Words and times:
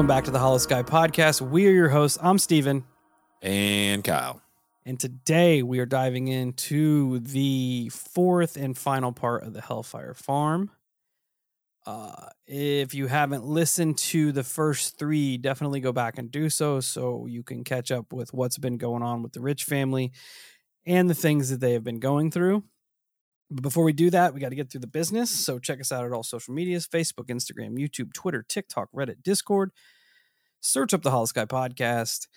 Welcome 0.00 0.08
back 0.08 0.24
to 0.24 0.30
the 0.30 0.38
Holosky 0.38 0.82
Podcast. 0.82 1.42
We 1.42 1.68
are 1.68 1.72
your 1.72 1.90
hosts. 1.90 2.16
I'm 2.22 2.38
Steven. 2.38 2.84
And 3.42 4.02
Kyle. 4.02 4.40
And 4.86 4.98
today 4.98 5.62
we 5.62 5.78
are 5.78 5.84
diving 5.84 6.28
into 6.28 7.18
the 7.18 7.90
fourth 7.90 8.56
and 8.56 8.78
final 8.78 9.12
part 9.12 9.42
of 9.42 9.52
the 9.52 9.60
Hellfire 9.60 10.14
Farm. 10.14 10.70
Uh, 11.84 12.28
if 12.46 12.94
you 12.94 13.08
haven't 13.08 13.44
listened 13.44 13.98
to 13.98 14.32
the 14.32 14.42
first 14.42 14.98
three, 14.98 15.36
definitely 15.36 15.80
go 15.80 15.92
back 15.92 16.16
and 16.16 16.30
do 16.30 16.48
so 16.48 16.80
so 16.80 17.26
you 17.26 17.42
can 17.42 17.62
catch 17.62 17.92
up 17.92 18.10
with 18.10 18.32
what's 18.32 18.56
been 18.56 18.78
going 18.78 19.02
on 19.02 19.22
with 19.22 19.34
the 19.34 19.42
Rich 19.42 19.64
family 19.64 20.12
and 20.86 21.10
the 21.10 21.14
things 21.14 21.50
that 21.50 21.60
they 21.60 21.74
have 21.74 21.84
been 21.84 22.00
going 22.00 22.30
through. 22.30 22.64
But 23.50 23.62
before 23.62 23.84
we 23.84 23.92
do 23.92 24.10
that, 24.10 24.32
we 24.32 24.40
got 24.40 24.50
to 24.50 24.54
get 24.54 24.70
through 24.70 24.82
the 24.82 24.86
business. 24.86 25.30
So 25.30 25.58
check 25.58 25.80
us 25.80 25.90
out 25.90 26.04
at 26.04 26.12
all 26.12 26.22
social 26.22 26.54
medias 26.54 26.86
Facebook, 26.86 27.26
Instagram, 27.26 27.76
YouTube, 27.76 28.12
Twitter, 28.12 28.44
TikTok, 28.48 28.88
Reddit, 28.94 29.22
Discord. 29.22 29.72
Search 30.60 30.94
up 30.94 31.02
the 31.02 31.10
Holosky 31.10 31.46
Podcast. 31.46 32.28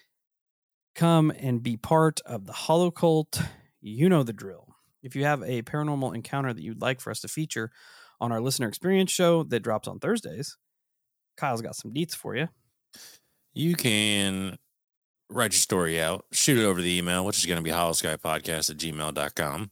Come 0.95 1.31
and 1.37 1.61
be 1.61 1.77
part 1.77 2.19
of 2.25 2.45
the 2.45 2.53
Hollow 2.53 2.89
Cult. 2.89 3.41
You 3.81 4.09
know 4.09 4.23
the 4.23 4.33
drill. 4.33 4.75
If 5.03 5.15
you 5.15 5.25
have 5.25 5.43
a 5.43 5.61
paranormal 5.63 6.15
encounter 6.15 6.53
that 6.53 6.63
you'd 6.63 6.81
like 6.81 7.01
for 7.01 7.11
us 7.11 7.19
to 7.21 7.27
feature 7.27 7.71
on 8.21 8.31
our 8.31 8.39
listener 8.39 8.67
experience 8.67 9.11
show 9.11 9.43
that 9.43 9.59
drops 9.59 9.87
on 9.87 9.99
Thursdays, 9.99 10.57
Kyle's 11.35 11.61
got 11.61 11.75
some 11.75 11.91
deets 11.91 12.15
for 12.15 12.35
you. 12.35 12.47
You 13.53 13.75
can 13.75 14.57
write 15.29 15.51
your 15.51 15.59
story 15.59 16.01
out, 16.01 16.25
shoot 16.31 16.57
it 16.57 16.65
over 16.65 16.81
the 16.81 16.97
email, 16.97 17.25
which 17.25 17.37
is 17.37 17.45
going 17.45 17.57
to 17.57 17.63
be 17.63 17.71
holoskypodcast 17.71 18.69
at 18.69 18.77
gmail.com. 18.77 19.71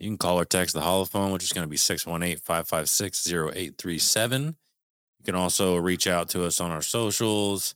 You 0.00 0.08
can 0.08 0.18
call 0.18 0.40
or 0.40 0.46
text 0.46 0.74
the 0.74 0.80
holophone, 0.80 1.30
which 1.30 1.44
is 1.44 1.52
going 1.52 1.66
to 1.66 1.70
be 1.70 1.76
618 1.76 2.38
556 2.38 3.30
0837. 3.30 4.46
You 4.46 5.24
can 5.24 5.34
also 5.34 5.76
reach 5.76 6.06
out 6.06 6.30
to 6.30 6.44
us 6.44 6.58
on 6.58 6.70
our 6.70 6.80
socials 6.80 7.74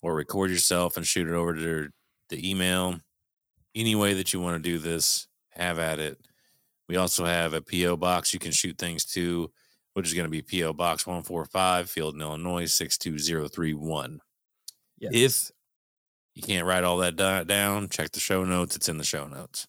or 0.00 0.14
record 0.14 0.50
yourself 0.50 0.96
and 0.96 1.04
shoot 1.04 1.26
it 1.26 1.34
over 1.34 1.54
to 1.54 1.88
the 2.28 2.48
email. 2.48 3.00
Any 3.74 3.96
way 3.96 4.14
that 4.14 4.32
you 4.32 4.40
want 4.40 4.62
to 4.62 4.70
do 4.70 4.78
this, 4.78 5.26
have 5.50 5.80
at 5.80 5.98
it. 5.98 6.20
We 6.88 6.96
also 6.96 7.24
have 7.24 7.52
a 7.52 7.60
P.O. 7.60 7.96
box 7.96 8.32
you 8.32 8.38
can 8.38 8.52
shoot 8.52 8.78
things 8.78 9.04
to, 9.06 9.50
which 9.94 10.06
is 10.06 10.14
going 10.14 10.26
to 10.26 10.30
be 10.30 10.42
P.O. 10.42 10.72
Box 10.74 11.06
145, 11.06 11.86
Fieldon, 11.86 12.20
Illinois 12.20 12.72
62031. 12.72 14.20
Yes. 14.98 15.12
If 15.12 15.52
you 16.34 16.42
can't 16.42 16.66
write 16.66 16.84
all 16.84 16.98
that 16.98 17.16
down, 17.16 17.88
check 17.88 18.12
the 18.12 18.20
show 18.20 18.44
notes. 18.44 18.76
It's 18.76 18.88
in 18.88 18.98
the 18.98 19.04
show 19.04 19.26
notes. 19.26 19.66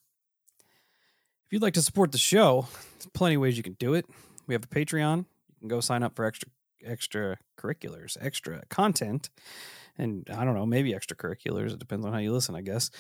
If 1.50 1.54
you'd 1.54 1.64
like 1.64 1.74
to 1.74 1.82
support 1.82 2.12
the 2.12 2.20
show, 2.20 2.68
there's 3.00 3.08
plenty 3.12 3.34
of 3.34 3.42
ways 3.42 3.58
you 3.58 3.64
can 3.64 3.74
do 3.74 3.96
it. 3.96 4.06
We 4.46 4.54
have 4.54 4.66
a 4.66 4.68
Patreon. 4.68 5.18
You 5.18 5.56
can 5.62 5.68
go 5.68 5.80
sign 5.80 6.04
up 6.04 6.16
for 6.16 6.24
extra 6.24 6.48
extra 6.86 7.40
curriculars, 7.58 8.20
extra 8.22 8.62
content, 8.70 9.32
and 9.98 10.30
I 10.32 10.46
don't 10.46 10.54
know, 10.54 10.68
maybe 10.68 10.94
extracurriculars. 10.94 11.74
It 11.74 11.80
depends 11.80 12.06
on 12.06 12.14
how 12.14 12.20
you 12.20 12.32
listen, 12.34 12.56
I 12.56 12.62
guess. 12.62 12.92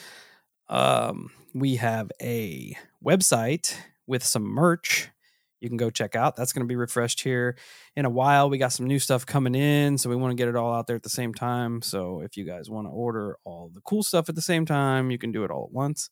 Um, 0.68 1.30
we 1.54 1.76
have 1.76 2.12
a 2.20 2.76
website 3.06 3.76
with 4.08 4.24
some 4.24 4.46
merch 4.46 5.12
you 5.60 5.70
can 5.70 5.78
go 5.78 5.92
check 5.92 6.16
out. 6.16 6.36
That's 6.36 6.52
going 6.52 6.66
to 6.66 6.68
be 6.68 6.76
refreshed 6.76 7.22
here 7.22 7.56
in 7.96 8.06
a 8.06 8.10
while. 8.10 8.50
We 8.50 8.58
got 8.58 8.72
some 8.72 8.88
new 8.88 8.98
stuff 8.98 9.28
coming 9.28 9.54
in, 9.54 10.00
so 10.00 10.10
we 10.10 10.16
want 10.16 10.32
to 10.32 10.36
get 10.36 10.48
it 10.48 10.56
all 10.56 10.74
out 10.74 10.88
there 10.88 10.96
at 10.96 11.04
the 11.04 11.10
same 11.10 11.36
time. 11.36 11.84
So 11.84 12.22
if 12.22 12.36
you 12.36 12.46
guys 12.46 12.68
want 12.68 12.88
to 12.88 12.92
order 12.92 13.38
all 13.44 13.70
the 13.72 13.82
cool 13.82 14.02
stuff 14.02 14.28
at 14.28 14.34
the 14.34 14.42
same 14.42 14.66
time, 14.66 15.12
you 15.12 15.20
can 15.20 15.32
do 15.32 15.44
it 15.44 15.52
all 15.52 15.66
at 15.66 15.72
once. 15.72 16.10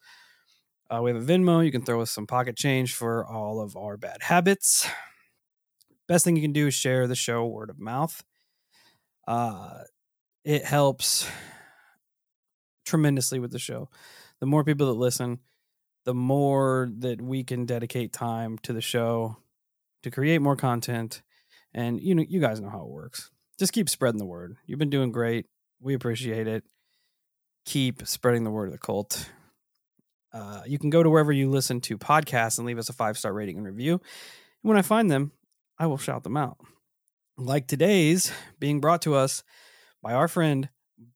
Uh, 0.89 1.01
we 1.01 1.11
have 1.11 1.21
a 1.21 1.25
Venmo. 1.25 1.63
You 1.65 1.71
can 1.71 1.81
throw 1.81 2.01
us 2.01 2.11
some 2.11 2.27
pocket 2.27 2.55
change 2.55 2.93
for 2.93 3.25
all 3.25 3.59
of 3.59 3.75
our 3.75 3.97
bad 3.97 4.21
habits. 4.21 4.87
Best 6.07 6.23
thing 6.23 6.35
you 6.37 6.41
can 6.41 6.53
do 6.53 6.67
is 6.67 6.73
share 6.73 7.07
the 7.07 7.15
show 7.15 7.45
word 7.45 7.69
of 7.69 7.77
mouth. 7.77 8.23
Uh, 9.27 9.79
it 10.45 10.63
helps 10.63 11.29
tremendously 12.85 13.39
with 13.39 13.51
the 13.51 13.59
show. 13.59 13.89
The 14.39 14.45
more 14.45 14.63
people 14.63 14.87
that 14.87 14.93
listen, 14.93 15.39
the 16.05 16.13
more 16.13 16.89
that 16.99 17.21
we 17.21 17.43
can 17.43 17.65
dedicate 17.65 18.13
time 18.13 18.57
to 18.59 18.71
the 18.71 18.79
show 18.79 19.35
to 20.03 20.11
create 20.11 20.41
more 20.41 20.55
content. 20.55 21.21
And 21.73 21.99
you 21.99 22.15
know, 22.15 22.23
you 22.25 22.39
guys 22.39 22.61
know 22.61 22.69
how 22.69 22.83
it 22.83 22.89
works. 22.89 23.29
Just 23.59 23.73
keep 23.73 23.89
spreading 23.89 24.19
the 24.19 24.25
word. 24.25 24.55
You've 24.65 24.79
been 24.79 24.89
doing 24.89 25.11
great. 25.11 25.47
We 25.81 25.95
appreciate 25.95 26.47
it. 26.47 26.63
Keep 27.65 28.07
spreading 28.07 28.45
the 28.45 28.51
word 28.51 28.67
of 28.67 28.71
the 28.71 28.77
cult. 28.77 29.29
Uh, 30.37 30.61
you 30.67 30.77
can 30.77 30.91
go 30.91 31.01
to 31.01 31.09
wherever 31.09 31.31
you 31.31 31.49
listen 31.49 31.81
to 31.81 31.97
podcasts 31.97 32.59
and 32.59 32.67
leave 32.67 32.77
us 32.77 32.89
a 32.89 32.93
five 32.93 33.17
star 33.17 33.33
rating 33.33 33.57
and 33.57 33.65
review. 33.65 33.93
And 33.93 34.69
when 34.69 34.77
I 34.77 34.83
find 34.83 35.09
them, 35.09 35.31
I 35.79 35.87
will 35.87 35.97
shout 35.97 36.23
them 36.23 36.37
out. 36.37 36.57
Like 37.37 37.67
today's 37.67 38.31
being 38.59 38.79
brought 38.79 39.01
to 39.03 39.15
us 39.15 39.43
by 40.03 40.13
our 40.13 40.27
friend 40.27 40.69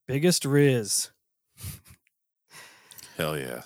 Biggest 0.08 0.44
Riz. 0.44 1.12
Hell 3.16 3.38
yeah. 3.38 3.64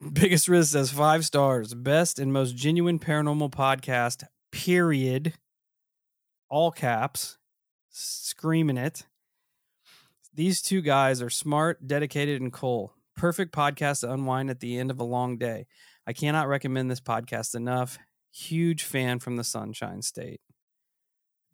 Biggest 0.12 0.48
Riz 0.48 0.70
says 0.70 0.90
five 0.90 1.24
stars, 1.24 1.74
best 1.74 2.18
and 2.18 2.32
most 2.32 2.56
genuine 2.56 2.98
paranormal 2.98 3.50
podcast, 3.50 4.24
period. 4.50 5.34
All 6.48 6.72
caps, 6.72 7.38
screaming 7.90 8.76
it. 8.76 9.04
These 10.34 10.60
two 10.60 10.80
guys 10.80 11.22
are 11.22 11.30
smart, 11.30 11.86
dedicated, 11.86 12.40
and 12.40 12.52
cool. 12.52 12.94
Perfect 13.18 13.52
podcast 13.52 14.00
to 14.00 14.12
unwind 14.12 14.48
at 14.48 14.60
the 14.60 14.78
end 14.78 14.92
of 14.92 15.00
a 15.00 15.04
long 15.04 15.38
day. 15.38 15.66
I 16.06 16.12
cannot 16.12 16.46
recommend 16.46 16.88
this 16.88 17.00
podcast 17.00 17.56
enough. 17.56 17.98
Huge 18.32 18.84
fan 18.84 19.18
from 19.18 19.34
the 19.34 19.42
Sunshine 19.42 20.02
State. 20.02 20.40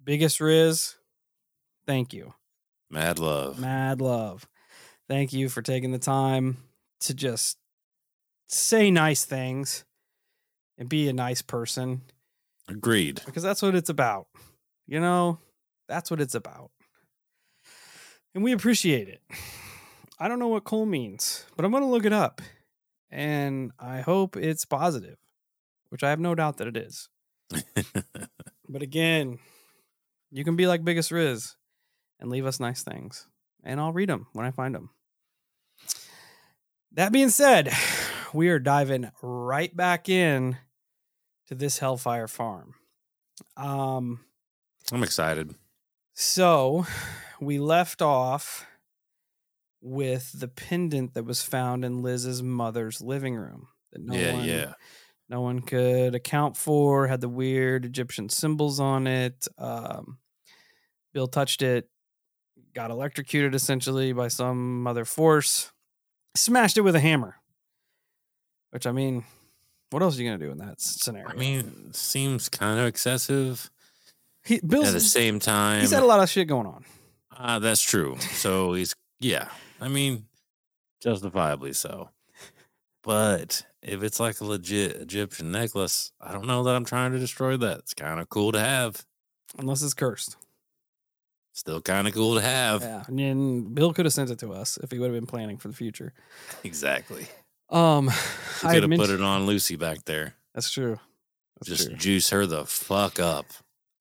Biggest 0.03 0.43
Riz, 0.43 0.97
thank 1.87 2.13
you. 2.13 2.35
Mad 2.91 3.19
love. 3.19 3.59
Mad 3.59 4.03
love. 4.03 4.47
Thank 5.09 5.33
you 5.33 5.49
for 5.49 5.63
taking 5.63 5.91
the 5.91 5.99
time 5.99 6.59
to 7.01 7.15
just 7.15 7.57
say 8.47 8.91
nice 8.91 9.25
things 9.25 9.87
and 10.77 10.87
be 10.87 11.09
a 11.09 11.15
nice 11.15 11.41
person 11.41 12.03
Agreed. 12.69 13.23
because 13.25 13.43
that's 13.43 13.63
what 13.63 13.75
it's 13.75 13.89
about. 13.89 14.27
You 14.87 15.01
know, 15.01 15.39
that's 15.89 16.11
what 16.11 16.21
it's 16.21 16.35
about. 16.35 16.71
And 18.35 18.45
we 18.45 18.53
appreciate 18.53 19.09
it. 19.09 19.23
I 20.25 20.29
don't 20.29 20.39
know 20.39 20.49
what 20.49 20.65
coal 20.65 20.87
means, 20.87 21.45
but 21.55 21.67
I'm 21.67 21.71
going 21.71 21.83
to 21.83 21.89
look 21.91 22.07
it 22.07 22.13
up. 22.15 22.41
And 23.11 23.73
I 23.79 24.01
hope 24.01 24.39
it's 24.39 24.65
positive, 24.65 25.19
which 25.91 26.03
I 26.03 26.09
have 26.09 26.19
no 26.19 26.35
doubt 26.35 26.57
that 26.57 26.67
it 26.67 26.79
is. 26.79 27.11
But 28.67 28.81
again, 28.81 29.39
you 30.31 30.45
can 30.45 30.57
be 30.57 30.67
like 30.67 30.83
Biggest 30.83 31.11
Riz 31.11 31.57
and 32.19 32.31
leave 32.31 32.47
us 32.47 32.59
nice 32.59 32.83
things, 32.83 33.27
and 33.63 33.79
I'll 33.79 33.93
read 33.93 34.09
them 34.09 34.27
when 34.33 34.47
I 34.47 34.51
find 34.51 34.75
them. 34.75 34.89
That 36.93 37.13
being 37.13 37.29
said, 37.29 37.71
we 38.33 38.49
are 38.49 38.59
diving 38.59 39.11
right 39.21 39.77
back 39.77 40.09
in 40.09 40.57
to 41.49 41.55
this 41.55 41.81
Hellfire 41.81 42.27
Farm. 42.27 42.73
Um, 43.59 44.25
I'm 44.91 45.03
excited. 45.03 45.55
so 46.15 46.87
we 47.39 47.59
left 47.59 48.01
off 48.01 48.67
with 49.85 50.33
the 50.41 50.49
pendant 50.49 51.13
that 51.13 51.25
was 51.25 51.43
found 51.43 51.85
in 51.85 52.03
Liz's 52.03 52.43
mother's 52.43 53.03
living 53.03 53.37
room 53.37 53.69
that 53.93 54.03
no 54.03 54.15
yeah, 54.15 54.33
one 54.33 54.45
yeah. 54.45 54.73
no 55.29 55.43
one 55.43 55.61
could 55.61 56.15
account 56.15 56.57
for 56.57 57.07
had 57.07 57.21
the 57.21 57.29
weird 57.29 57.85
egyptian 57.85 58.31
symbols 58.31 58.81
on 58.81 59.07
it 59.07 59.47
um, 59.59 60.19
bill 61.13 61.29
touched 61.29 61.61
it 61.61 61.89
got 62.75 62.91
electrocuted 62.91 63.55
essentially 63.55 64.15
by 64.15 64.27
some 64.27 64.87
other 64.87 65.05
force 65.05 65.71
smashed 66.35 66.79
it 66.79 66.81
with 66.81 66.97
a 66.97 67.01
hammer 67.01 67.37
which 68.71 68.87
i 68.87 68.91
mean 68.91 69.23
what 69.91 70.03
else 70.03 70.19
are 70.19 70.23
you 70.23 70.29
gonna 70.29 70.43
do 70.43 70.51
in 70.51 70.59
that 70.59 70.81
scenario 70.81 71.29
I 71.29 71.35
mean, 71.35 71.93
seems 71.93 72.49
kind 72.49 72.81
of 72.81 72.87
excessive. 72.87 73.71
he, 74.45 74.61
bill's 74.67 74.89
At 74.89 74.95
the 74.95 75.01
same 75.01 75.39
time, 75.39 75.83
he's 75.83 75.93
had 75.93 76.03
a 76.03 76.07
lot 76.07 76.21
of 76.21 76.29
shit 76.29 76.49
going 76.49 76.67
on 76.67 76.85
uh, 77.37 77.59
that's 77.59 77.83
true. 77.83 78.17
So 78.19 78.75
he's, 78.75 78.95
yeah. 79.21 79.49
I 79.81 79.89
mean, 79.89 80.27
justifiably 81.03 81.73
so. 81.73 82.11
But 83.03 83.67
if 83.83 84.03
it's 84.03 84.19
like 84.19 84.41
a 84.41 84.45
legit 84.45 84.97
Egyptian 84.97 85.53
necklace, 85.53 86.13
I 86.21 86.33
don't 86.33 86.47
know 86.47 86.63
that 86.65 86.75
I'm 86.75 86.87
trying 86.87 87.13
to 87.13 87.19
destroy 87.19 87.57
that. 87.59 87.81
It's 87.81 87.95
kind 87.95 88.19
of 88.21 88.29
cool 88.31 88.53
to 88.53 88.61
have. 88.61 89.05
unless 89.59 89.83
it's 89.83 89.95
cursed 89.95 90.37
Still 91.53 91.81
kind 91.81 92.09
of 92.09 92.15
cool 92.15 92.35
to 92.35 92.41
have. 92.41 92.83
yeah 92.83 93.05
and 93.07 93.17
then 93.19 93.75
bill 93.75 93.93
could 93.93 94.07
have 94.07 94.13
sent 94.13 94.31
it 94.31 94.39
to 94.41 94.53
us 94.53 94.77
if 94.83 94.91
he 94.91 94.99
would 94.99 95.07
have 95.07 95.15
been 95.15 95.27
planning 95.27 95.57
for 95.59 95.69
the 95.69 95.75
future 95.75 96.13
Exactly. 96.65 97.27
um 97.71 98.07
You 98.07 98.13
I 98.69 98.73
had 98.73 98.83
could 98.83 98.91
have 98.91 98.99
put 99.01 99.11
it 99.11 99.21
on 99.21 99.47
Lucy 99.47 99.77
back 99.77 100.05
there. 100.05 100.35
that's 100.55 100.71
true 100.71 100.99
that's 101.61 101.69
Just 101.69 101.89
true. 101.91 101.97
juice 101.97 102.31
her 102.31 102.47
the 102.47 102.65
fuck 102.65 103.21
up. 103.21 103.47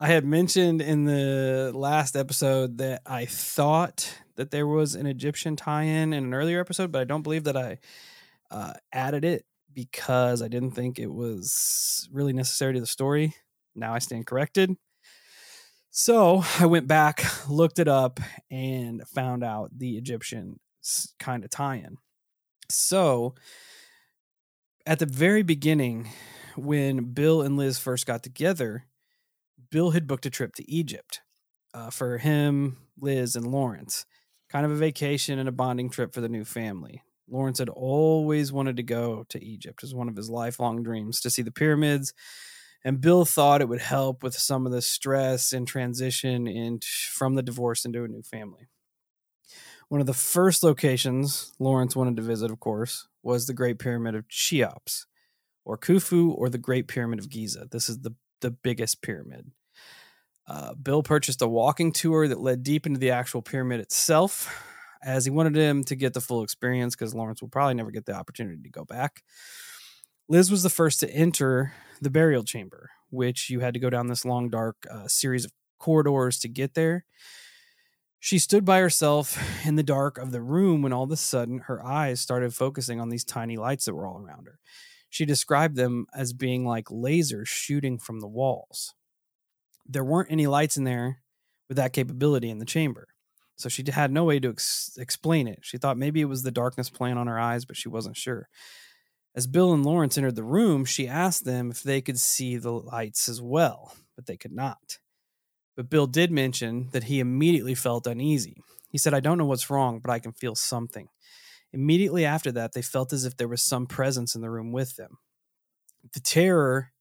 I 0.03 0.07
had 0.07 0.25
mentioned 0.25 0.81
in 0.81 1.05
the 1.05 1.71
last 1.73 2.17
episode 2.17 2.79
that 2.79 3.03
I 3.05 3.23
thought 3.23 4.13
that 4.35 4.51
there 4.51 4.67
was 4.67 4.95
an 4.95 5.05
Egyptian 5.05 5.55
tie-in 5.55 6.11
in 6.11 6.25
an 6.25 6.33
earlier 6.33 6.59
episode, 6.59 6.91
but 6.91 6.99
I 6.99 7.05
don't 7.05 7.21
believe 7.21 7.45
that 7.45 7.55
I 7.55 7.77
uh, 8.51 8.73
added 8.91 9.23
it 9.23 9.45
because 9.73 10.41
I 10.41 10.49
didn't 10.49 10.71
think 10.71 10.99
it 10.99 11.09
was 11.09 12.09
really 12.11 12.33
necessary 12.33 12.73
to 12.73 12.81
the 12.81 12.85
story. 12.85 13.33
Now 13.75 13.93
I 13.93 13.99
stand 13.99 14.25
corrected. 14.25 14.75
So 15.89 16.43
I 16.59 16.65
went 16.65 16.85
back, 16.85 17.23
looked 17.49 17.79
it 17.79 17.87
up, 17.87 18.19
and 18.51 19.07
found 19.07 19.41
out 19.41 19.71
the 19.73 19.95
Egyptian 19.95 20.59
kind 21.17 21.45
of 21.45 21.49
tie 21.49 21.75
in. 21.75 21.95
So 22.69 23.35
at 24.85 24.99
the 24.99 25.05
very 25.05 25.43
beginning, 25.43 26.09
when 26.57 27.13
Bill 27.13 27.41
and 27.41 27.55
Liz 27.55 27.79
first 27.79 28.05
got 28.05 28.21
together, 28.21 28.83
Bill 29.73 29.89
had 29.89 30.05
booked 30.05 30.27
a 30.27 30.29
trip 30.29 30.53
to 30.53 30.71
Egypt 30.71 31.21
uh, 31.73 31.89
for 31.89 32.19
him, 32.19 32.77
Liz, 33.01 33.35
and 33.35 33.47
Lawrence. 33.47 34.05
Kind 34.47 34.67
of 34.67 34.71
a 34.71 34.75
vacation 34.75 35.39
and 35.39 35.49
a 35.49 35.51
bonding 35.51 35.89
trip 35.89 36.13
for 36.13 36.21
the 36.21 36.29
new 36.29 36.45
family. 36.45 37.01
Lawrence 37.27 37.57
had 37.57 37.69
always 37.69 38.51
wanted 38.51 38.77
to 38.77 38.83
go 38.83 39.25
to 39.29 39.43
Egypt. 39.43 39.83
as 39.83 39.95
one 39.95 40.07
of 40.07 40.15
his 40.15 40.29
lifelong 40.29 40.83
dreams 40.83 41.19
to 41.21 41.31
see 41.31 41.41
the 41.41 41.49
pyramids. 41.49 42.13
And 42.85 43.01
Bill 43.01 43.25
thought 43.25 43.61
it 43.61 43.67
would 43.67 43.81
help 43.81 44.21
with 44.21 44.35
some 44.35 44.67
of 44.67 44.71
the 44.71 44.81
stress 44.83 45.51
and 45.51 45.67
transition 45.67 46.79
from 47.11 47.33
the 47.33 47.41
divorce 47.41 47.83
into 47.83 48.03
a 48.03 48.07
new 48.07 48.21
family. 48.21 48.67
One 49.89 50.01
of 50.01 50.05
the 50.05 50.13
first 50.13 50.61
locations 50.61 51.51
Lawrence 51.57 51.95
wanted 51.95 52.15
to 52.17 52.21
visit, 52.21 52.51
of 52.51 52.59
course, 52.59 53.07
was 53.23 53.47
the 53.47 53.55
Great 53.55 53.79
Pyramid 53.79 54.13
of 54.13 54.29
Cheops, 54.29 55.07
or 55.65 55.79
Khufu, 55.79 56.31
or 56.37 56.47
the 56.47 56.59
Great 56.59 56.87
Pyramid 56.87 57.17
of 57.17 57.27
Giza. 57.27 57.67
This 57.71 57.89
is 57.89 58.01
the, 58.01 58.13
the 58.41 58.51
biggest 58.51 59.01
pyramid. 59.01 59.49
Uh, 60.47 60.73
Bill 60.73 61.03
purchased 61.03 61.41
a 61.41 61.47
walking 61.47 61.91
tour 61.91 62.27
that 62.27 62.39
led 62.39 62.63
deep 62.63 62.85
into 62.85 62.99
the 62.99 63.11
actual 63.11 63.41
pyramid 63.41 63.79
itself, 63.79 64.53
as 65.03 65.25
he 65.25 65.31
wanted 65.31 65.55
him 65.55 65.83
to 65.85 65.95
get 65.95 66.13
the 66.13 66.21
full 66.21 66.43
experience 66.43 66.95
because 66.95 67.13
Lawrence 67.13 67.41
will 67.41 67.49
probably 67.49 67.73
never 67.73 67.91
get 67.91 68.05
the 68.05 68.13
opportunity 68.13 68.61
to 68.61 68.69
go 68.69 68.85
back. 68.85 69.23
Liz 70.29 70.49
was 70.49 70.63
the 70.63 70.69
first 70.69 70.99
to 71.01 71.09
enter 71.09 71.73
the 72.01 72.09
burial 72.09 72.43
chamber, 72.43 72.91
which 73.09 73.49
you 73.49 73.59
had 73.59 73.73
to 73.73 73.79
go 73.79 73.89
down 73.89 74.07
this 74.07 74.25
long, 74.25 74.49
dark 74.49 74.77
uh, 74.89 75.07
series 75.07 75.45
of 75.45 75.51
corridors 75.79 76.39
to 76.39 76.47
get 76.47 76.73
there. 76.73 77.05
She 78.19 78.39
stood 78.39 78.63
by 78.63 78.79
herself 78.79 79.37
in 79.65 79.75
the 79.75 79.83
dark 79.83 80.17
of 80.17 80.31
the 80.31 80.41
room 80.41 80.81
when 80.81 80.93
all 80.93 81.03
of 81.03 81.11
a 81.11 81.17
sudden 81.17 81.59
her 81.65 81.85
eyes 81.85 82.21
started 82.21 82.53
focusing 82.53 83.01
on 83.01 83.09
these 83.09 83.25
tiny 83.25 83.57
lights 83.57 83.83
that 83.85 83.93
were 83.93 84.07
all 84.07 84.17
around 84.17 84.45
her. 84.45 84.59
She 85.09 85.25
described 85.25 85.75
them 85.75 86.07
as 86.15 86.31
being 86.31 86.65
like 86.65 86.85
lasers 86.85 87.47
shooting 87.47 87.99
from 87.99 88.21
the 88.21 88.27
walls. 88.27 88.93
There 89.85 90.03
weren't 90.03 90.31
any 90.31 90.47
lights 90.47 90.77
in 90.77 90.83
there 90.83 91.21
with 91.67 91.77
that 91.77 91.93
capability 91.93 92.49
in 92.49 92.59
the 92.59 92.65
chamber. 92.65 93.07
So 93.55 93.69
she 93.69 93.83
had 93.91 94.11
no 94.11 94.23
way 94.23 94.39
to 94.39 94.49
ex- 94.49 94.97
explain 94.97 95.47
it. 95.47 95.59
She 95.61 95.77
thought 95.77 95.97
maybe 95.97 96.21
it 96.21 96.25
was 96.25 96.43
the 96.43 96.51
darkness 96.51 96.89
playing 96.89 97.17
on 97.17 97.27
her 97.27 97.39
eyes, 97.39 97.65
but 97.65 97.77
she 97.77 97.89
wasn't 97.89 98.17
sure. 98.17 98.49
As 99.35 99.47
Bill 99.47 99.73
and 99.73 99.85
Lawrence 99.85 100.17
entered 100.17 100.35
the 100.35 100.43
room, 100.43 100.85
she 100.85 101.07
asked 101.07 101.45
them 101.45 101.71
if 101.71 101.81
they 101.81 102.01
could 102.01 102.19
see 102.19 102.57
the 102.57 102.71
lights 102.71 103.27
as 103.27 103.41
well, 103.41 103.93
but 104.15 104.25
they 104.25 104.37
could 104.37 104.51
not. 104.51 104.99
But 105.75 105.89
Bill 105.89 106.07
did 106.07 106.31
mention 106.31 106.89
that 106.91 107.05
he 107.05 107.19
immediately 107.19 107.73
felt 107.73 108.05
uneasy. 108.05 108.57
He 108.89 108.99
said, 108.99 109.13
I 109.13 109.19
don't 109.19 109.39
know 109.39 109.45
what's 109.45 109.71
wrong, 109.71 109.99
but 109.99 110.11
I 110.11 110.19
can 110.19 110.33
feel 110.33 110.55
something. 110.55 111.07
Immediately 111.71 112.25
after 112.25 112.51
that, 112.51 112.73
they 112.73 112.83
felt 112.83 113.11
as 113.11 113.25
if 113.25 113.35
there 113.35 113.47
was 113.47 113.63
some 113.63 113.87
presence 113.87 114.35
in 114.35 114.41
the 114.41 114.51
room 114.51 114.71
with 114.71 114.95
them. 114.97 115.17
The 116.13 116.19
terror 116.19 116.91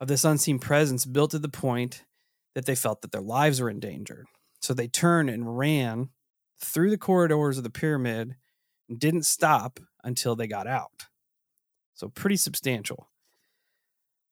of 0.00 0.08
this 0.08 0.24
unseen 0.24 0.58
presence 0.58 1.04
built 1.04 1.30
to 1.32 1.38
the 1.38 1.48
point 1.48 2.04
that 2.54 2.66
they 2.66 2.74
felt 2.74 3.02
that 3.02 3.12
their 3.12 3.20
lives 3.20 3.60
were 3.60 3.70
in 3.70 3.80
danger. 3.80 4.24
So 4.60 4.74
they 4.74 4.88
turned 4.88 5.30
and 5.30 5.58
ran 5.58 6.10
through 6.60 6.90
the 6.90 6.98
corridors 6.98 7.58
of 7.58 7.64
the 7.64 7.70
pyramid 7.70 8.36
and 8.88 8.98
didn't 8.98 9.26
stop 9.26 9.80
until 10.02 10.36
they 10.36 10.46
got 10.46 10.66
out. 10.66 11.06
So 11.94 12.08
pretty 12.08 12.36
substantial. 12.36 13.08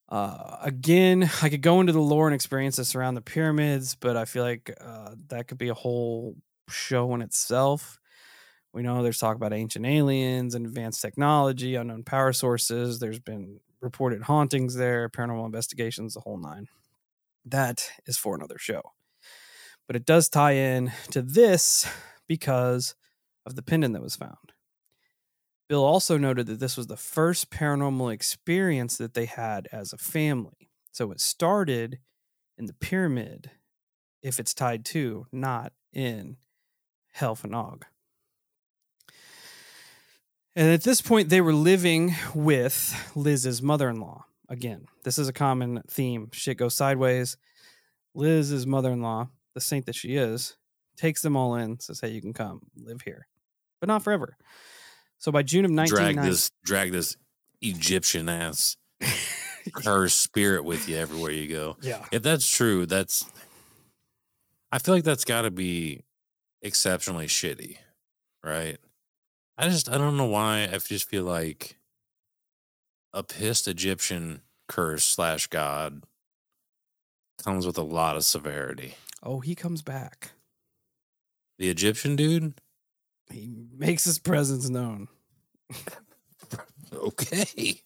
Uh, 0.08 0.58
again, 0.62 1.30
I 1.42 1.48
could 1.48 1.62
go 1.62 1.80
into 1.80 1.92
the 1.92 2.00
lore 2.00 2.26
and 2.26 2.34
experiences 2.34 2.88
surround 2.88 3.16
the 3.16 3.22
pyramids, 3.22 3.94
but 3.94 4.16
I 4.16 4.26
feel 4.26 4.44
like 4.44 4.74
uh, 4.80 5.14
that 5.28 5.48
could 5.48 5.58
be 5.58 5.68
a 5.68 5.74
whole 5.74 6.36
show 6.68 7.14
in 7.14 7.22
itself. 7.22 7.98
We 8.72 8.82
know 8.82 9.02
there's 9.02 9.18
talk 9.18 9.36
about 9.36 9.52
ancient 9.52 9.86
aliens 9.86 10.54
and 10.54 10.66
advanced 10.66 11.00
technology, 11.00 11.74
unknown 11.76 12.02
power 12.02 12.32
sources. 12.32 12.98
There's 12.98 13.20
been 13.20 13.60
reported 13.84 14.22
hauntings 14.22 14.74
there, 14.74 15.08
paranormal 15.08 15.46
investigations, 15.46 16.14
the 16.14 16.20
whole 16.20 16.38
nine. 16.38 16.66
That 17.44 17.90
is 18.06 18.18
for 18.18 18.34
another 18.34 18.58
show. 18.58 18.82
But 19.86 19.96
it 19.96 20.06
does 20.06 20.28
tie 20.28 20.52
in 20.52 20.92
to 21.10 21.22
this 21.22 21.86
because 22.26 22.94
of 23.46 23.54
the 23.54 23.62
pendant 23.62 23.92
that 23.94 24.02
was 24.02 24.16
found. 24.16 24.52
Bill 25.68 25.84
also 25.84 26.18
noted 26.18 26.46
that 26.46 26.60
this 26.60 26.76
was 26.76 26.86
the 26.86 26.96
first 26.96 27.50
paranormal 27.50 28.12
experience 28.12 28.96
that 28.96 29.14
they 29.14 29.26
had 29.26 29.68
as 29.72 29.92
a 29.92 29.98
family. 29.98 30.70
So 30.92 31.10
it 31.10 31.20
started 31.20 31.98
in 32.56 32.66
the 32.66 32.74
pyramid, 32.74 33.50
if 34.22 34.38
it's 34.38 34.54
tied 34.54 34.84
to, 34.86 35.26
not 35.32 35.72
in 35.92 36.36
Heol 37.18 37.40
Fanog. 37.40 37.82
And 40.56 40.70
at 40.70 40.82
this 40.82 41.00
point, 41.00 41.28
they 41.28 41.40
were 41.40 41.52
living 41.52 42.14
with 42.34 43.12
Liz's 43.16 43.60
mother 43.60 43.88
in 43.88 44.00
law. 44.00 44.26
Again, 44.48 44.86
this 45.02 45.18
is 45.18 45.28
a 45.28 45.32
common 45.32 45.82
theme. 45.88 46.28
Shit 46.32 46.58
goes 46.58 46.74
sideways. 46.74 47.36
Liz's 48.14 48.66
mother 48.66 48.92
in 48.92 49.02
law, 49.02 49.28
the 49.54 49.60
saint 49.60 49.86
that 49.86 49.96
she 49.96 50.16
is, 50.16 50.56
takes 50.96 51.22
them 51.22 51.36
all 51.36 51.56
in, 51.56 51.80
says, 51.80 52.00
Hey, 52.00 52.10
you 52.10 52.20
can 52.20 52.32
come 52.32 52.60
live 52.76 53.02
here, 53.02 53.26
but 53.80 53.88
not 53.88 54.04
forever. 54.04 54.36
So 55.18 55.32
by 55.32 55.42
June 55.42 55.64
of 55.64 55.72
1990, 55.72 56.14
drag 56.14 56.30
this 56.30 56.50
drag 56.64 56.92
this 56.92 57.16
Egyptian 57.60 58.28
ass 58.28 58.76
her 59.84 60.08
spirit 60.08 60.64
with 60.64 60.88
you 60.88 60.96
everywhere 60.96 61.32
you 61.32 61.48
go. 61.48 61.76
Yeah. 61.80 62.04
If 62.12 62.22
that's 62.22 62.48
true, 62.48 62.86
that's 62.86 63.24
I 64.70 64.78
feel 64.78 64.94
like 64.94 65.04
that's 65.04 65.24
got 65.24 65.42
to 65.42 65.50
be 65.50 66.02
exceptionally 66.62 67.26
shitty, 67.26 67.78
right? 68.42 68.78
I 69.56 69.68
just 69.68 69.88
I 69.88 69.98
don't 69.98 70.16
know 70.16 70.26
why 70.26 70.68
I 70.72 70.78
just 70.78 71.08
feel 71.08 71.24
like 71.24 71.76
a 73.12 73.22
pissed 73.22 73.68
Egyptian 73.68 74.40
curse 74.68 75.04
slash 75.04 75.46
god 75.46 76.04
comes 77.42 77.66
with 77.66 77.78
a 77.78 77.82
lot 77.82 78.16
of 78.16 78.24
severity. 78.24 78.96
Oh, 79.22 79.40
he 79.40 79.54
comes 79.54 79.82
back. 79.82 80.32
The 81.58 81.70
Egyptian 81.70 82.16
dude? 82.16 82.54
He 83.30 83.54
makes 83.76 84.04
his 84.04 84.18
presence 84.18 84.68
known. 84.68 85.08
okay. 86.92 87.80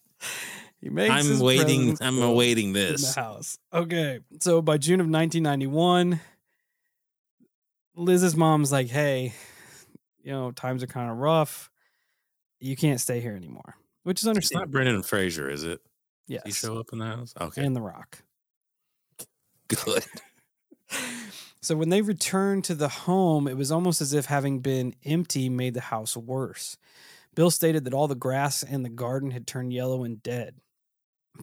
He 0.81 0.89
makes 0.89 1.13
I'm 1.13 1.39
waiting. 1.39 1.97
I'm 2.01 2.21
awaiting 2.21 2.73
this. 2.73 3.03
In 3.03 3.13
the 3.13 3.27
house. 3.27 3.57
Okay. 3.73 4.19
So 4.39 4.61
by 4.61 4.77
June 4.77 4.99
of 5.01 5.07
1991, 5.07 6.19
Liz's 7.95 8.35
mom's 8.35 8.71
like, 8.71 8.87
"Hey, 8.87 9.33
you 10.21 10.31
know, 10.31 10.51
times 10.51 10.83
are 10.83 10.87
kind 10.87 11.09
of 11.09 11.17
rough. 11.17 11.69
You 12.59 12.75
can't 12.75 13.01
stay 13.01 13.21
here 13.21 13.35
anymore." 13.35 13.75
Which 14.03 14.21
is 14.21 14.27
understandable. 14.27 14.63
It's 14.63 14.67
not 14.67 14.71
Brendan 14.71 14.95
and 14.95 15.05
Fraser, 15.05 15.49
is 15.49 15.63
it? 15.63 15.81
Yes. 16.27 16.43
He 16.45 16.51
show 16.51 16.77
up 16.77 16.87
in 16.93 16.99
the 16.99 17.05
house. 17.05 17.33
Okay. 17.39 17.65
And 17.65 17.75
The 17.75 17.81
Rock. 17.81 18.23
Good. 19.67 20.05
So 21.61 21.75
when 21.75 21.89
they 21.89 22.01
returned 22.01 22.63
to 22.65 22.73
the 22.73 22.87
home, 22.87 23.47
it 23.47 23.57
was 23.57 23.71
almost 23.71 23.99
as 23.99 24.13
if 24.13 24.25
having 24.25 24.59
been 24.59 24.95
empty 25.03 25.49
made 25.49 25.73
the 25.73 25.81
house 25.81 26.15
worse. 26.15 26.77
Bill 27.35 27.51
stated 27.51 27.83
that 27.83 27.93
all 27.93 28.07
the 28.07 28.15
grass 28.15 28.63
in 28.63 28.83
the 28.83 28.89
garden 28.89 29.31
had 29.31 29.45
turned 29.45 29.73
yellow 29.73 30.03
and 30.03 30.23
dead. 30.23 30.55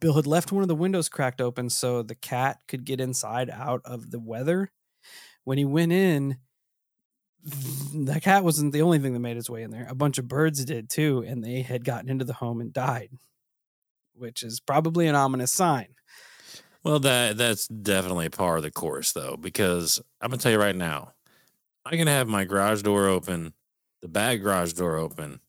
Bill 0.00 0.14
had 0.14 0.26
left 0.26 0.52
one 0.52 0.62
of 0.62 0.68
the 0.68 0.74
windows 0.74 1.08
cracked 1.08 1.40
open 1.40 1.68
so 1.68 2.02
the 2.02 2.14
cat 2.14 2.60
could 2.66 2.84
get 2.84 3.00
inside 3.00 3.50
out 3.50 3.82
of 3.84 4.10
the 4.10 4.18
weather. 4.18 4.70
When 5.44 5.58
he 5.58 5.64
went 5.64 5.92
in, 5.92 6.38
the 7.46 8.20
cat 8.20 8.42
wasn't 8.42 8.72
the 8.72 8.82
only 8.82 8.98
thing 8.98 9.12
that 9.12 9.20
made 9.20 9.36
its 9.36 9.48
way 9.48 9.62
in 9.62 9.70
there. 9.70 9.86
A 9.88 9.94
bunch 9.94 10.18
of 10.18 10.26
birds 10.26 10.64
did 10.64 10.90
too, 10.90 11.24
and 11.26 11.44
they 11.44 11.62
had 11.62 11.84
gotten 11.84 12.08
into 12.08 12.24
the 12.24 12.32
home 12.32 12.60
and 12.60 12.72
died, 12.72 13.10
which 14.14 14.42
is 14.42 14.58
probably 14.58 15.06
an 15.06 15.14
ominous 15.14 15.52
sign. 15.52 15.88
Well, 16.82 16.98
that 17.00 17.36
that's 17.36 17.68
definitely 17.68 18.28
part 18.28 18.58
of 18.58 18.64
the 18.64 18.70
course, 18.70 19.12
though, 19.12 19.36
because 19.36 20.00
I'm 20.20 20.30
gonna 20.30 20.40
tell 20.40 20.52
you 20.52 20.58
right 20.58 20.74
now, 20.74 21.12
I 21.84 21.96
can 21.96 22.08
have 22.08 22.26
my 22.26 22.44
garage 22.44 22.82
door 22.82 23.06
open, 23.06 23.54
the 24.02 24.08
back 24.08 24.40
garage 24.40 24.72
door 24.72 24.96
open, 24.96 25.40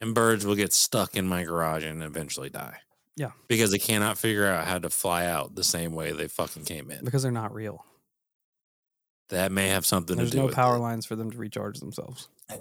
and 0.00 0.14
birds 0.14 0.44
will 0.44 0.54
get 0.54 0.72
stuck 0.72 1.16
in 1.16 1.26
my 1.26 1.44
garage 1.44 1.84
and 1.84 2.02
eventually 2.02 2.50
die. 2.50 2.78
Yeah, 3.16 3.32
because 3.48 3.70
they 3.70 3.78
cannot 3.78 4.18
figure 4.18 4.46
out 4.46 4.66
how 4.66 4.78
to 4.78 4.90
fly 4.90 5.26
out 5.26 5.54
the 5.54 5.64
same 5.64 5.92
way 5.92 6.12
they 6.12 6.28
fucking 6.28 6.64
came 6.64 6.90
in. 6.90 7.04
Because 7.04 7.22
they're 7.22 7.32
not 7.32 7.54
real. 7.54 7.84
That 9.28 9.52
may 9.52 9.68
have 9.68 9.84
something 9.84 10.16
There's 10.16 10.30
to 10.30 10.36
do. 10.36 10.42
There's 10.42 10.50
no 10.50 10.54
power 10.54 10.78
lines 10.78 11.06
for 11.06 11.16
them 11.16 11.30
to 11.30 11.38
recharge 11.38 11.80
themselves. 11.80 12.28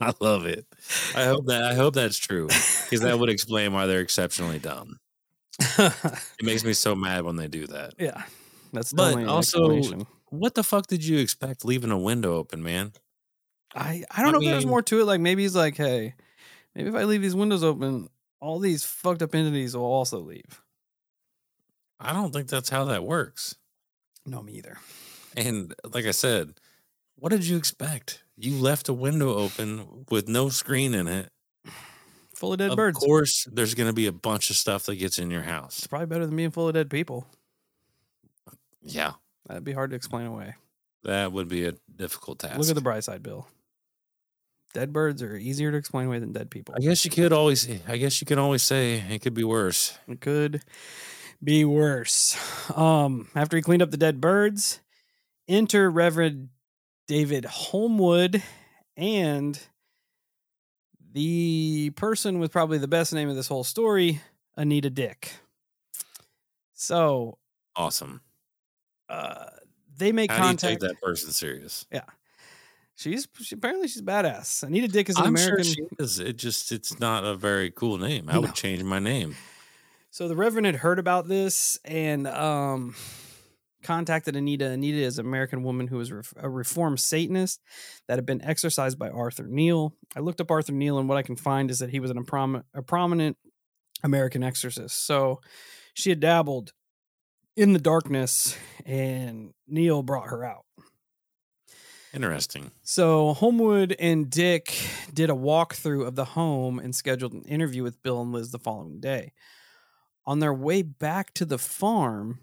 I 0.00 0.12
love 0.20 0.46
it. 0.46 0.66
I 1.14 1.24
hope 1.24 1.46
that 1.46 1.62
I 1.62 1.74
hope 1.74 1.94
that's 1.94 2.18
true 2.18 2.48
because 2.48 3.00
that 3.00 3.18
would 3.18 3.28
explain 3.30 3.72
why 3.72 3.86
they're 3.86 4.00
exceptionally 4.00 4.58
dumb. 4.58 4.98
It 5.78 6.42
makes 6.42 6.64
me 6.64 6.72
so 6.72 6.96
mad 6.96 7.24
when 7.24 7.36
they 7.36 7.46
do 7.46 7.66
that. 7.68 7.94
yeah, 7.98 8.24
that's 8.72 8.92
But 8.92 9.24
also- 9.26 9.80
What 10.30 10.54
the 10.54 10.64
fuck 10.64 10.88
did 10.88 11.04
you 11.04 11.18
expect 11.18 11.64
leaving 11.64 11.92
a 11.92 11.98
window 11.98 12.34
open, 12.34 12.62
man? 12.62 12.92
I 13.74 14.02
I 14.10 14.22
don't 14.22 14.30
I 14.30 14.32
know 14.32 14.40
if 14.40 14.50
there's 14.50 14.66
more 14.66 14.82
to 14.82 15.00
it. 15.00 15.04
Like 15.04 15.20
maybe 15.20 15.42
he's 15.42 15.54
like, 15.54 15.76
hey, 15.76 16.14
maybe 16.74 16.88
if 16.88 16.94
I 16.96 17.04
leave 17.04 17.22
these 17.22 17.36
windows 17.36 17.62
open, 17.62 18.08
all 18.40 18.58
these 18.58 18.84
fucked 18.84 19.22
up 19.22 19.34
entities 19.34 19.76
will 19.76 19.84
also 19.84 20.18
leave. 20.18 20.60
I 22.00 22.12
don't 22.12 22.32
think 22.32 22.48
that's 22.48 22.68
how 22.68 22.84
that 22.86 23.04
works. 23.04 23.54
No, 24.26 24.42
me 24.42 24.52
either. 24.54 24.78
And 25.36 25.74
like 25.92 26.06
I 26.06 26.10
said, 26.12 26.54
what 27.16 27.30
did 27.30 27.46
you 27.46 27.56
expect? 27.56 28.22
You 28.36 28.56
left 28.56 28.88
a 28.88 28.92
window 28.92 29.34
open 29.34 30.06
with 30.10 30.28
no 30.28 30.48
screen 30.48 30.94
in 30.94 31.06
it. 31.08 31.30
Full 32.34 32.52
of 32.52 32.58
dead 32.58 32.70
of 32.70 32.76
birds. 32.76 32.96
Of 32.96 33.02
course, 33.06 33.46
there's 33.52 33.74
going 33.74 33.88
to 33.88 33.92
be 33.92 34.06
a 34.06 34.12
bunch 34.12 34.50
of 34.50 34.56
stuff 34.56 34.86
that 34.86 34.96
gets 34.96 35.18
in 35.18 35.30
your 35.30 35.42
house. 35.42 35.78
It's 35.78 35.86
probably 35.86 36.06
better 36.06 36.26
than 36.26 36.34
being 36.36 36.50
full 36.50 36.66
of 36.68 36.74
dead 36.74 36.90
people. 36.90 37.26
Yeah, 38.82 39.12
That'd 39.46 39.64
be 39.64 39.72
hard 39.72 39.90
to 39.90 39.96
explain 39.96 40.26
away. 40.26 40.54
that 41.04 41.32
would 41.32 41.48
be 41.48 41.66
a 41.66 41.74
difficult 41.94 42.38
task. 42.40 42.58
Look 42.58 42.68
at 42.68 42.74
the 42.74 42.80
bright 42.80 43.04
side, 43.04 43.22
Bill. 43.22 43.46
Dead 44.74 44.92
birds 44.92 45.22
are 45.22 45.36
easier 45.36 45.70
to 45.70 45.76
explain 45.78 46.06
away 46.08 46.18
than 46.18 46.32
dead 46.32 46.50
people. 46.50 46.74
I 46.76 46.80
guess 46.80 47.04
you 47.04 47.10
could 47.10 47.32
always. 47.32 47.68
I 47.86 47.96
guess 47.96 48.20
you 48.20 48.26
can 48.26 48.38
always 48.38 48.62
say 48.62 48.94
it 49.08 49.22
could 49.22 49.32
be 49.34 49.44
worse. 49.44 49.96
It 50.08 50.20
could 50.20 50.62
be 51.44 51.64
worse. 51.64 52.36
Um, 52.74 53.28
after 53.34 53.56
he 53.56 53.62
cleaned 53.62 53.82
up 53.82 53.90
the 53.90 53.96
dead 53.96 54.20
birds, 54.20 54.80
enter 55.46 55.90
Reverend 55.90 56.48
David 57.06 57.44
Holmwood 57.44 58.42
and 58.96 59.58
the 61.12 61.90
person 61.96 62.38
with 62.38 62.50
probably 62.50 62.78
the 62.78 62.88
best 62.88 63.12
name 63.12 63.28
of 63.28 63.36
this 63.36 63.46
whole 63.48 63.64
story, 63.64 64.20
Anita 64.56 64.90
Dick. 64.90 65.32
So 66.72 67.38
Awesome. 67.76 68.20
uh, 69.08 69.46
they 69.96 70.12
make 70.12 70.30
How 70.30 70.38
contact. 70.42 70.80
take 70.80 70.88
that 70.88 71.00
person 71.00 71.30
serious? 71.30 71.86
Yeah. 71.92 72.04
She's 72.96 73.26
she, 73.40 73.56
apparently 73.56 73.88
she's 73.88 74.02
badass. 74.02 74.62
Anita 74.62 74.86
Dick 74.88 75.08
is 75.08 75.16
an 75.16 75.22
I'm 75.24 75.28
American. 75.34 75.64
sure 75.64 75.74
she 75.74 75.82
is. 75.98 76.18
It 76.20 76.36
just 76.36 76.70
it's 76.72 76.98
not 77.00 77.24
a 77.24 77.34
very 77.34 77.70
cool 77.72 77.98
name. 77.98 78.28
I 78.28 78.34
No. 78.34 78.42
would 78.42 78.54
change 78.54 78.82
my 78.84 79.00
name. 79.00 79.34
So 80.14 80.28
the 80.28 80.36
Reverend 80.36 80.66
had 80.66 80.76
heard 80.76 81.00
about 81.00 81.26
this 81.26 81.76
and 81.84 82.28
um, 82.28 82.94
contacted 83.82 84.36
Anita. 84.36 84.70
Anita 84.70 84.98
is 84.98 85.18
an 85.18 85.26
American 85.26 85.64
woman 85.64 85.88
who 85.88 85.96
was 85.96 86.12
a 86.36 86.48
reformed 86.48 87.00
Satanist 87.00 87.60
that 88.06 88.18
had 88.18 88.24
been 88.24 88.40
exorcised 88.40 88.96
by 88.96 89.08
Arthur 89.08 89.48
Neal. 89.48 89.92
I 90.14 90.20
looked 90.20 90.40
up 90.40 90.52
Arthur 90.52 90.70
Neal, 90.72 91.00
and 91.00 91.08
what 91.08 91.18
I 91.18 91.22
can 91.22 91.34
find 91.34 91.68
is 91.68 91.80
that 91.80 91.90
he 91.90 91.98
was 91.98 92.12
an, 92.12 92.18
a, 92.18 92.22
prom- 92.22 92.62
a 92.72 92.80
prominent 92.80 93.38
American 94.04 94.44
exorcist. 94.44 95.04
So 95.04 95.40
she 95.94 96.10
had 96.10 96.20
dabbled 96.20 96.72
in 97.56 97.72
the 97.72 97.80
darkness, 97.80 98.56
and 98.86 99.52
Neal 99.66 100.04
brought 100.04 100.28
her 100.28 100.44
out. 100.44 100.64
Interesting. 102.14 102.70
So 102.84 103.32
Homewood 103.32 103.96
and 103.98 104.30
Dick 104.30 104.78
did 105.12 105.28
a 105.28 105.34
walkthrough 105.34 106.06
of 106.06 106.14
the 106.14 106.24
home 106.24 106.78
and 106.78 106.94
scheduled 106.94 107.32
an 107.32 107.42
interview 107.42 107.82
with 107.82 108.00
Bill 108.00 108.22
and 108.22 108.30
Liz 108.30 108.52
the 108.52 108.60
following 108.60 109.00
day. 109.00 109.32
On 110.26 110.38
their 110.38 110.54
way 110.54 110.82
back 110.82 111.34
to 111.34 111.44
the 111.44 111.58
farm, 111.58 112.40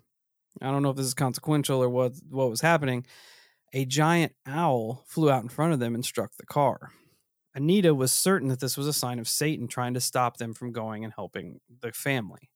I 0.61 0.71
don't 0.71 0.83
know 0.83 0.91
if 0.91 0.97
this 0.97 1.07
is 1.07 1.13
consequential 1.13 1.81
or 1.81 1.89
what 1.89 2.13
what 2.29 2.49
was 2.49 2.61
happening. 2.61 3.05
A 3.73 3.85
giant 3.85 4.33
owl 4.45 5.03
flew 5.07 5.31
out 5.31 5.43
in 5.43 5.49
front 5.49 5.73
of 5.73 5.79
them 5.79 5.95
and 5.95 6.03
struck 6.03 6.35
the 6.35 6.45
car. 6.45 6.91
Anita 7.55 7.93
was 7.93 8.11
certain 8.11 8.49
that 8.49 8.59
this 8.59 8.77
was 8.77 8.87
a 8.87 8.93
sign 8.93 9.19
of 9.19 9.27
Satan 9.27 9.67
trying 9.67 9.93
to 9.93 10.01
stop 10.01 10.37
them 10.37 10.53
from 10.53 10.71
going 10.71 11.03
and 11.03 11.13
helping 11.13 11.59
the 11.81 11.91
family. 11.91 12.49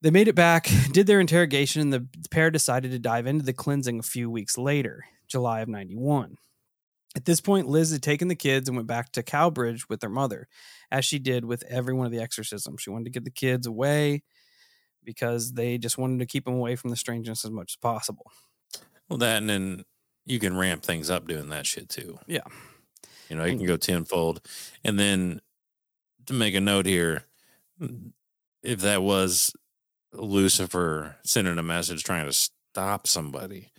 They 0.00 0.10
made 0.10 0.28
it 0.28 0.34
back, 0.34 0.68
did 0.92 1.06
their 1.06 1.20
interrogation, 1.20 1.80
and 1.80 1.92
the 1.92 2.06
pair 2.30 2.50
decided 2.50 2.90
to 2.90 2.98
dive 2.98 3.26
into 3.26 3.44
the 3.44 3.52
cleansing 3.52 3.98
a 3.98 4.02
few 4.02 4.30
weeks 4.30 4.58
later, 4.58 5.04
July 5.28 5.60
of 5.60 5.68
91. 5.68 6.36
At 7.16 7.24
this 7.24 7.40
point, 7.40 7.68
Liz 7.68 7.92
had 7.92 8.02
taken 8.02 8.28
the 8.28 8.34
kids 8.34 8.68
and 8.68 8.76
went 8.76 8.88
back 8.88 9.12
to 9.12 9.22
Cowbridge 9.22 9.88
with 9.88 10.00
their 10.00 10.10
mother, 10.10 10.48
as 10.90 11.04
she 11.04 11.18
did 11.18 11.44
with 11.44 11.62
every 11.68 11.94
one 11.94 12.06
of 12.06 12.12
the 12.12 12.20
exorcisms. 12.20 12.82
She 12.82 12.90
wanted 12.90 13.04
to 13.04 13.10
get 13.10 13.24
the 13.24 13.30
kids 13.30 13.66
away 13.66 14.22
because 15.04 15.52
they 15.52 15.78
just 15.78 15.98
wanted 15.98 16.18
to 16.18 16.26
keep 16.26 16.44
them 16.44 16.54
away 16.54 16.76
from 16.76 16.90
the 16.90 16.96
strangeness 16.96 17.44
as 17.44 17.50
much 17.50 17.72
as 17.72 17.76
possible. 17.76 18.32
Well, 19.08 19.18
that 19.18 19.38
and 19.38 19.48
then 19.48 19.84
you 20.26 20.38
can 20.38 20.56
ramp 20.56 20.82
things 20.82 21.10
up 21.10 21.28
doing 21.28 21.50
that 21.50 21.66
shit 21.66 21.88
too. 21.88 22.18
Yeah. 22.26 22.40
You 23.28 23.36
know, 23.36 23.44
you 23.44 23.56
can 23.56 23.66
go 23.66 23.76
tenfold. 23.76 24.40
And 24.82 24.98
then 24.98 25.40
to 26.26 26.32
make 26.32 26.54
a 26.54 26.60
note 26.60 26.86
here, 26.86 27.24
mm, 27.80 28.12
if 28.62 28.80
that 28.80 29.02
was 29.02 29.52
Lucifer 30.12 31.16
sending 31.24 31.58
a 31.58 31.62
message 31.62 32.02
trying 32.02 32.26
to 32.26 32.32
stop 32.32 33.06
somebody, 33.06 33.70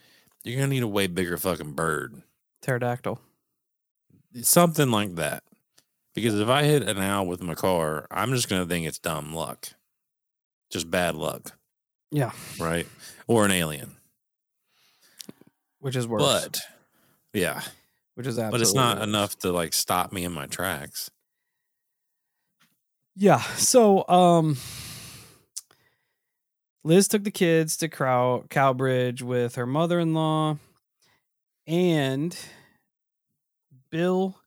you're 0.44 0.58
gonna 0.58 0.68
need 0.68 0.84
a 0.84 0.88
way 0.88 1.08
bigger 1.08 1.38
fucking 1.38 1.74
bird. 1.74 2.22
Pterodactyl. 2.66 3.20
Something 4.42 4.92
like 4.92 5.16
that. 5.16 5.44
Because 6.14 6.40
if 6.40 6.48
I 6.50 6.64
hit 6.64 6.84
an 6.84 6.98
owl 6.98 7.26
with 7.28 7.42
my 7.44 7.56
car, 7.56 8.08
I'm 8.10 8.34
just 8.34 8.50
gonna 8.50 8.66
think 8.66 8.88
it's 8.88 9.00
dumb 9.00 9.34
luck. 9.34 9.68
Just 10.72 10.90
bad 10.90 11.16
luck. 11.16 11.52
Yeah. 12.12 12.32
Right? 12.60 12.88
Or 13.28 13.46
an 13.46 13.52
alien. 13.52 13.98
Which 15.80 15.96
is 15.96 16.08
worse. 16.08 16.24
But 16.24 16.60
yeah. 17.34 17.62
which 18.16 18.26
is 18.28 18.40
absolutely 18.40 18.58
But 18.58 18.62
it's 18.62 18.74
not 18.74 18.98
worse. 18.98 19.08
enough 19.08 19.40
to 19.40 19.52
like 19.52 19.74
stop 19.74 20.12
me 20.12 20.24
in 20.24 20.32
my 20.32 20.48
tracks. 20.48 21.12
Yeah. 23.16 23.42
So, 23.58 24.08
um, 24.10 24.58
Liz 26.84 27.08
took 27.08 27.24
the 27.24 27.32
kids 27.32 27.78
to 27.78 27.88
Crow 27.90 28.46
Cowbridge 28.50 29.22
with 29.22 29.56
her 29.56 29.66
mother-in-law, 29.66 30.58
and 31.68 32.38
Bill 33.90 34.38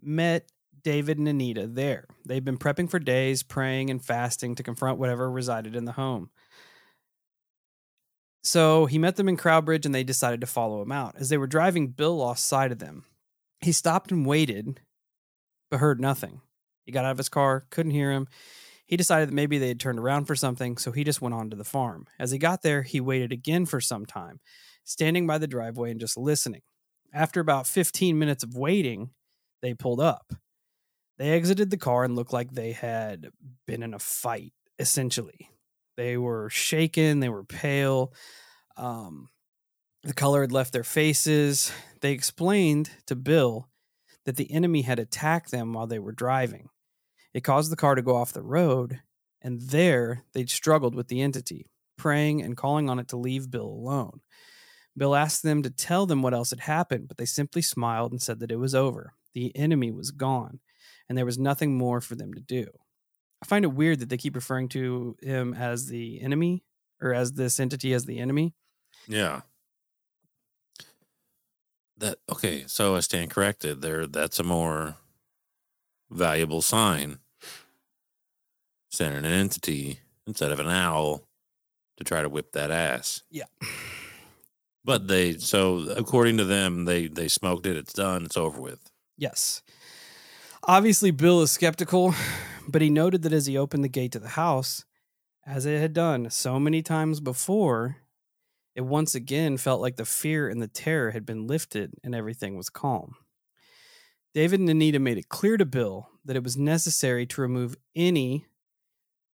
met 0.00 0.50
David 0.82 1.18
and 1.18 1.28
Anita 1.28 1.66
there. 1.66 2.06
They've 2.24 2.44
been 2.44 2.58
prepping 2.58 2.90
for 2.90 2.98
days, 2.98 3.42
praying 3.42 3.90
and 3.90 4.02
fasting 4.02 4.54
to 4.54 4.62
confront 4.62 4.98
whatever 4.98 5.30
resided 5.30 5.76
in 5.76 5.84
the 5.84 5.92
home. 5.92 6.30
So 8.42 8.86
he 8.86 8.98
met 8.98 9.16
them 9.16 9.28
in 9.28 9.36
Crowbridge 9.36 9.84
and 9.84 9.94
they 9.94 10.04
decided 10.04 10.40
to 10.40 10.46
follow 10.46 10.80
him 10.80 10.92
out. 10.92 11.16
As 11.18 11.28
they 11.28 11.36
were 11.36 11.46
driving, 11.46 11.88
Bill 11.88 12.16
lost 12.16 12.46
sight 12.46 12.72
of 12.72 12.78
them. 12.78 13.04
He 13.60 13.72
stopped 13.72 14.10
and 14.10 14.24
waited, 14.24 14.80
but 15.70 15.80
heard 15.80 16.00
nothing. 16.00 16.40
He 16.86 16.92
got 16.92 17.04
out 17.04 17.12
of 17.12 17.18
his 17.18 17.28
car, 17.28 17.66
couldn't 17.70 17.92
hear 17.92 18.10
him. 18.10 18.26
He 18.86 18.96
decided 18.96 19.28
that 19.28 19.34
maybe 19.34 19.58
they 19.58 19.68
had 19.68 19.78
turned 19.78 19.98
around 19.98 20.24
for 20.24 20.34
something, 20.34 20.76
so 20.78 20.90
he 20.90 21.04
just 21.04 21.20
went 21.20 21.34
on 21.34 21.50
to 21.50 21.56
the 21.56 21.64
farm. 21.64 22.06
As 22.18 22.30
he 22.30 22.38
got 22.38 22.62
there, 22.62 22.82
he 22.82 23.00
waited 23.00 23.30
again 23.30 23.66
for 23.66 23.80
some 23.80 24.06
time, 24.06 24.40
standing 24.90 25.24
by 25.26 25.38
the 25.38 25.46
driveway 25.46 25.92
and 25.92 26.00
just 26.00 26.16
listening. 26.16 26.62
After 27.12 27.40
about 27.40 27.66
15 27.66 28.18
minutes 28.18 28.42
of 28.42 28.56
waiting, 28.56 29.10
they 29.62 29.72
pulled 29.72 30.00
up. 30.00 30.32
They 31.16 31.30
exited 31.30 31.70
the 31.70 31.76
car 31.76 32.04
and 32.04 32.16
looked 32.16 32.32
like 32.32 32.50
they 32.50 32.72
had 32.72 33.28
been 33.66 33.82
in 33.82 33.94
a 33.94 33.98
fight, 33.98 34.52
essentially. 34.78 35.50
They 35.96 36.16
were 36.16 36.50
shaken, 36.50 37.20
they 37.20 37.28
were 37.28 37.44
pale. 37.44 38.12
Um, 38.76 39.28
the 40.02 40.14
color 40.14 40.40
had 40.40 40.52
left 40.52 40.72
their 40.72 40.84
faces. 40.84 41.72
They 42.00 42.12
explained 42.12 42.90
to 43.06 43.14
Bill 43.14 43.68
that 44.24 44.36
the 44.36 44.50
enemy 44.50 44.82
had 44.82 44.98
attacked 44.98 45.50
them 45.50 45.72
while 45.72 45.86
they 45.86 45.98
were 45.98 46.12
driving. 46.12 46.68
It 47.32 47.44
caused 47.44 47.70
the 47.70 47.76
car 47.76 47.94
to 47.94 48.02
go 48.02 48.16
off 48.16 48.32
the 48.32 48.42
road, 48.42 49.00
and 49.40 49.60
there 49.60 50.24
they'd 50.32 50.50
struggled 50.50 50.94
with 50.94 51.08
the 51.08 51.20
entity, 51.20 51.66
praying 51.96 52.42
and 52.42 52.56
calling 52.56 52.90
on 52.90 52.98
it 52.98 53.08
to 53.08 53.16
leave 53.16 53.50
Bill 53.50 53.66
alone. 53.66 54.20
Bill 54.96 55.14
asked 55.14 55.42
them 55.42 55.62
to 55.62 55.70
tell 55.70 56.06
them 56.06 56.22
what 56.22 56.34
else 56.34 56.50
had 56.50 56.60
happened, 56.60 57.08
but 57.08 57.16
they 57.16 57.24
simply 57.24 57.62
smiled 57.62 58.12
and 58.12 58.20
said 58.20 58.40
that 58.40 58.50
it 58.50 58.58
was 58.58 58.74
over. 58.74 59.14
The 59.34 59.56
enemy 59.56 59.90
was 59.90 60.10
gone, 60.10 60.60
and 61.08 61.16
there 61.16 61.24
was 61.24 61.38
nothing 61.38 61.76
more 61.76 62.00
for 62.00 62.16
them 62.16 62.34
to 62.34 62.40
do. 62.40 62.66
I 63.42 63.46
find 63.46 63.64
it 63.64 63.72
weird 63.72 64.00
that 64.00 64.08
they 64.08 64.16
keep 64.16 64.34
referring 64.34 64.68
to 64.70 65.16
him 65.22 65.54
as 65.54 65.86
the 65.86 66.20
enemy, 66.20 66.64
or 67.00 67.14
as 67.14 67.32
this 67.32 67.58
entity 67.58 67.92
as 67.94 68.04
the 68.04 68.18
enemy. 68.18 68.54
Yeah. 69.08 69.42
That 71.96 72.18
okay, 72.30 72.64
so 72.66 72.96
I 72.96 73.00
stand 73.00 73.30
corrected. 73.30 73.82
There 73.82 74.06
that's 74.06 74.40
a 74.40 74.44
more 74.44 74.96
valuable 76.10 76.62
sign. 76.62 77.18
Sending 78.90 79.24
an 79.24 79.32
entity 79.32 80.00
instead 80.26 80.50
of 80.50 80.58
an 80.58 80.66
owl 80.66 81.22
to 81.96 82.04
try 82.04 82.22
to 82.22 82.28
whip 82.28 82.52
that 82.52 82.70
ass. 82.70 83.22
Yeah. 83.30 83.44
But 84.84 85.08
they 85.08 85.34
so 85.34 85.88
according 85.96 86.38
to 86.38 86.44
them, 86.44 86.84
they 86.84 87.06
they 87.06 87.28
smoked 87.28 87.66
it, 87.66 87.76
it's 87.76 87.92
done, 87.92 88.24
it's 88.24 88.36
over 88.36 88.60
with. 88.60 88.90
Yes. 89.16 89.62
Obviously, 90.64 91.10
Bill 91.10 91.42
is 91.42 91.50
skeptical, 91.50 92.14
but 92.68 92.82
he 92.82 92.90
noted 92.90 93.22
that 93.22 93.32
as 93.32 93.46
he 93.46 93.56
opened 93.56 93.84
the 93.84 93.88
gate 93.88 94.12
to 94.12 94.18
the 94.18 94.28
house, 94.28 94.84
as 95.46 95.66
it 95.66 95.80
had 95.80 95.92
done 95.92 96.30
so 96.30 96.58
many 96.58 96.82
times 96.82 97.20
before, 97.20 97.96
it 98.74 98.82
once 98.82 99.14
again 99.14 99.56
felt 99.56 99.80
like 99.80 99.96
the 99.96 100.04
fear 100.04 100.48
and 100.48 100.62
the 100.62 100.68
terror 100.68 101.10
had 101.10 101.26
been 101.26 101.46
lifted 101.46 101.94
and 102.04 102.14
everything 102.14 102.56
was 102.56 102.70
calm. 102.70 103.16
David 104.32 104.60
and 104.60 104.70
Anita 104.70 105.00
made 105.00 105.18
it 105.18 105.28
clear 105.28 105.56
to 105.56 105.66
Bill 105.66 106.08
that 106.24 106.36
it 106.36 106.44
was 106.44 106.56
necessary 106.56 107.26
to 107.26 107.40
remove 107.40 107.76
any 107.96 108.46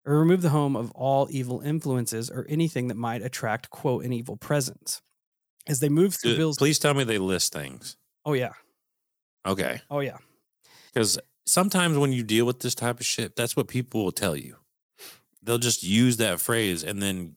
or 0.07 0.19
remove 0.19 0.41
the 0.41 0.51
home 0.51 0.75
of 0.75 0.91
all 0.93 1.29
evil 1.31 1.61
influences 1.61 2.31
or 2.31 2.47
anything 2.49 2.89
that 2.89 2.97
might 2.97 3.23
attract, 3.23 3.69
quote, 3.69 4.05
an 4.05 4.13
evil 4.13 4.37
presence. 4.37 5.03
As 5.69 5.81
they 5.81 5.89
moved 5.89 6.21
through. 6.21 6.37
Bill's. 6.37 6.59
Please 6.59 6.79
tell 6.79 6.95
me 6.95 7.05
they 7.05 7.19
list 7.19 7.53
things. 7.53 7.97
Oh, 8.25 8.35
yeah. 8.35 8.53
Okay. 9.47 9.81
Oh, 9.91 10.01
yeah. 10.01 10.19
Because 10.93 11.19
sometimes 11.45 11.99
when 11.99 12.13
you 12.13 12.23
deal 12.23 12.45
with 12.47 12.61
this 12.61 12.75
type 12.75 13.01
of 13.01 13.07
shit, 13.07 13.37
that's 13.37 13.57
what 13.57 13.69
people 13.69 14.05
will 14.05 14.13
tell 14.13 14.37
you. 14.37 14.57
They'll 15.43 15.59
just 15.59 15.83
use 15.83 16.17
that 16.17 16.41
phrase 16.41 16.83
and 16.83 17.01
then 17.01 17.37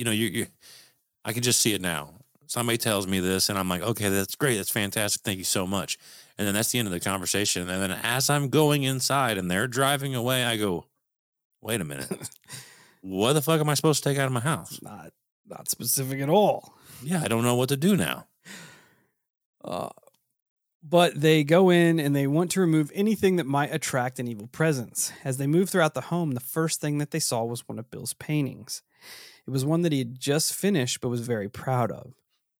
you 0.00 0.04
know, 0.04 0.12
you 0.12 0.28
you 0.28 0.46
I 1.26 1.34
can 1.34 1.42
just 1.42 1.60
see 1.60 1.74
it 1.74 1.82
now. 1.82 2.14
Somebody 2.46 2.78
tells 2.78 3.06
me 3.06 3.20
this, 3.20 3.50
and 3.50 3.58
I'm 3.58 3.68
like, 3.68 3.82
okay, 3.82 4.08
that's 4.08 4.34
great, 4.34 4.56
that's 4.56 4.70
fantastic, 4.70 5.20
thank 5.22 5.36
you 5.38 5.44
so 5.44 5.66
much. 5.66 5.98
And 6.38 6.46
then 6.46 6.54
that's 6.54 6.72
the 6.72 6.78
end 6.78 6.88
of 6.88 6.92
the 6.92 7.00
conversation. 7.00 7.68
And 7.68 7.82
then 7.82 7.92
as 8.02 8.30
I'm 8.30 8.48
going 8.48 8.82
inside 8.82 9.36
and 9.36 9.50
they're 9.50 9.68
driving 9.68 10.14
away, 10.14 10.44
I 10.44 10.56
go, 10.56 10.86
wait 11.60 11.82
a 11.82 11.84
minute, 11.84 12.10
what 13.02 13.34
the 13.34 13.42
fuck 13.42 13.60
am 13.60 13.68
I 13.68 13.74
supposed 13.74 14.02
to 14.02 14.08
take 14.08 14.18
out 14.18 14.26
of 14.26 14.32
my 14.32 14.40
house? 14.40 14.80
Not 14.82 15.12
not 15.50 15.68
specific 15.68 16.20
at 16.20 16.28
all. 16.28 16.74
Yeah, 17.02 17.22
I 17.22 17.28
don't 17.28 17.44
know 17.44 17.56
what 17.56 17.68
to 17.70 17.76
do 17.76 17.96
now. 17.96 18.26
Uh, 19.64 19.90
but 20.82 21.20
they 21.20 21.44
go 21.44 21.70
in 21.70 22.00
and 22.00 22.16
they 22.16 22.26
want 22.26 22.50
to 22.52 22.60
remove 22.60 22.90
anything 22.94 23.36
that 23.36 23.46
might 23.46 23.74
attract 23.74 24.18
an 24.18 24.28
evil 24.28 24.46
presence. 24.46 25.12
As 25.24 25.36
they 25.36 25.46
move 25.46 25.68
throughout 25.68 25.94
the 25.94 26.00
home, 26.02 26.32
the 26.32 26.40
first 26.40 26.80
thing 26.80 26.98
that 26.98 27.10
they 27.10 27.18
saw 27.18 27.44
was 27.44 27.68
one 27.68 27.78
of 27.78 27.90
Bill's 27.90 28.14
paintings. 28.14 28.82
It 29.46 29.50
was 29.50 29.64
one 29.64 29.82
that 29.82 29.92
he 29.92 29.98
had 29.98 30.18
just 30.18 30.54
finished 30.54 31.00
but 31.00 31.08
was 31.08 31.26
very 31.26 31.48
proud 31.48 31.90
of. 31.90 32.14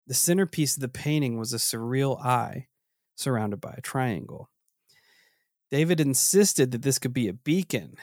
The 0.06 0.14
centerpiece 0.14 0.76
of 0.76 0.82
the 0.82 0.88
painting 0.88 1.38
was 1.38 1.54
a 1.54 1.58
surreal 1.58 2.20
eye 2.22 2.66
surrounded 3.14 3.60
by 3.60 3.74
a 3.76 3.80
triangle. 3.80 4.50
David 5.70 6.00
insisted 6.00 6.72
that 6.72 6.82
this 6.82 6.98
could 6.98 7.12
be 7.12 7.28
a 7.28 7.32
beacon 7.32 7.96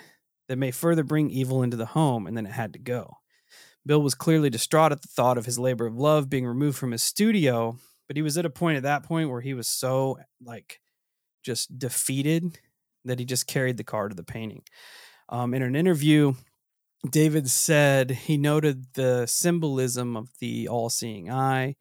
that 0.48 0.58
may 0.58 0.72
further 0.72 1.04
bring 1.04 1.30
evil 1.30 1.62
into 1.62 1.76
the 1.76 1.88
home, 1.88 2.26
and 2.26 2.38
then 2.38 2.46
it 2.46 2.54
had 2.54 2.74
to 2.74 2.80
go. 2.80 3.18
Bill 3.88 4.02
was 4.02 4.16
clearly 4.16 4.50
distraught 4.50 4.92
at 4.92 5.02
the 5.02 5.08
thought 5.08 5.38
of 5.38 5.46
his 5.46 5.58
labor 5.58 5.88
of 5.88 5.98
love 5.98 6.30
being 6.30 6.46
removed 6.46 6.78
from 6.78 6.92
his 6.92 7.02
studio, 7.02 7.78
but 8.08 8.16
he 8.16 8.22
was 8.22 8.38
at 8.38 8.46
a 8.46 8.50
point 8.50 8.78
at 8.78 8.84
that 8.84 9.04
point 9.04 9.30
where 9.30 9.42
he 9.42 9.54
was 9.54 9.68
so 9.68 10.20
like 10.44 10.80
just 11.44 11.80
defeated 11.80 12.60
that 13.06 13.20
he 13.20 13.26
just 13.26 13.48
carried 13.48 13.78
the 13.78 13.84
car 13.84 14.10
to 14.10 14.16
the 14.16 14.24
painting. 14.24 14.64
Um, 15.30 15.54
in 15.54 15.62
an 15.62 15.76
interview, 15.76 16.34
David 17.10 17.50
said 17.50 18.12
he 18.12 18.38
noted 18.38 18.94
the 18.94 19.26
symbolism 19.26 20.18
of 20.18 20.30
the 20.40 20.68
all 20.68 20.90
seeing 20.90 21.32
eye, 21.32 21.76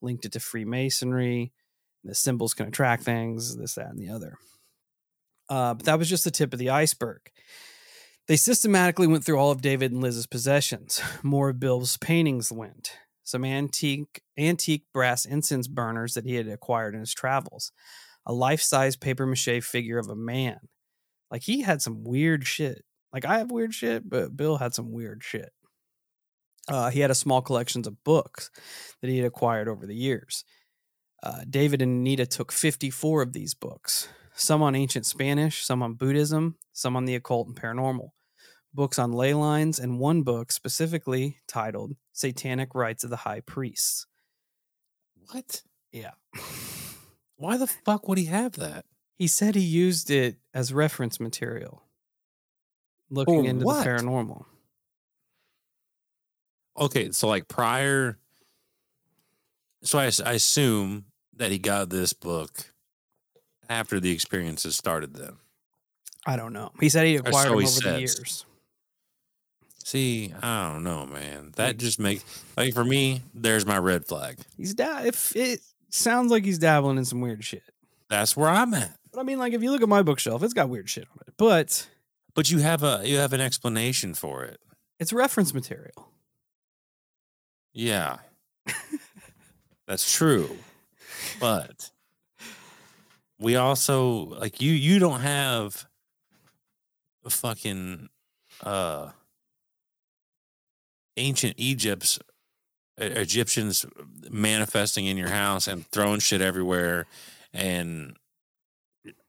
linked 0.00 0.24
it 0.24 0.32
to 0.32 0.40
Freemasonry. 0.40 1.52
The 2.04 2.14
symbols 2.14 2.54
can 2.54 2.68
attract 2.68 3.02
things, 3.02 3.56
this, 3.56 3.74
that, 3.74 3.88
and 3.88 3.98
the 3.98 4.10
other. 4.10 4.38
Uh, 5.48 5.74
but 5.74 5.86
that 5.86 5.98
was 5.98 6.08
just 6.08 6.24
the 6.24 6.30
tip 6.30 6.52
of 6.52 6.58
the 6.58 6.70
iceberg. 6.70 7.20
They 8.28 8.36
systematically 8.36 9.06
went 9.06 9.24
through 9.24 9.38
all 9.38 9.50
of 9.50 9.62
David 9.62 9.90
and 9.90 10.02
Liz's 10.02 10.26
possessions. 10.26 11.00
More 11.22 11.48
of 11.48 11.60
Bill's 11.60 11.96
paintings 11.96 12.52
went. 12.52 12.92
Some 13.24 13.44
antique 13.44 14.22
antique 14.38 14.84
brass 14.92 15.24
incense 15.24 15.66
burners 15.66 16.14
that 16.14 16.26
he 16.26 16.34
had 16.34 16.46
acquired 16.46 16.94
in 16.94 17.00
his 17.00 17.14
travels. 17.14 17.72
A 18.26 18.32
life-size 18.32 18.96
paper 18.96 19.26
mache 19.26 19.62
figure 19.62 19.98
of 19.98 20.08
a 20.08 20.14
man. 20.14 20.58
Like 21.30 21.42
he 21.42 21.62
had 21.62 21.80
some 21.80 22.04
weird 22.04 22.46
shit. 22.46 22.84
Like 23.12 23.24
I 23.24 23.38
have 23.38 23.50
weird 23.50 23.74
shit, 23.74 24.08
but 24.08 24.36
Bill 24.36 24.58
had 24.58 24.74
some 24.74 24.92
weird 24.92 25.24
shit. 25.24 25.50
Uh, 26.68 26.90
he 26.90 27.00
had 27.00 27.10
a 27.10 27.14
small 27.14 27.40
collections 27.40 27.86
of 27.86 28.04
books 28.04 28.50
that 29.00 29.08
he 29.08 29.16
had 29.16 29.26
acquired 29.26 29.68
over 29.68 29.86
the 29.86 29.94
years. 29.94 30.44
Uh, 31.22 31.40
David 31.48 31.80
and 31.80 32.00
Anita 32.00 32.26
took 32.26 32.52
54 32.52 33.22
of 33.22 33.32
these 33.32 33.54
books, 33.54 34.08
some 34.34 34.62
on 34.62 34.74
ancient 34.74 35.06
Spanish, 35.06 35.64
some 35.64 35.82
on 35.82 35.94
Buddhism, 35.94 36.56
some 36.74 36.94
on 36.94 37.06
the 37.06 37.14
occult 37.14 37.48
and 37.48 37.56
paranormal, 37.56 38.10
books 38.78 38.96
on 38.96 39.12
ley 39.12 39.34
lines, 39.34 39.80
and 39.80 39.98
one 39.98 40.22
book 40.22 40.52
specifically 40.52 41.38
titled 41.48 41.96
Satanic 42.12 42.76
Rites 42.76 43.02
of 43.02 43.10
the 43.10 43.16
High 43.16 43.40
Priests. 43.40 44.06
What? 45.32 45.62
Yeah. 45.90 46.12
Why 47.34 47.56
the 47.56 47.66
fuck 47.66 48.06
would 48.06 48.18
he 48.18 48.26
have 48.26 48.52
that? 48.52 48.84
He 49.16 49.26
said 49.26 49.56
he 49.56 49.62
used 49.62 50.12
it 50.12 50.36
as 50.54 50.72
reference 50.72 51.18
material, 51.18 51.82
looking 53.10 53.42
For 53.42 53.50
into 53.50 53.64
what? 53.66 53.82
the 53.82 53.90
paranormal. 53.90 54.44
Okay, 56.78 57.10
so 57.10 57.26
like 57.26 57.48
prior, 57.48 58.16
so 59.82 59.98
I 59.98 60.04
assume 60.06 61.06
that 61.36 61.50
he 61.50 61.58
got 61.58 61.90
this 61.90 62.12
book 62.12 62.72
after 63.68 63.98
the 63.98 64.12
experiences 64.12 64.76
started. 64.76 65.14
Then 65.14 65.38
I 66.24 66.36
don't 66.36 66.52
know. 66.52 66.70
He 66.78 66.88
said 66.88 67.06
he 67.06 67.16
acquired 67.16 67.48
so 67.48 67.50
them 67.50 67.58
he 67.58 67.66
over 67.66 67.80
the 67.80 67.98
years. 67.98 68.44
See, 69.88 70.32
I 70.42 70.70
don't 70.72 70.82
know, 70.84 71.06
man. 71.06 71.52
That 71.56 71.78
just 71.78 71.98
makes 71.98 72.24
like 72.56 72.74
for 72.74 72.84
me, 72.84 73.22
there's 73.34 73.64
my 73.66 73.78
red 73.78 74.06
flag. 74.06 74.38
He's 74.56 74.74
da- 74.74 75.02
if 75.04 75.34
it 75.34 75.60
sounds 75.90 76.30
like 76.30 76.44
he's 76.44 76.58
dabbling 76.58 76.98
in 76.98 77.04
some 77.04 77.20
weird 77.20 77.44
shit. 77.44 77.62
That's 78.08 78.36
where 78.36 78.48
I'm 78.48 78.74
at. 78.74 78.96
But 79.12 79.20
I 79.20 79.22
mean, 79.22 79.38
like 79.38 79.52
if 79.52 79.62
you 79.62 79.70
look 79.70 79.82
at 79.82 79.88
my 79.88 80.02
bookshelf, 80.02 80.42
it's 80.42 80.54
got 80.54 80.68
weird 80.68 80.88
shit 80.88 81.06
on 81.10 81.18
it. 81.26 81.34
But 81.36 81.88
But 82.34 82.50
you 82.50 82.58
have 82.58 82.82
a 82.82 83.02
you 83.04 83.16
have 83.18 83.32
an 83.32 83.40
explanation 83.40 84.14
for 84.14 84.44
it. 84.44 84.60
it's 84.98 85.12
reference 85.12 85.52
material. 85.54 86.10
Yeah, 87.72 88.18
that's 89.86 90.12
true. 90.12 90.56
But 91.40 91.90
we 93.38 93.56
also 93.56 94.10
like 94.40 94.60
you. 94.60 94.72
You 94.72 94.98
don't 94.98 95.20
have 95.20 95.86
a 97.24 97.30
fucking 97.30 98.08
uh 98.62 99.10
ancient 101.18 101.54
Egypt's 101.58 102.18
Egyptians 102.96 103.86
manifesting 104.30 105.06
in 105.06 105.16
your 105.16 105.28
house 105.28 105.66
and 105.68 105.86
throwing 105.90 106.20
shit 106.20 106.40
everywhere 106.40 107.06
and 107.52 108.16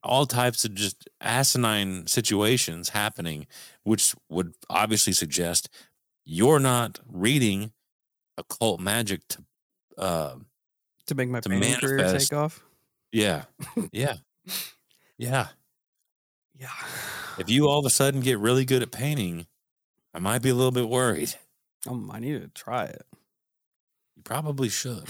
all 0.02 0.26
types 0.26 0.66
of 0.66 0.74
just 0.74 1.08
asinine 1.22 2.08
situations 2.08 2.90
happening, 2.90 3.46
which 3.84 4.16
would 4.30 4.54
obviously 4.70 5.14
suggest 5.14 5.70
you're 6.26 6.60
not 6.60 7.00
reading 7.08 7.72
occult 8.38 8.80
magic 8.80 9.22
to 9.28 9.44
uh 9.98 10.36
To 11.08 11.16
make 11.16 11.30
my 11.30 11.40
To 11.42 11.50
painting 11.50 11.76
career 11.76 11.98
manifest. 11.98 12.30
take 12.30 12.38
off. 12.38 12.64
yeah 13.12 13.46
yeah 13.92 14.16
yeah 15.18 15.48
Yeah. 16.58 16.70
if 17.38 17.50
you 17.50 17.68
all 17.68 17.80
of 17.80 17.86
a 17.86 17.90
sudden 17.90 18.22
get 18.22 18.40
really 18.40 18.64
good 18.66 18.82
at 18.84 18.92
painting 18.92 19.48
i 20.14 20.20
might 20.20 20.42
be 20.42 20.50
a 20.50 20.54
little 20.56 20.72
bit 20.72 20.88
worried 20.88 21.34
Um, 21.88 22.12
I 22.12 22.20
need 22.20 22.42
to 22.42 22.48
try 22.50 22.86
it. 22.86 23.06
you 24.16 24.24
probably 24.24 24.70
should 24.70 25.04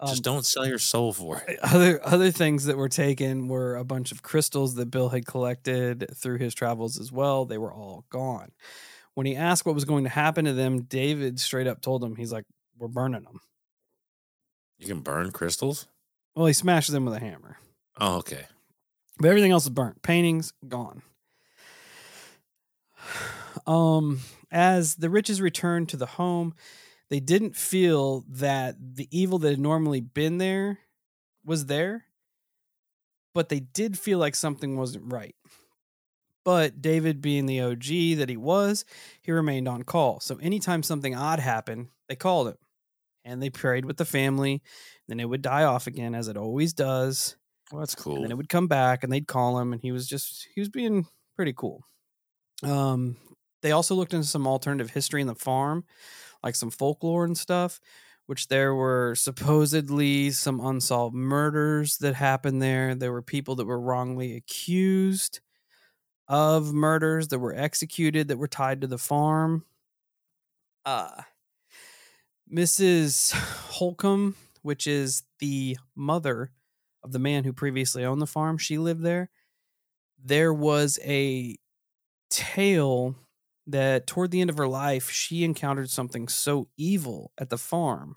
Um, 0.00 0.08
just 0.08 0.24
don't 0.24 0.44
sell 0.44 0.66
your 0.66 0.80
soul 0.80 1.12
for 1.12 1.40
it 1.46 1.58
other 1.62 2.04
other 2.04 2.32
things 2.32 2.64
that 2.64 2.76
were 2.76 2.88
taken 2.88 3.46
were 3.46 3.76
a 3.76 3.84
bunch 3.84 4.10
of 4.10 4.22
crystals 4.24 4.74
that 4.74 4.90
Bill 4.90 5.08
had 5.10 5.24
collected 5.24 6.06
through 6.16 6.38
his 6.38 6.52
travels 6.52 6.98
as 6.98 7.12
well. 7.12 7.44
They 7.44 7.58
were 7.58 7.72
all 7.72 8.04
gone. 8.10 8.50
When 9.14 9.24
he 9.24 9.36
asked 9.36 9.64
what 9.64 9.76
was 9.76 9.84
going 9.84 10.02
to 10.02 10.10
happen 10.10 10.46
to 10.46 10.52
them, 10.52 10.82
David 10.82 11.38
straight 11.38 11.68
up 11.68 11.80
told 11.80 12.02
him, 12.02 12.16
he's 12.16 12.32
like, 12.32 12.44
"We're 12.76 12.88
burning 12.88 13.22
them." 13.22 13.40
you 14.78 14.88
can 14.88 14.98
burn 15.00 15.30
crystals 15.30 15.86
Well, 16.34 16.46
he 16.46 16.52
smashes 16.52 16.92
them 16.92 17.04
with 17.04 17.14
a 17.14 17.20
hammer, 17.20 17.58
oh 18.00 18.16
okay 18.16 18.46
but 19.18 19.28
everything 19.28 19.52
else 19.52 19.62
is 19.62 19.70
burnt. 19.70 20.02
Paintings 20.02 20.52
gone. 20.66 21.02
Um, 23.66 24.20
as 24.50 24.96
the 24.96 25.10
riches 25.10 25.40
returned 25.40 25.88
to 25.90 25.96
the 25.96 26.06
home, 26.06 26.54
they 27.10 27.20
didn't 27.20 27.56
feel 27.56 28.24
that 28.28 28.76
the 28.96 29.08
evil 29.10 29.38
that 29.40 29.50
had 29.50 29.60
normally 29.60 30.00
been 30.00 30.38
there 30.38 30.78
was 31.44 31.66
there, 31.66 32.06
but 33.34 33.48
they 33.48 33.60
did 33.60 33.98
feel 33.98 34.18
like 34.18 34.34
something 34.34 34.76
wasn't 34.76 35.12
right. 35.12 35.34
But 36.44 36.82
David, 36.82 37.22
being 37.22 37.46
the 37.46 37.60
OG 37.62 38.18
that 38.18 38.28
he 38.28 38.36
was, 38.36 38.84
he 39.22 39.32
remained 39.32 39.66
on 39.66 39.82
call. 39.82 40.20
So 40.20 40.36
anytime 40.36 40.82
something 40.82 41.14
odd 41.14 41.40
happened, 41.40 41.88
they 42.08 42.16
called 42.16 42.48
him 42.48 42.58
and 43.24 43.42
they 43.42 43.50
prayed 43.50 43.86
with 43.86 43.96
the 43.96 44.04
family. 44.04 44.62
Then 45.08 45.20
it 45.20 45.28
would 45.28 45.42
die 45.42 45.64
off 45.64 45.86
again, 45.86 46.14
as 46.14 46.28
it 46.28 46.36
always 46.36 46.74
does. 46.74 47.36
well, 47.70 47.80
that's 47.80 47.94
And 48.14 48.22
cool 48.22 48.24
then 48.24 48.32
it 48.32 48.36
would 48.36 48.48
come 48.48 48.68
back 48.68 49.04
and 49.04 49.12
they'd 49.12 49.28
call 49.28 49.58
him 49.58 49.72
and 49.72 49.82
he 49.82 49.92
was 49.92 50.06
just 50.08 50.48
he 50.54 50.60
was 50.60 50.68
being 50.68 51.06
pretty 51.36 51.52
cool. 51.54 51.84
Um 52.62 53.16
they 53.64 53.72
also 53.72 53.96
looked 53.96 54.14
into 54.14 54.28
some 54.28 54.46
alternative 54.46 54.90
history 54.92 55.22
in 55.22 55.26
the 55.26 55.34
farm, 55.34 55.84
like 56.44 56.54
some 56.54 56.70
folklore 56.70 57.24
and 57.24 57.36
stuff, 57.36 57.80
which 58.26 58.48
there 58.48 58.74
were 58.74 59.14
supposedly 59.16 60.30
some 60.30 60.60
unsolved 60.60 61.16
murders 61.16 61.98
that 61.98 62.14
happened 62.14 62.62
there. 62.62 62.94
There 62.94 63.12
were 63.12 63.22
people 63.22 63.56
that 63.56 63.66
were 63.66 63.80
wrongly 63.80 64.36
accused 64.36 65.40
of 66.28 66.74
murders 66.74 67.28
that 67.28 67.40
were 67.40 67.56
executed 67.56 68.28
that 68.28 68.38
were 68.38 68.48
tied 68.48 68.82
to 68.82 68.86
the 68.86 68.98
farm. 68.98 69.64
Uh 70.84 71.22
Mrs. 72.52 73.32
Holcomb, 73.32 74.36
which 74.62 74.86
is 74.86 75.22
the 75.38 75.78
mother 75.94 76.52
of 77.02 77.12
the 77.12 77.18
man 77.18 77.44
who 77.44 77.52
previously 77.52 78.04
owned 78.04 78.22
the 78.22 78.26
farm, 78.26 78.58
she 78.58 78.78
lived 78.78 79.02
there. 79.02 79.30
There 80.22 80.52
was 80.54 80.98
a 81.04 81.56
tale 82.30 83.16
that 83.66 84.06
toward 84.06 84.30
the 84.30 84.40
end 84.40 84.50
of 84.50 84.58
her 84.58 84.68
life, 84.68 85.10
she 85.10 85.44
encountered 85.44 85.90
something 85.90 86.28
so 86.28 86.68
evil 86.76 87.32
at 87.38 87.50
the 87.50 87.58
farm 87.58 88.16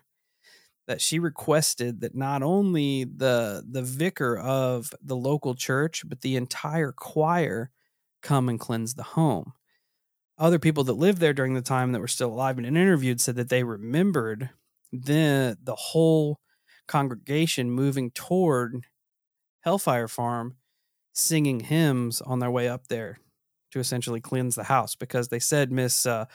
that 0.87 1.01
she 1.01 1.19
requested 1.19 2.01
that 2.01 2.15
not 2.15 2.43
only 2.43 3.03
the 3.03 3.63
the 3.69 3.81
vicar 3.81 4.37
of 4.37 4.93
the 5.01 5.15
local 5.17 5.55
church, 5.55 6.03
but 6.07 6.21
the 6.21 6.35
entire 6.35 6.91
choir 6.91 7.71
come 8.21 8.49
and 8.49 8.59
cleanse 8.59 8.95
the 8.95 9.03
home. 9.03 9.53
other 10.37 10.59
people 10.59 10.83
that 10.83 10.93
lived 10.93 11.19
there 11.19 11.33
during 11.33 11.53
the 11.53 11.61
time 11.61 11.91
that 11.91 11.99
were 11.99 12.07
still 12.07 12.29
alive 12.31 12.57
and 12.57 12.67
interviewed 12.67 13.19
said 13.21 13.35
that 13.35 13.49
they 13.49 13.63
remembered 13.63 14.49
the 14.91 15.57
the 15.61 15.75
whole 15.75 16.39
congregation 16.87 17.69
moving 17.71 18.11
toward 18.11 18.85
Hellfire 19.61 20.07
Farm 20.07 20.57
singing 21.13 21.61
hymns 21.61 22.21
on 22.21 22.39
their 22.39 22.51
way 22.51 22.67
up 22.69 22.87
there 22.87 23.19
to 23.71 23.79
essentially 23.79 24.21
cleanse 24.21 24.55
the 24.55 24.63
house 24.63 24.95
because 24.95 25.27
they 25.29 25.39
said 25.39 25.71
Miss 25.71 26.05
uh, 26.05 26.25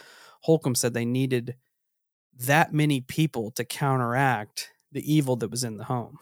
Holcomb 0.40 0.74
said 0.74 0.94
they 0.94 1.04
needed 1.04 1.56
that 2.38 2.72
many 2.72 3.00
people 3.00 3.50
to 3.52 3.64
counteract 3.64 4.70
the 4.90 5.12
evil 5.12 5.36
that 5.36 5.50
was 5.50 5.64
in 5.64 5.76
the 5.76 5.84
home. 5.84 6.18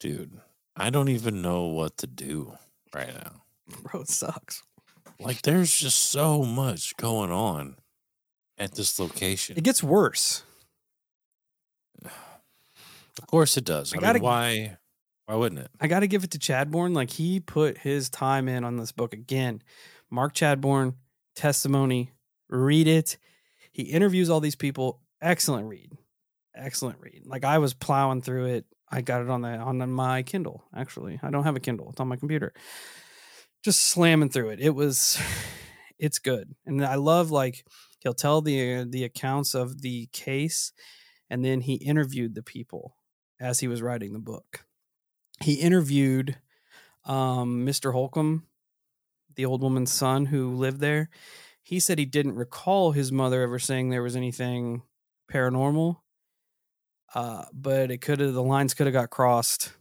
Dude, 0.00 0.32
I 0.76 0.90
don't 0.90 1.08
even 1.08 1.42
know 1.42 1.66
what 1.66 1.96
to 1.98 2.06
do 2.06 2.56
right 2.94 3.14
now. 3.14 3.42
Bro, 3.82 4.02
it 4.02 4.08
sucks. 4.08 4.62
Like, 5.20 5.42
there's 5.42 5.72
just 5.74 5.98
so 6.10 6.42
much 6.42 6.96
going 6.96 7.30
on 7.30 7.76
at 8.58 8.74
this 8.74 8.98
location. 8.98 9.56
It 9.56 9.64
gets 9.64 9.82
worse. 9.82 10.42
Of 13.20 13.26
course 13.26 13.58
it 13.58 13.64
does. 13.66 13.92
I, 13.92 13.96
I 13.96 14.00
mean, 14.00 14.06
gotta- 14.06 14.18
why? 14.20 14.76
Why 15.26 15.36
wouldn't 15.36 15.60
it? 15.60 15.70
I 15.80 15.86
got 15.86 16.00
to 16.00 16.08
give 16.08 16.24
it 16.24 16.32
to 16.32 16.38
Chadbourn. 16.38 16.94
Like 16.94 17.10
he 17.10 17.40
put 17.40 17.78
his 17.78 18.10
time 18.10 18.48
in 18.48 18.64
on 18.64 18.76
this 18.76 18.92
book 18.92 19.12
again. 19.12 19.62
Mark 20.10 20.34
Chadbourn, 20.34 20.94
testimony, 21.36 22.12
read 22.48 22.88
it. 22.88 23.18
He 23.70 23.84
interviews 23.84 24.28
all 24.28 24.40
these 24.40 24.56
people. 24.56 25.00
Excellent 25.20 25.68
read. 25.68 25.92
Excellent 26.54 26.98
read. 27.00 27.22
Like 27.24 27.44
I 27.44 27.58
was 27.58 27.72
plowing 27.72 28.22
through 28.22 28.46
it. 28.46 28.66
I 28.90 29.00
got 29.00 29.22
it 29.22 29.30
on 29.30 29.40
the 29.40 29.48
on 29.48 29.90
my 29.90 30.22
Kindle. 30.22 30.64
Actually, 30.76 31.18
I 31.22 31.30
don't 31.30 31.44
have 31.44 31.56
a 31.56 31.60
Kindle. 31.60 31.88
It's 31.90 32.00
on 32.00 32.08
my 32.08 32.16
computer. 32.16 32.52
Just 33.64 33.80
slamming 33.80 34.28
through 34.28 34.50
it. 34.50 34.60
It 34.60 34.74
was, 34.74 35.18
it's 35.98 36.18
good, 36.18 36.54
and 36.66 36.84
I 36.84 36.96
love 36.96 37.30
like 37.30 37.64
he'll 38.00 38.12
tell 38.12 38.42
the 38.42 38.84
the 38.84 39.04
accounts 39.04 39.54
of 39.54 39.80
the 39.80 40.08
case, 40.12 40.72
and 41.30 41.42
then 41.42 41.62
he 41.62 41.74
interviewed 41.74 42.34
the 42.34 42.42
people 42.42 42.96
as 43.40 43.60
he 43.60 43.68
was 43.68 43.80
writing 43.80 44.12
the 44.12 44.18
book 44.18 44.66
he 45.40 45.54
interviewed 45.54 46.36
um, 47.04 47.66
Mr. 47.66 47.92
Holcomb, 47.92 48.46
the 49.34 49.44
old 49.44 49.62
woman's 49.62 49.92
son 49.92 50.26
who 50.26 50.54
lived 50.54 50.80
there. 50.80 51.10
He 51.62 51.80
said 51.80 51.98
he 51.98 52.04
didn't 52.04 52.34
recall 52.34 52.92
his 52.92 53.12
mother 53.12 53.42
ever 53.42 53.58
saying 53.58 53.88
there 53.88 54.02
was 54.02 54.16
anything 54.16 54.82
paranormal, 55.32 55.98
uh, 57.14 57.44
but 57.52 57.90
it 57.90 57.98
could 57.98 58.20
have 58.20 58.34
the 58.34 58.42
lines 58.42 58.74
could 58.74 58.86
have 58.86 58.94
got 58.94 59.10
crossed 59.10 59.72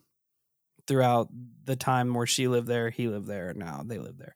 throughout 0.88 1.30
the 1.64 1.76
time 1.76 2.14
where 2.14 2.28
she 2.28 2.48
lived 2.48 2.68
there, 2.68 2.90
he 2.90 3.08
lived 3.08 3.28
there, 3.28 3.54
now 3.54 3.84
they 3.86 3.98
live 3.98 4.18
there. 4.18 4.36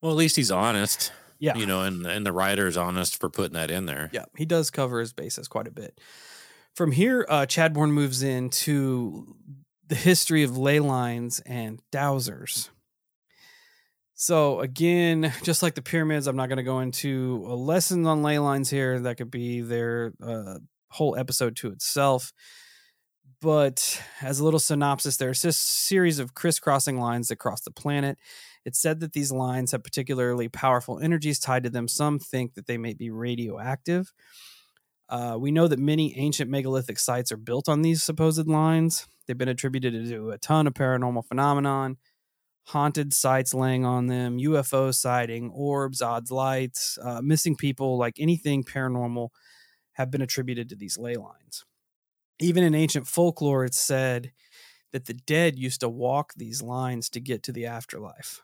Well, 0.00 0.12
at 0.12 0.18
least 0.18 0.36
he's 0.36 0.50
honest. 0.50 1.12
Yeah. 1.38 1.56
You 1.56 1.66
know, 1.66 1.82
and 1.82 2.04
and 2.04 2.26
the 2.26 2.32
writer 2.32 2.66
is 2.66 2.76
honest 2.76 3.20
for 3.20 3.30
putting 3.30 3.54
that 3.54 3.70
in 3.70 3.86
there. 3.86 4.10
Yeah, 4.12 4.24
he 4.36 4.44
does 4.44 4.70
cover 4.70 4.98
his 4.98 5.12
bases 5.12 5.46
quite 5.46 5.68
a 5.68 5.72
bit. 5.72 6.00
From 6.74 6.92
here, 6.92 7.26
uh, 7.28 7.46
Chadbourn 7.46 7.90
moves 7.90 8.22
into 8.22 9.36
the 9.88 9.94
history 9.94 10.42
of 10.42 10.56
ley 10.56 10.80
lines 10.80 11.40
and 11.46 11.80
dowsers. 11.92 12.70
So 14.14 14.60
again, 14.60 15.32
just 15.44 15.62
like 15.62 15.74
the 15.74 15.82
pyramids, 15.82 16.26
I'm 16.26 16.36
not 16.36 16.48
going 16.48 16.58
to 16.58 16.64
go 16.64 16.80
into 16.80 17.44
a 17.46 17.54
lesson 17.54 18.06
on 18.06 18.22
ley 18.22 18.38
lines 18.38 18.68
here. 18.68 19.00
That 19.00 19.16
could 19.16 19.30
be 19.30 19.60
their 19.60 20.12
uh, 20.20 20.58
whole 20.90 21.16
episode 21.16 21.56
to 21.56 21.70
itself. 21.70 22.32
But 23.40 24.02
as 24.20 24.40
a 24.40 24.44
little 24.44 24.58
synopsis, 24.58 25.16
there's 25.16 25.42
this 25.42 25.56
series 25.56 26.18
of 26.18 26.34
crisscrossing 26.34 26.98
lines 26.98 27.28
that 27.28 27.36
cross 27.36 27.60
the 27.60 27.70
planet. 27.70 28.18
It's 28.64 28.80
said 28.80 28.98
that 29.00 29.12
these 29.12 29.30
lines 29.30 29.70
have 29.70 29.84
particularly 29.84 30.48
powerful 30.48 30.98
energies 30.98 31.38
tied 31.38 31.62
to 31.62 31.70
them. 31.70 31.86
Some 31.86 32.18
think 32.18 32.54
that 32.54 32.66
they 32.66 32.76
may 32.76 32.94
be 32.94 33.10
radioactive. 33.10 34.12
Uh, 35.08 35.36
we 35.38 35.50
know 35.50 35.66
that 35.66 35.78
many 35.78 36.16
ancient 36.18 36.50
megalithic 36.50 36.98
sites 36.98 37.32
are 37.32 37.38
built 37.38 37.68
on 37.68 37.82
these 37.82 38.02
supposed 38.02 38.46
lines. 38.46 39.06
They've 39.26 39.38
been 39.38 39.48
attributed 39.48 40.08
to 40.08 40.30
a 40.30 40.38
ton 40.38 40.66
of 40.66 40.74
paranormal 40.74 41.26
phenomenon, 41.26 41.96
haunted 42.66 43.14
sites 43.14 43.54
laying 43.54 43.84
on 43.84 44.06
them, 44.06 44.38
UFO 44.38 44.94
sighting, 44.94 45.50
orbs, 45.50 46.02
odds, 46.02 46.30
lights, 46.30 46.98
uh, 47.02 47.22
missing 47.22 47.56
people, 47.56 47.96
like 47.96 48.16
anything 48.18 48.64
paranormal, 48.64 49.28
have 49.92 50.10
been 50.10 50.22
attributed 50.22 50.68
to 50.68 50.76
these 50.76 50.98
ley 50.98 51.16
lines. 51.16 51.64
Even 52.38 52.62
in 52.62 52.74
ancient 52.74 53.06
folklore, 53.06 53.64
it's 53.64 53.80
said 53.80 54.32
that 54.92 55.06
the 55.06 55.14
dead 55.14 55.58
used 55.58 55.80
to 55.80 55.88
walk 55.88 56.32
these 56.36 56.62
lines 56.62 57.08
to 57.10 57.20
get 57.20 57.42
to 57.44 57.52
the 57.52 57.66
afterlife. 57.66 58.42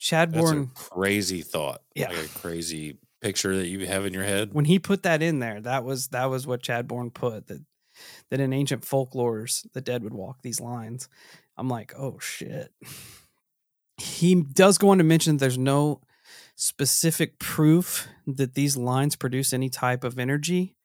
That's 0.00 0.12
a 0.12 0.14
Chadbourn, 0.26 0.74
crazy 0.74 1.42
thought. 1.42 1.80
Yeah. 1.94 2.08
Like 2.08 2.26
a 2.26 2.28
crazy 2.28 2.98
picture 3.24 3.56
that 3.56 3.68
you 3.68 3.86
have 3.86 4.04
in 4.04 4.12
your 4.12 4.22
head. 4.22 4.52
when 4.52 4.66
he 4.66 4.78
put 4.78 5.02
that 5.02 5.22
in 5.22 5.38
there, 5.38 5.58
that 5.58 5.82
was 5.82 6.08
that 6.08 6.26
was 6.26 6.46
what 6.46 6.62
Chadbourn 6.62 7.12
put 7.12 7.46
that 7.46 7.64
that 8.30 8.38
in 8.38 8.52
ancient 8.52 8.82
folklores 8.82 9.66
the 9.72 9.80
dead 9.80 10.04
would 10.04 10.12
walk 10.12 10.42
these 10.42 10.60
lines. 10.60 11.08
I'm 11.56 11.68
like, 11.68 11.94
oh 11.96 12.18
shit. 12.18 12.70
He 13.96 14.34
does 14.34 14.76
go 14.76 14.90
on 14.90 14.98
to 14.98 15.04
mention 15.04 15.38
there's 15.38 15.56
no 15.56 16.02
specific 16.54 17.38
proof 17.38 18.08
that 18.26 18.54
these 18.54 18.76
lines 18.76 19.16
produce 19.16 19.54
any 19.54 19.70
type 19.70 20.04
of 20.04 20.18
energy, 20.18 20.76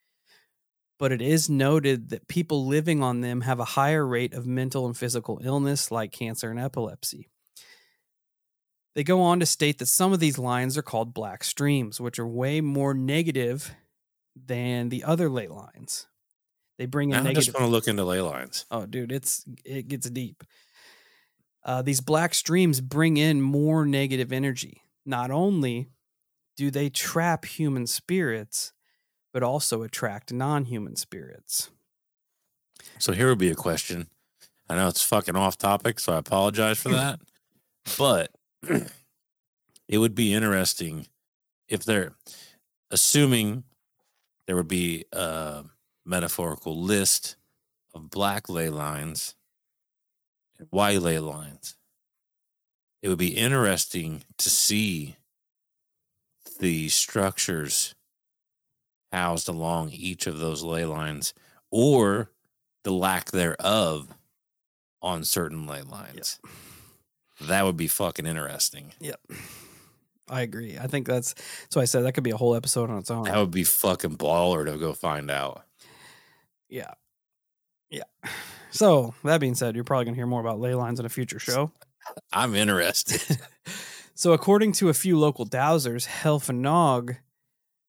but 0.98 1.12
it 1.12 1.22
is 1.22 1.50
noted 1.50 2.10
that 2.10 2.30
people 2.30 2.66
living 2.66 3.04
on 3.04 3.20
them 3.20 3.42
have 3.42 3.60
a 3.60 3.66
higher 3.66 4.06
rate 4.06 4.34
of 4.34 4.48
mental 4.48 4.86
and 4.86 4.96
physical 4.96 5.42
illness 5.44 5.92
like 5.92 6.14
cancer 6.14 6.52
and 6.52 6.60
epilepsy. 6.60 7.28
They 8.96 9.04
go 9.04 9.22
on 9.22 9.40
to 9.40 9.46
state 9.46 9.78
that 9.80 9.86
some 9.86 10.14
of 10.14 10.20
these 10.20 10.38
lines 10.38 10.78
are 10.78 10.82
called 10.82 11.14
black 11.14 11.44
streams, 11.44 12.02
which 12.02 12.20
are 12.20 12.28
way 12.28 12.60
more 12.60 12.94
negative 12.94 13.74
than 14.36 14.90
the 14.90 15.04
other 15.04 15.30
ley 15.30 15.48
lines. 15.48 16.08
They 16.78 16.86
bring 16.86 17.10
in 17.10 17.18
I 17.18 17.22
negative. 17.22 17.44
just 17.44 17.54
want 17.54 17.66
to 17.66 17.72
look 17.72 17.88
into 17.88 18.04
ley 18.04 18.22
lines. 18.22 18.66
Oh, 18.72 18.86
dude, 18.86 19.12
it's 19.12 19.46
it 19.66 19.88
gets 19.88 20.10
deep. 20.10 20.44
Uh, 21.64 21.82
these 21.82 22.02
black 22.02 22.34
streams 22.34 22.80
bring 22.82 23.18
in 23.18 23.42
more 23.42 23.86
negative 23.86 24.32
energy. 24.32 24.82
Not 25.06 25.30
only 25.30 25.90
do 26.56 26.72
they 26.72 26.90
trap 26.90 27.46
human 27.46 27.86
spirits, 27.86 28.72
but 29.34 29.44
also 29.44 29.84
attract 29.84 30.34
non-human 30.34 30.96
spirits. 30.96 31.70
So 32.98 33.12
here 33.12 33.28
would 33.28 33.38
be 33.38 33.52
a 33.52 33.56
question. 33.56 34.08
I 34.70 34.76
know 34.76 34.88
it's 34.88 35.04
fucking 35.04 35.36
off 35.36 35.58
topic, 35.58 36.00
so 36.00 36.14
I 36.14 36.18
apologize 36.18 36.80
for 36.80 36.90
that. 36.90 37.20
but 37.98 38.32
it 38.64 39.98
would 39.98 40.16
be 40.16 40.34
interesting 40.34 41.08
if 41.68 41.84
they're 41.84 42.14
assuming 42.92 43.64
there 44.48 44.56
would 44.56 44.68
be 44.68 45.06
a 45.14 45.64
metaphorical 46.06 46.80
list 46.82 47.36
of 47.94 48.10
black 48.10 48.50
ley 48.50 48.70
lines 48.70 49.36
and 50.58 50.68
white 50.72 51.02
ley 51.02 51.20
lines. 51.20 51.76
It 53.02 53.10
would 53.10 53.18
be 53.18 53.38
interesting 53.38 54.24
to 54.38 54.50
see 54.50 55.16
the 56.60 56.90
structures 56.90 57.96
housed 59.12 59.48
along 59.48 59.90
each 59.92 60.28
of 60.28 60.40
those 60.40 60.64
ley 60.64 60.86
lines 60.86 61.34
or 61.72 62.32
the 62.84 62.92
lack 62.92 63.32
thereof 63.32 64.10
on 65.02 65.24
certain 65.24 65.66
ley 65.66 65.82
lines. 65.82 66.40
That 67.42 67.66
would 67.66 67.78
be 67.78 67.88
fucking 67.88 68.26
interesting. 68.26 68.94
Yep. 69.00 69.20
I 70.30 70.42
agree. 70.42 70.78
I 70.78 70.88
think 70.88 71.08
that's 71.08 71.36
so 71.70 71.82
I 71.82 71.86
said 71.86 72.04
that 72.04 72.14
could 72.14 72.24
be 72.24 72.32
a 72.32 72.38
whole 72.38 72.56
episode 72.56 72.90
on 72.90 72.98
its 72.98 73.10
own. 73.10 73.24
That 73.24 73.38
would 73.38 73.52
be 73.52 73.64
fucking 73.64 74.18
baller 74.18 74.66
to 74.66 74.78
go 74.78 74.94
find 74.94 75.32
out. 75.32 75.64
Yeah. 76.70 76.94
Yeah. 77.90 78.04
So 78.72 79.16
that 79.24 79.40
being 79.40 79.56
said, 79.56 79.76
you're 79.76 79.84
probably 79.84 80.06
gonna 80.06 80.16
hear 80.16 80.28
more 80.28 80.42
about 80.42 80.60
ley 80.60 80.76
lines 80.76 81.00
in 81.00 81.06
a 81.06 81.10
future 81.10 81.40
show. 81.40 81.72
I'm 82.34 82.56
interested. 82.56 83.40
so 84.14 84.34
according 84.34 84.74
to 84.74 84.90
a 84.90 84.94
few 84.94 85.18
local 85.18 85.46
dowsers, 85.46 86.08
Heol 86.22 86.40
Fanog 86.40 87.18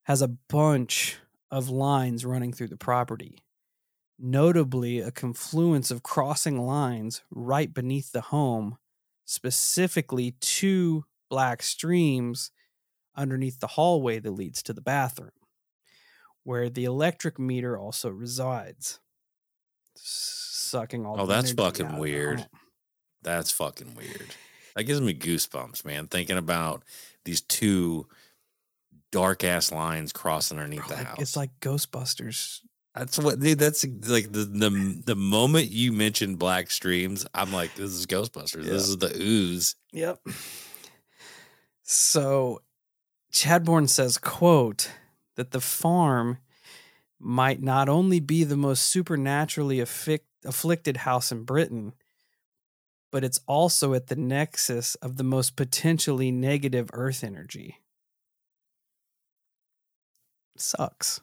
has 0.03 0.21
a 0.21 0.27
bunch 0.27 1.17
of 1.51 1.69
lines 1.69 2.25
running 2.25 2.53
through 2.53 2.69
the 2.69 2.77
property. 2.77 3.43
Notably, 4.17 4.99
a 4.99 5.11
confluence 5.11 5.89
of 5.89 6.03
crossing 6.03 6.65
lines 6.65 7.21
right 7.31 7.73
beneath 7.73 8.11
the 8.11 8.21
home, 8.21 8.77
specifically 9.31 10.35
two 10.41 11.05
black 11.29 11.63
streams 11.63 12.51
underneath 13.15 13.61
the 13.61 13.67
hallway 13.67 14.19
that 14.19 14.31
leads 14.31 14.61
to 14.61 14.73
the 14.73 14.81
bathroom, 14.81 15.31
where 16.43 16.69
the 16.69 16.83
electric 16.83 17.39
meter 17.39 17.77
also 17.77 18.09
resides, 18.09 18.99
sucking 19.95 21.05
all. 21.05 21.15
Oh, 21.17 21.25
the 21.25 21.33
that's 21.33 21.53
fucking 21.53 21.97
weird. 21.97 22.45
That's 23.21 23.51
fucking 23.51 23.95
weird. 23.95 24.35
That 24.75 24.83
gives 24.83 24.99
me 24.99 25.13
goosebumps, 25.13 25.85
man, 25.85 26.07
thinking 26.07 26.37
about 26.37 26.83
these 27.23 27.39
two 27.39 28.07
dark 29.13 29.45
ass 29.45 29.71
lines 29.71 30.11
crossing 30.11 30.57
underneath 30.57 30.87
Bro, 30.87 30.89
the 30.89 30.95
like, 30.95 31.07
house. 31.07 31.19
It's 31.19 31.37
like 31.37 31.51
Ghostbusters. 31.61 32.59
That's 32.95 33.17
what 33.17 33.39
dude, 33.39 33.57
that's 33.57 33.85
like 34.07 34.31
the, 34.31 34.43
the 34.43 35.01
the 35.05 35.15
moment 35.15 35.71
you 35.71 35.93
mentioned 35.93 36.39
black 36.39 36.69
streams, 36.71 37.25
I'm 37.33 37.53
like, 37.53 37.73
this 37.75 37.91
is 37.91 38.05
Ghostbusters. 38.05 38.65
This 38.65 38.89
is 38.89 38.97
the 38.97 39.15
ooze. 39.15 39.75
Yep. 39.93 40.19
So 41.83 42.61
Chadbourn 43.31 43.89
says, 43.89 44.17
quote, 44.17 44.91
that 45.35 45.51
the 45.51 45.61
farm 45.61 46.39
might 47.17 47.61
not 47.61 47.87
only 47.87 48.19
be 48.19 48.43
the 48.43 48.57
most 48.57 48.83
supernaturally 48.83 49.77
affic- 49.77 50.25
afflicted 50.43 50.97
house 50.97 51.31
in 51.31 51.43
Britain, 51.43 51.93
but 53.11 53.23
it's 53.23 53.39
also 53.47 53.93
at 53.93 54.07
the 54.07 54.15
nexus 54.15 54.95
of 54.95 55.17
the 55.17 55.23
most 55.23 55.55
potentially 55.55 56.31
negative 56.31 56.89
earth 56.93 57.23
energy. 57.23 57.77
Sucks. 60.57 61.21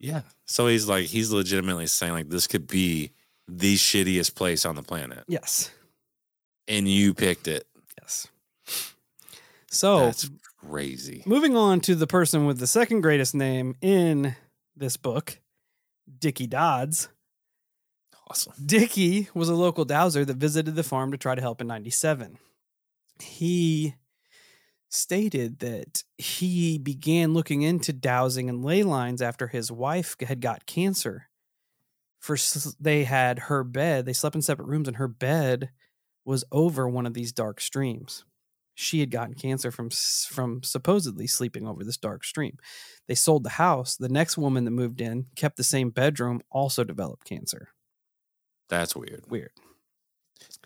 Yeah. 0.00 0.22
So 0.46 0.66
he's 0.66 0.88
like, 0.88 1.06
he's 1.06 1.30
legitimately 1.32 1.86
saying, 1.86 2.12
like, 2.12 2.28
this 2.28 2.46
could 2.46 2.66
be 2.66 3.12
the 3.48 3.76
shittiest 3.76 4.34
place 4.34 4.64
on 4.64 4.76
the 4.76 4.82
planet. 4.82 5.24
Yes. 5.26 5.70
And 6.66 6.88
you 6.88 7.14
picked 7.14 7.48
it. 7.48 7.66
Yes. 8.00 8.28
So 9.70 10.06
That's 10.06 10.30
crazy. 10.60 11.22
moving 11.26 11.56
on 11.56 11.80
to 11.82 11.94
the 11.94 12.06
person 12.06 12.46
with 12.46 12.58
the 12.58 12.66
second 12.66 13.00
greatest 13.00 13.34
name 13.34 13.74
in 13.80 14.36
this 14.76 14.96
book, 14.96 15.40
Dickie 16.18 16.46
Dodds. 16.46 17.08
Awesome. 18.28 18.52
Dickie 18.64 19.28
was 19.34 19.48
a 19.48 19.54
local 19.54 19.84
dowser 19.86 20.24
that 20.24 20.36
visited 20.36 20.74
the 20.74 20.82
farm 20.82 21.12
to 21.12 21.18
try 21.18 21.34
to 21.34 21.40
help 21.40 21.60
in 21.60 21.66
97. 21.66 22.38
He 23.20 23.94
stated 24.88 25.58
that 25.58 26.02
he 26.16 26.78
began 26.78 27.34
looking 27.34 27.62
into 27.62 27.92
dowsing 27.92 28.48
and 28.48 28.64
ley 28.64 28.82
lines 28.82 29.20
after 29.20 29.48
his 29.48 29.70
wife 29.70 30.16
had 30.20 30.40
got 30.40 30.66
cancer. 30.66 31.28
For 32.20 32.36
they 32.80 33.04
had 33.04 33.38
her 33.38 33.62
bed, 33.62 34.06
they 34.06 34.12
slept 34.12 34.36
in 34.36 34.42
separate 34.42 34.66
rooms 34.68 34.88
and 34.88 34.96
her 34.96 35.08
bed 35.08 35.70
was 36.24 36.44
over 36.50 36.88
one 36.88 37.06
of 37.06 37.14
these 37.14 37.32
dark 37.32 37.60
streams. 37.60 38.24
She 38.74 39.00
had 39.00 39.10
gotten 39.10 39.34
cancer 39.34 39.70
from 39.70 39.90
from 39.90 40.62
supposedly 40.62 41.26
sleeping 41.26 41.66
over 41.66 41.82
this 41.82 41.96
dark 41.96 42.22
stream. 42.24 42.58
They 43.08 43.14
sold 43.16 43.42
the 43.42 43.50
house. 43.50 43.96
The 43.96 44.08
next 44.08 44.38
woman 44.38 44.64
that 44.64 44.70
moved 44.70 45.00
in 45.00 45.26
kept 45.34 45.56
the 45.56 45.64
same 45.64 45.90
bedroom, 45.90 46.42
also 46.50 46.84
developed 46.84 47.24
cancer. 47.24 47.70
That's 48.68 48.94
weird. 48.94 49.24
Weird. 49.28 49.50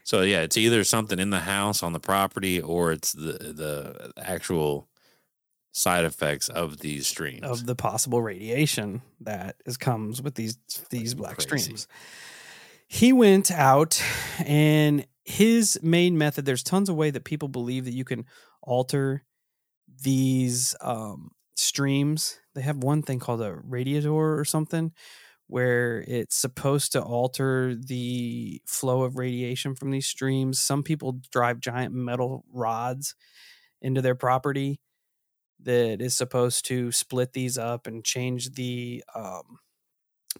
So 0.04 0.22
yeah, 0.22 0.40
it's 0.40 0.56
either 0.56 0.85
something 0.85 1.18
in 1.18 1.30
the 1.30 1.40
house 1.40 1.82
on 1.82 1.92
the 1.92 2.00
property 2.00 2.61
or 2.61 2.92
it's 2.92 3.12
the 3.12 3.32
the 3.32 4.12
actual 4.16 4.88
side 5.72 6.04
effects 6.04 6.48
of 6.48 6.78
these 6.78 7.06
streams. 7.06 7.42
of 7.44 7.66
the 7.66 7.74
possible 7.74 8.20
radiation 8.20 9.02
that 9.20 9.56
is 9.64 9.76
comes 9.76 10.20
with 10.20 10.35
these 10.35 10.58
these 10.90 11.14
black 11.14 11.38
crazy. 11.38 11.62
streams. 11.62 11.88
He 12.87 13.12
went 13.12 13.50
out 13.50 14.02
and 14.44 15.06
his 15.24 15.78
main 15.82 16.18
method 16.18 16.44
there's 16.44 16.62
tons 16.62 16.88
of 16.88 16.96
way 16.96 17.11
that 17.11 17.24
people 17.24 17.48
believe 17.48 17.85
that 17.87 17.94
you 17.94 18.04
can 18.04 18.26
alter 18.62 19.24
these 20.02 20.74
um 20.80 21.30
streams. 21.54 22.38
They 22.54 22.62
have 22.62 22.78
one 22.78 23.02
thing 23.02 23.18
called 23.18 23.40
a 23.40 23.54
radiator 23.54 24.12
or 24.12 24.44
something 24.44 24.92
where 25.46 26.05
it's 26.07 26.37
supposed 26.37 26.92
to 26.92 27.02
alter 27.02 27.74
the 27.74 28.61
flow 28.66 29.02
of 29.02 29.16
radiation 29.16 29.74
from 29.74 29.90
these 29.90 30.07
streams. 30.07 30.59
Some 30.59 30.83
people 30.83 31.20
drive 31.31 31.61
giant 31.61 31.94
metal 31.94 32.44
rods 32.52 33.14
into 33.81 34.00
their 34.00 34.14
property 34.14 34.81
that 35.64 36.00
is 36.00 36.14
supposed 36.16 36.64
to 36.66 36.90
split 36.90 37.33
these 37.33 37.59
up 37.59 37.87
and 37.87 38.05
change 38.05 38.55
the 38.55 39.05
um, 39.14 39.59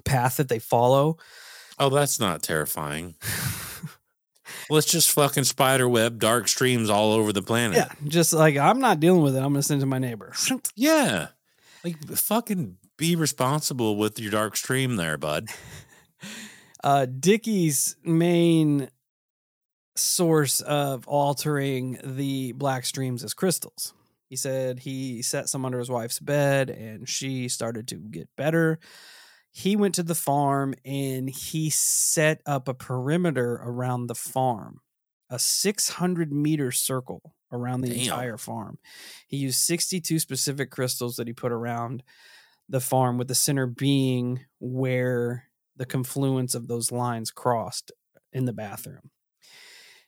path 0.05 0.37
that 0.39 0.49
they 0.49 0.59
follow. 0.59 1.17
oh, 1.79 1.91
that's 1.91 2.19
not 2.19 2.43
terrifying. 2.43 3.15
Let's 4.71 4.87
just 4.87 5.11
fucking 5.13 5.45
spider 5.45 5.89
web 5.89 6.19
dark 6.19 6.49
streams 6.49 6.91
all 6.91 7.13
over 7.13 7.33
the 7.33 7.43
planet. 7.43 7.77
yeah, 7.77 7.89
just 8.09 8.33
like 8.33 8.57
I'm 8.57 8.81
not 8.81 9.01
dealing 9.01 9.23
with 9.23 9.35
it. 9.37 9.39
I'm 9.39 9.53
gonna 9.53 9.63
send 9.63 9.81
it 9.81 9.83
to 9.83 9.87
my 9.87 9.99
neighbor. 9.99 10.33
Yeah. 10.75 11.29
Like 11.85 11.97
fucking 12.09 12.77
be 12.97 13.17
responsible 13.17 13.97
with 13.97 14.19
your 14.19 14.31
dark 14.31 14.57
stream 14.57 14.97
there, 14.97 15.19
bud. 15.19 15.49
Uh, 16.85 17.07
Dickie's 17.07 17.95
main 18.03 18.89
source 19.95 20.61
of 20.61 21.07
altering 21.07 21.99
the 22.03 22.53
black 22.53 22.85
streams 22.85 23.23
is 23.23 23.35
crystals. 23.35 23.95
He 24.29 24.37
said 24.37 24.81
he 24.81 25.23
set 25.23 25.49
some 25.49 25.65
under 25.65 25.79
his 25.79 25.91
wife's 25.91 26.19
bed 26.19 26.71
and 26.71 27.09
she 27.09 27.49
started 27.49 27.87
to 27.89 27.97
get 27.97 28.29
better. 28.37 28.79
He 29.53 29.77
went 29.77 29.95
to 29.97 30.03
the 30.03 30.15
farm 30.15 30.75
and 30.85 31.29
he 31.29 31.69
set 31.71 32.41
up 32.47 32.67
a 32.67 32.75
perimeter 32.75 33.61
around 33.63 34.07
the 34.07 34.15
farm, 34.15 34.81
a 35.29 35.39
600 35.39 36.33
meter 36.33 36.73
circle 36.73 37.35
around 37.53 37.83
the 37.83 37.91
Damn. 37.91 38.01
entire 38.01 38.39
farm. 38.39 38.79
He 39.29 39.37
used 39.37 39.61
62 39.61 40.19
specific 40.19 40.71
crystals 40.71 41.17
that 41.17 41.27
he 41.27 41.35
put 41.35 41.53
around 41.53 42.03
the 42.69 42.81
farm, 42.81 43.19
with 43.19 43.29
the 43.29 43.35
center 43.35 43.67
being 43.67 44.41
where 44.61 45.49
the 45.77 45.87
confluence 45.87 46.55
of 46.55 46.69
those 46.69 46.93
lines 46.93 47.31
crossed 47.31 47.93
in 48.33 48.45
the 48.45 48.53
bathroom. 48.53 49.11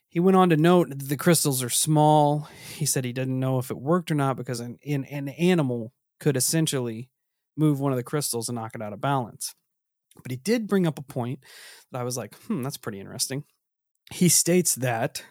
He 0.07 0.19
went 0.19 0.37
on 0.37 0.49
to 0.49 0.57
note 0.57 0.89
that 0.89 1.09
the 1.09 1.17
crystals 1.17 1.61
are 1.61 1.69
small. 1.69 2.47
He 2.73 2.85
said 2.85 3.03
he 3.03 3.11
didn't 3.11 3.39
know 3.39 3.59
if 3.59 3.69
it 3.69 3.77
worked 3.77 4.09
or 4.11 4.15
not 4.15 4.37
because 4.37 4.61
an, 4.61 4.79
an, 4.85 5.03
an 5.05 5.29
animal 5.29 5.91
could 6.19 6.37
essentially 6.37 7.09
move 7.57 7.79
one 7.79 7.91
of 7.91 7.97
the 7.97 8.03
crystals 8.03 8.47
and 8.47 8.55
knock 8.55 8.75
it 8.75 8.81
out 8.81 8.93
of 8.93 9.01
balance. 9.01 9.53
But 10.21 10.31
he 10.31 10.37
did 10.37 10.67
bring 10.67 10.87
up 10.87 10.97
a 10.97 11.03
point 11.03 11.39
that 11.91 11.99
I 11.99 12.05
was 12.05 12.15
like, 12.15 12.33
hmm, 12.43 12.63
that's 12.63 12.77
pretty 12.77 12.99
interesting. 12.99 13.43
He 14.11 14.29
states 14.29 14.75
that 14.75 15.23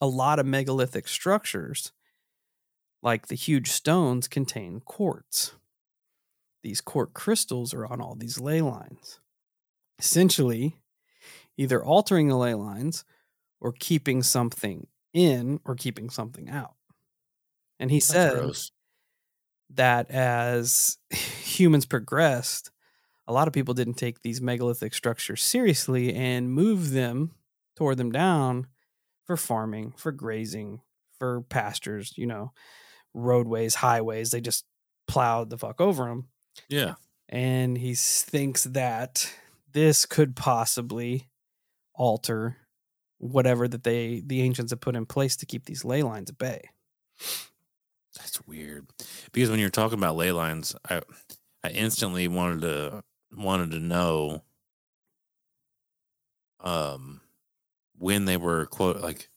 a 0.00 0.06
lot 0.06 0.38
of 0.38 0.46
megalithic 0.46 1.08
structures, 1.08 1.92
like 3.02 3.26
the 3.28 3.34
huge 3.34 3.70
stones, 3.70 4.28
contain 4.28 4.80
quartz. 4.80 5.52
These 6.64 6.80
quartz 6.80 7.12
crystals 7.14 7.74
are 7.74 7.86
on 7.86 8.00
all 8.00 8.16
these 8.16 8.40
ley 8.40 8.62
lines. 8.62 9.20
Essentially, 10.00 10.80
either 11.58 11.84
altering 11.84 12.28
the 12.28 12.36
ley 12.36 12.54
lines 12.54 13.04
or 13.60 13.72
keeping 13.72 14.22
something 14.22 14.88
in 15.12 15.60
or 15.66 15.76
keeping 15.76 16.10
something 16.10 16.48
out. 16.50 16.74
And 17.78 17.90
he 17.90 17.98
That's 17.98 18.06
said 18.06 18.32
gross. 18.34 18.72
that 19.70 20.10
as 20.10 20.98
humans 21.10 21.86
progressed, 21.86 22.70
a 23.26 23.32
lot 23.32 23.48
of 23.48 23.54
people 23.54 23.74
didn't 23.74 23.94
take 23.94 24.22
these 24.22 24.40
megalithic 24.40 24.94
structures 24.94 25.44
seriously 25.44 26.14
and 26.14 26.50
moved 26.52 26.92
them, 26.92 27.34
tore 27.76 27.94
them 27.94 28.12
down 28.12 28.68
for 29.24 29.36
farming, 29.36 29.94
for 29.96 30.12
grazing, 30.12 30.82
for 31.18 31.42
pastures, 31.42 32.14
you 32.16 32.26
know, 32.26 32.52
roadways, 33.14 33.76
highways. 33.76 34.30
They 34.30 34.40
just 34.40 34.66
plowed 35.08 35.50
the 35.50 35.58
fuck 35.58 35.80
over 35.80 36.06
them. 36.06 36.28
Yeah. 36.68 36.94
And 37.28 37.76
he 37.78 37.94
thinks 37.94 38.64
that 38.64 39.32
this 39.72 40.06
could 40.06 40.36
possibly 40.36 41.28
alter 41.94 42.56
whatever 43.18 43.66
that 43.68 43.84
they 43.84 44.22
the 44.24 44.42
ancients 44.42 44.72
have 44.72 44.80
put 44.80 44.96
in 44.96 45.06
place 45.06 45.36
to 45.36 45.46
keep 45.46 45.64
these 45.64 45.84
ley 45.84 46.02
lines 46.02 46.30
at 46.30 46.38
bay. 46.38 46.68
That's 48.16 48.44
weird. 48.46 48.86
Because 49.32 49.50
when 49.50 49.58
you're 49.58 49.70
talking 49.70 49.98
about 49.98 50.16
ley 50.16 50.32
lines, 50.32 50.76
I 50.88 51.00
I 51.62 51.70
instantly 51.70 52.28
wanted 52.28 52.60
to 52.62 53.02
wanted 53.36 53.70
to 53.72 53.80
know 53.80 54.42
um 56.60 57.20
when 57.98 58.24
they 58.26 58.36
were 58.36 58.66
quote 58.66 59.00
like 59.00 59.28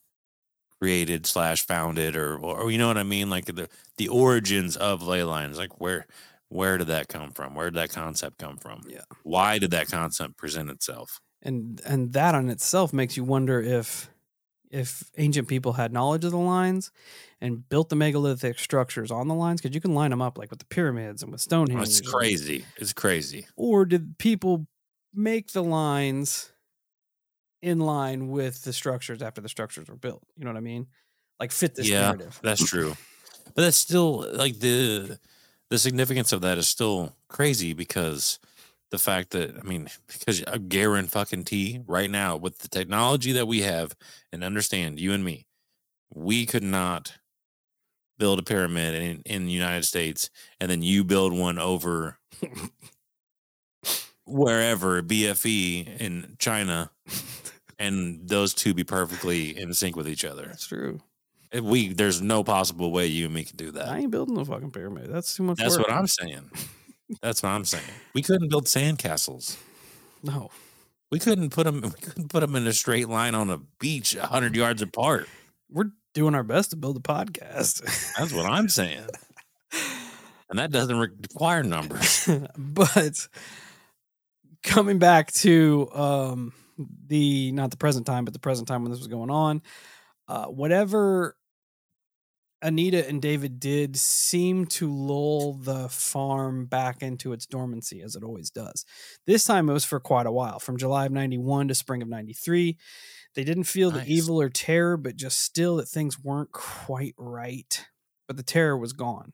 created 0.79 1.25
slash 1.25 1.65
founded 1.65 2.15
or, 2.15 2.37
or 2.37 2.69
you 2.69 2.77
know 2.77 2.87
what 2.87 2.97
I 2.97 3.03
mean? 3.03 3.29
Like 3.29 3.45
the 3.45 3.69
the 3.97 4.09
origins 4.09 4.75
of 4.75 5.01
ley 5.01 5.23
lines. 5.23 5.57
Like 5.57 5.79
where 5.79 6.05
where 6.49 6.77
did 6.77 6.87
that 6.87 7.07
come 7.07 7.31
from? 7.31 7.55
Where 7.55 7.69
did 7.69 7.75
that 7.75 7.89
concept 7.91 8.37
come 8.37 8.57
from? 8.57 8.81
Yeah. 8.87 9.01
Why 9.23 9.59
did 9.59 9.71
that 9.71 9.87
concept 9.89 10.37
present 10.37 10.69
itself? 10.69 11.19
and 11.41 11.81
and 11.85 12.13
that 12.13 12.35
on 12.35 12.49
itself 12.49 12.93
makes 12.93 13.15
you 13.15 13.23
wonder 13.23 13.61
if 13.61 14.09
if 14.69 15.09
ancient 15.17 15.47
people 15.47 15.73
had 15.73 15.93
knowledge 15.93 16.25
of 16.25 16.31
the 16.31 16.37
lines 16.37 16.91
and 17.39 17.67
built 17.69 17.87
the 17.87 17.95
megalithic 17.95 18.59
structures 18.59 19.11
on 19.11 19.29
the 19.29 19.33
lines 19.33 19.61
because 19.61 19.73
you 19.73 19.79
can 19.79 19.93
line 19.93 20.09
them 20.09 20.21
up 20.21 20.37
like 20.37 20.49
with 20.49 20.59
the 20.59 20.65
pyramids 20.65 21.23
and 21.23 21.31
with 21.31 21.39
oh, 21.39 21.43
Stonehenge. 21.43 21.87
It's 21.87 22.01
crazy. 22.01 22.65
It's 22.75 22.91
crazy. 22.91 23.47
Or 23.55 23.85
did 23.85 24.17
people 24.17 24.67
make 25.13 25.53
the 25.53 25.63
lines 25.63 26.51
in 27.61 27.79
line 27.79 28.27
with 28.27 28.63
the 28.63 28.73
structures 28.73 29.21
after 29.21 29.39
the 29.39 29.47
structures 29.47 29.87
were 29.87 29.95
built? 29.95 30.23
You 30.35 30.43
know 30.43 30.51
what 30.51 30.57
I 30.57 30.61
mean? 30.61 30.87
Like 31.39 31.53
fit 31.53 31.75
this 31.75 31.87
Yeah. 31.87 32.07
narrative. 32.07 32.39
That's 32.43 32.65
true. 32.65 32.95
But 33.55 33.63
that's 33.63 33.77
still 33.77 34.27
like 34.33 34.59
the 34.59 35.17
the 35.69 35.77
significance 35.77 36.31
of 36.31 36.41
that 36.41 36.57
is 36.57 36.67
still 36.67 37.15
crazy 37.27 37.73
because 37.73 38.39
the 38.89 38.97
fact 38.97 39.31
that 39.31 39.55
I 39.57 39.63
mean, 39.63 39.89
because 40.07 40.43
I 40.45 40.57
guarantee 40.57 41.09
fucking 41.09 41.43
T 41.45 41.81
right 41.87 42.09
now 42.09 42.37
with 42.37 42.59
the 42.59 42.67
technology 42.67 43.31
that 43.33 43.47
we 43.47 43.61
have 43.61 43.95
and 44.31 44.43
understand 44.43 44.99
you 44.99 45.13
and 45.13 45.23
me, 45.23 45.45
we 46.13 46.45
could 46.45 46.63
not 46.63 47.13
build 48.17 48.39
a 48.39 48.43
pyramid 48.43 48.95
in, 48.95 49.21
in 49.25 49.45
the 49.45 49.51
United 49.51 49.85
States 49.85 50.29
and 50.59 50.71
then 50.71 50.81
you 50.81 51.03
build 51.03 51.33
one 51.33 51.59
over 51.59 52.17
wherever 54.25 55.01
BFE 55.03 55.99
in 55.99 56.35
China 56.39 56.89
and 57.79 58.27
those 58.27 58.53
two 58.53 58.73
be 58.73 58.83
perfectly 58.83 59.57
in 59.57 59.73
sync 59.73 59.95
with 59.95 60.07
each 60.09 60.25
other. 60.25 60.47
That's 60.47 60.67
true. 60.67 60.99
If 61.51 61.61
we 61.61 61.93
there's 61.93 62.21
no 62.21 62.43
possible 62.43 62.91
way 62.91 63.07
you 63.07 63.25
and 63.25 63.33
me 63.33 63.43
can 63.43 63.55
do 63.55 63.71
that. 63.71 63.87
I 63.87 63.99
ain't 63.99 64.11
building 64.11 64.35
no 64.35 64.43
fucking 64.45 64.71
pyramid. 64.71 65.09
That's 65.11 65.35
too 65.35 65.43
much 65.43 65.57
That's 65.57 65.77
work. 65.77 65.87
what 65.87 65.95
I'm 65.95 66.07
saying. 66.07 66.49
That's 67.21 67.41
what 67.41 67.49
I'm 67.49 67.63
saying. 67.65 67.83
We 68.13 68.21
couldn't 68.21 68.49
build 68.49 68.65
sandcastles. 68.65 69.57
No. 70.23 70.49
We 71.11 71.19
couldn't 71.19 71.51
put 71.51 71.65
them. 71.65 71.81
We 71.83 71.89
couldn't 71.91 72.29
put 72.29 72.39
them 72.39 72.55
in 72.55 72.65
a 72.65 72.73
straight 72.73 73.07
line 73.07 73.35
on 73.35 73.51
a 73.51 73.59
beach, 73.79 74.15
hundred 74.15 74.55
yards 74.55 74.81
apart. 74.81 75.29
We're 75.69 75.91
doing 76.15 76.33
our 76.33 76.43
best 76.43 76.71
to 76.71 76.75
build 76.75 76.97
a 76.97 76.99
podcast. 76.99 77.83
That's 78.17 78.33
what 78.33 78.45
I'm 78.47 78.67
saying. 78.67 79.07
And 80.49 80.59
that 80.59 80.71
doesn't 80.71 80.97
require 80.97 81.61
numbers. 81.61 82.27
but 82.57 83.27
coming 84.63 84.97
back 84.97 85.31
to 85.33 85.89
um 85.93 86.53
the 87.07 87.51
not 87.51 87.69
the 87.71 87.77
present 87.77 88.05
time 88.05 88.23
but 88.25 88.33
the 88.33 88.39
present 88.39 88.67
time 88.67 88.81
when 88.83 88.91
this 88.91 88.99
was 88.99 89.07
going 89.07 89.29
on 89.29 89.61
uh 90.27 90.45
whatever 90.45 91.35
anita 92.61 93.07
and 93.07 93.21
david 93.21 93.59
did 93.59 93.95
seemed 93.95 94.69
to 94.69 94.91
lull 94.91 95.53
the 95.53 95.87
farm 95.89 96.65
back 96.65 97.03
into 97.03 97.31
its 97.31 97.45
dormancy 97.45 98.01
as 98.01 98.15
it 98.15 98.23
always 98.23 98.49
does 98.49 98.83
this 99.27 99.43
time 99.43 99.69
it 99.69 99.73
was 99.73 99.85
for 99.85 99.99
quite 99.99 100.25
a 100.25 100.31
while 100.31 100.59
from 100.59 100.77
july 100.77 101.05
of 101.05 101.11
91 101.11 101.67
to 101.67 101.75
spring 101.75 102.01
of 102.01 102.07
93 102.07 102.77
they 103.35 103.43
didn't 103.43 103.65
feel 103.65 103.91
Nice. 103.91 104.05
the 104.05 104.13
evil 104.13 104.41
or 104.41 104.49
terror 104.49 104.97
but 104.97 105.15
just 105.15 105.39
still 105.39 105.75
that 105.75 105.87
things 105.87 106.19
weren't 106.19 106.51
quite 106.51 107.13
right 107.17 107.85
but 108.27 108.37
the 108.37 108.43
terror 108.43 108.77
was 108.77 108.93
gone 108.93 109.33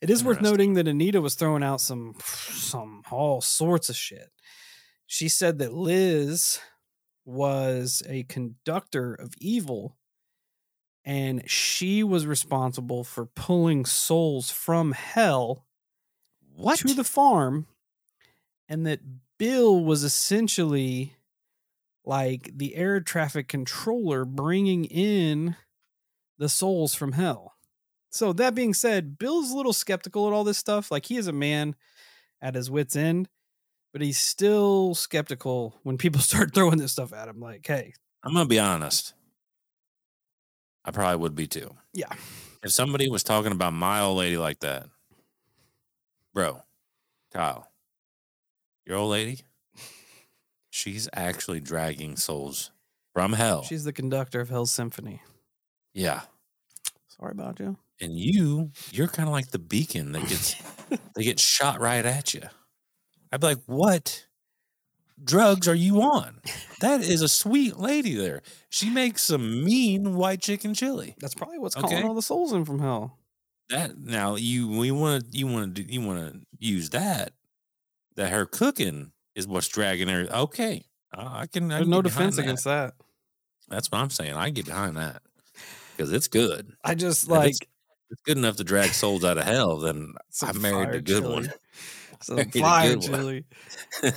it 0.00 0.08
is 0.08 0.24
worth 0.24 0.40
noting 0.40 0.74
that 0.74 0.88
Anita 0.88 1.20
was 1.20 1.34
throwing 1.34 1.62
out 1.62 1.80
some 1.80 2.14
some 2.24 3.02
all 3.10 3.42
sorts 3.42 3.90
of 3.90 3.96
shit. 3.96 4.30
She 5.06 5.28
said 5.28 5.58
that 5.58 5.74
Liz 5.74 6.58
was 7.30 8.02
a 8.08 8.24
conductor 8.24 9.14
of 9.14 9.34
evil 9.40 9.96
and 11.04 11.48
she 11.48 12.02
was 12.02 12.26
responsible 12.26 13.04
for 13.04 13.24
pulling 13.26 13.84
souls 13.84 14.50
from 14.50 14.92
hell 14.92 15.66
What? 16.54 16.78
to 16.80 16.94
the 16.94 17.04
farm 17.04 17.66
and 18.68 18.86
that 18.86 19.00
Bill 19.38 19.82
was 19.82 20.04
essentially 20.04 21.14
like 22.04 22.50
the 22.54 22.76
air 22.76 23.00
traffic 23.00 23.48
controller 23.48 24.24
bringing 24.24 24.84
in 24.84 25.56
the 26.38 26.48
souls 26.48 26.94
from 26.94 27.12
hell. 27.12 27.54
So 28.10 28.32
that 28.34 28.54
being 28.54 28.74
said, 28.74 29.18
Bill's 29.18 29.50
a 29.50 29.56
little 29.56 29.72
skeptical 29.72 30.26
at 30.26 30.32
all 30.32 30.44
this 30.44 30.58
stuff. 30.58 30.90
Like 30.90 31.06
he 31.06 31.16
is 31.16 31.26
a 31.26 31.32
man 31.32 31.76
at 32.42 32.54
his 32.54 32.70
wits 32.70 32.96
end, 32.96 33.28
but 33.92 34.02
he's 34.02 34.18
still 34.18 34.94
skeptical 34.94 35.78
when 35.82 35.98
people 35.98 36.20
start 36.30 36.54
throwing 36.54 36.78
this 36.78 36.92
stuff 36.92 37.12
at 37.12 37.28
him 37.28 37.40
like, 37.40 37.66
"Hey, 37.66 37.94
I'm 38.22 38.32
gonna 38.34 38.46
be 38.46 38.58
honest. 38.58 39.14
I 40.84 40.90
probably 40.92 41.16
would 41.16 41.34
be 41.34 41.46
too. 41.46 41.76
yeah, 41.92 42.12
If 42.62 42.72
somebody 42.72 43.08
was 43.10 43.22
talking 43.22 43.52
about 43.52 43.74
my 43.74 44.00
old 44.00 44.16
lady 44.18 44.38
like 44.38 44.60
that, 44.60 44.86
bro, 46.32 46.62
Kyle, 47.32 47.70
your 48.86 48.96
old 48.96 49.10
lady, 49.10 49.40
she's 50.70 51.08
actually 51.12 51.60
dragging 51.60 52.16
souls 52.16 52.70
from 53.12 53.34
hell. 53.34 53.62
she's 53.62 53.84
the 53.84 53.92
conductor 53.92 54.40
of 54.40 54.48
Hell's 54.48 54.72
Symphony." 54.72 55.22
yeah. 55.94 56.22
Sorry 57.08 57.32
about 57.32 57.60
you. 57.60 57.76
And 58.00 58.18
you, 58.18 58.70
you're 58.92 59.06
kind 59.08 59.28
of 59.28 59.32
like 59.34 59.50
the 59.50 59.58
beacon 59.58 60.12
that 60.12 60.26
gets 60.26 60.54
they 61.14 61.22
get 61.22 61.38
shot 61.38 61.78
right 61.80 62.06
at 62.06 62.32
you. 62.32 62.40
I'd 63.32 63.40
be 63.40 63.48
like, 63.48 63.62
what 63.66 64.26
drugs 65.22 65.68
are 65.68 65.74
you 65.74 66.02
on? 66.02 66.40
That 66.80 67.00
is 67.04 67.22
a 67.22 67.28
sweet 67.28 67.76
lady 67.76 68.14
there. 68.14 68.42
She 68.70 68.90
makes 68.90 69.22
some 69.22 69.64
mean 69.64 70.14
white 70.16 70.40
chicken 70.40 70.74
chili. 70.74 71.16
That's 71.20 71.34
probably 71.34 71.58
what's 71.58 71.76
Okay. 71.76 71.88
calling 71.88 72.04
all 72.04 72.14
the 72.14 72.22
souls 72.22 72.52
in 72.52 72.64
from 72.64 72.78
hell. 72.80 73.18
That 73.68 73.98
now 73.98 74.34
you 74.34 74.68
we 74.68 74.90
want 74.90 75.30
to 75.30 75.38
you 75.38 75.46
want 75.46 75.76
to 75.76 75.82
you 75.92 76.00
want 76.00 76.32
to 76.34 76.40
use 76.58 76.90
that 76.90 77.32
that 78.16 78.30
her 78.30 78.44
cooking 78.46 79.12
is 79.34 79.46
what's 79.46 79.68
dragging 79.68 80.08
her. 80.08 80.26
Okay, 80.32 80.84
I 81.14 81.42
I 81.42 81.46
can. 81.46 81.70
I 81.70 81.76
There's 81.78 81.88
can 81.88 81.90
no 81.90 82.02
defense 82.02 82.36
that. 82.36 82.42
against 82.42 82.64
that. 82.64 82.94
That's 83.68 83.90
what 83.90 83.98
I'm 83.98 84.10
saying. 84.10 84.34
I 84.34 84.50
get 84.50 84.66
behind 84.66 84.96
that 84.96 85.22
because 85.96 86.12
it's 86.12 86.28
good. 86.28 86.74
I 86.84 86.94
just 86.94 87.28
If 87.30 87.30
like 87.30 87.50
it's, 87.50 87.60
it's 88.10 88.22
good 88.22 88.38
enough 88.38 88.56
to 88.56 88.64
drag 88.64 88.92
souls 88.94 89.24
out 89.24 89.38
of 89.38 89.44
hell. 89.44 89.78
Then 89.78 90.14
I 90.42 90.52
married 90.52 90.94
a 90.94 91.00
good 91.00 91.24
chili. 91.24 91.34
one. 91.34 91.52
Some 92.22 92.36
Married 92.36 92.56
a 92.56 92.60
fire 92.60 92.96
good 92.96 93.10
one. 93.10 93.20
chili. 93.20 93.44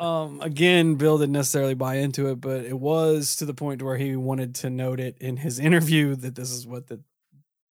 Um, 0.00 0.40
again, 0.40 0.94
Bill 0.94 1.18
didn't 1.18 1.32
necessarily 1.32 1.74
buy 1.74 1.96
into 1.96 2.28
it, 2.28 2.40
but 2.40 2.64
it 2.64 2.78
was 2.78 3.34
to 3.36 3.44
the 3.44 3.54
point 3.54 3.82
where 3.82 3.96
he 3.96 4.14
wanted 4.14 4.54
to 4.56 4.70
note 4.70 5.00
it 5.00 5.16
in 5.20 5.36
his 5.38 5.58
interview 5.68 6.14
that 6.16 6.34
this 6.36 6.50
is 6.50 6.66
what 6.66 6.86
the 6.86 7.00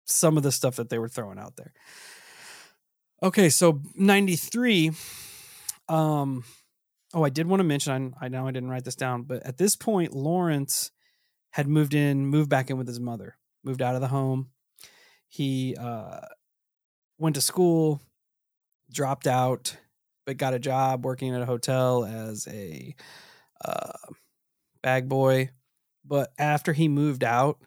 some 0.04 0.36
of 0.36 0.42
the 0.42 0.52
stuff 0.52 0.76
that 0.76 0.88
they 0.88 0.98
were 0.98 1.08
throwing 1.08 1.38
out 1.38 1.56
there. 1.56 1.72
Okay, 3.22 3.48
so 3.48 3.80
93 3.94 4.90
um 5.88 6.44
oh, 7.14 7.22
I 7.22 7.28
did 7.28 7.46
want 7.46 7.60
to 7.60 7.64
mention 7.64 8.14
I, 8.20 8.26
I 8.26 8.28
know 8.28 8.46
I 8.46 8.50
didn't 8.50 8.70
write 8.70 8.84
this 8.84 8.96
down, 8.96 9.22
but 9.22 9.44
at 9.44 9.56
this 9.56 9.76
point 9.76 10.12
Lawrence 10.12 10.90
had 11.50 11.68
moved 11.68 11.94
in, 11.94 12.26
moved 12.26 12.50
back 12.50 12.70
in 12.70 12.76
with 12.76 12.88
his 12.88 13.00
mother, 13.00 13.36
moved 13.64 13.82
out 13.82 13.94
of 13.94 14.00
the 14.00 14.08
home. 14.08 14.50
He 15.28 15.76
uh 15.78 16.20
went 17.18 17.36
to 17.36 17.40
school, 17.40 18.00
dropped 18.96 19.28
out, 19.28 19.76
but 20.24 20.38
got 20.38 20.54
a 20.54 20.58
job 20.58 21.04
working 21.04 21.34
at 21.34 21.42
a 21.42 21.46
hotel 21.46 22.04
as 22.04 22.48
a 22.48 22.96
uh, 23.64 23.92
bag 24.82 25.08
boy. 25.08 25.50
But 26.04 26.32
after 26.38 26.72
he 26.72 26.88
moved 26.88 27.22
out, 27.22 27.58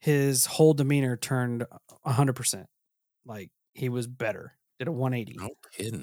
his 0.00 0.44
whole 0.44 0.74
demeanor 0.74 1.16
turned 1.16 1.66
100%. 2.06 2.66
Like 3.26 3.50
he 3.72 3.88
was 3.88 4.06
better, 4.06 4.52
did 4.78 4.86
a 4.86 4.92
180, 4.92 5.38
no 5.38 5.50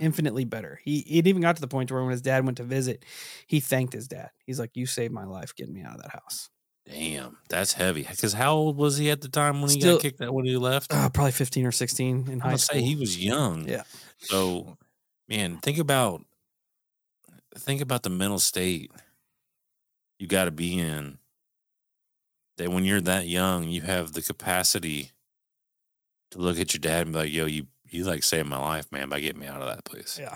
infinitely 0.01 0.43
better. 0.43 0.79
He 0.83 0.99
it 0.99 1.27
even 1.27 1.41
got 1.41 1.55
to 1.55 1.61
the 1.61 1.67
point 1.67 1.91
where 1.91 2.01
when 2.01 2.11
his 2.11 2.23
dad 2.23 2.43
went 2.43 2.57
to 2.57 2.63
visit, 2.63 3.05
he 3.45 3.59
thanked 3.59 3.93
his 3.93 4.07
dad. 4.07 4.31
He's 4.43 4.59
like, 4.59 4.71
"You 4.73 4.87
saved 4.87 5.13
my 5.13 5.25
life 5.25 5.55
getting 5.55 5.75
me 5.75 5.83
out 5.83 5.97
of 5.97 6.01
that 6.01 6.13
house." 6.13 6.49
Damn, 6.89 7.37
that's 7.47 7.73
heavy. 7.73 8.03
Because 8.03 8.33
how 8.33 8.53
old 8.55 8.75
was 8.77 8.97
he 8.97 9.09
at 9.11 9.21
the 9.21 9.29
time 9.29 9.61
when 9.61 9.69
he 9.71 9.79
Still- 9.79 9.95
got 9.95 10.01
kicked 10.01 10.21
out 10.21 10.33
when 10.33 10.45
he 10.45 10.57
left? 10.57 10.91
Uh, 10.91 11.09
probably 11.09 11.31
15 11.31 11.65
or 11.65 11.71
16 11.71 12.27
in 12.29 12.39
high 12.39 12.55
school. 12.57 12.79
say 12.79 12.83
he 12.85 12.95
was 12.95 13.17
young. 13.23 13.67
Yeah. 13.67 13.83
So, 14.19 14.77
man, 15.29 15.57
think 15.59 15.77
about 15.77 16.25
think 17.55 17.81
about 17.81 18.03
the 18.03 18.09
mental 18.09 18.39
state 18.39 18.91
you 20.19 20.27
got 20.27 20.45
to 20.45 20.51
be 20.51 20.77
in. 20.79 21.17
That 22.57 22.71
when 22.71 22.83
you're 22.85 23.01
that 23.01 23.27
young, 23.27 23.67
you 23.69 23.81
have 23.81 24.13
the 24.13 24.21
capacity 24.21 25.11
to 26.31 26.37
look 26.39 26.59
at 26.59 26.73
your 26.73 26.79
dad 26.79 27.03
and 27.07 27.13
be 27.13 27.19
like, 27.19 27.31
"Yo, 27.31 27.45
you 27.45 27.67
you 27.89 28.03
like 28.03 28.23
saved 28.23 28.47
my 28.47 28.57
life, 28.59 28.91
man, 28.91 29.09
by 29.09 29.19
getting 29.19 29.39
me 29.41 29.47
out 29.47 29.61
of 29.61 29.67
that 29.67 29.83
place." 29.85 30.17
Yeah. 30.19 30.35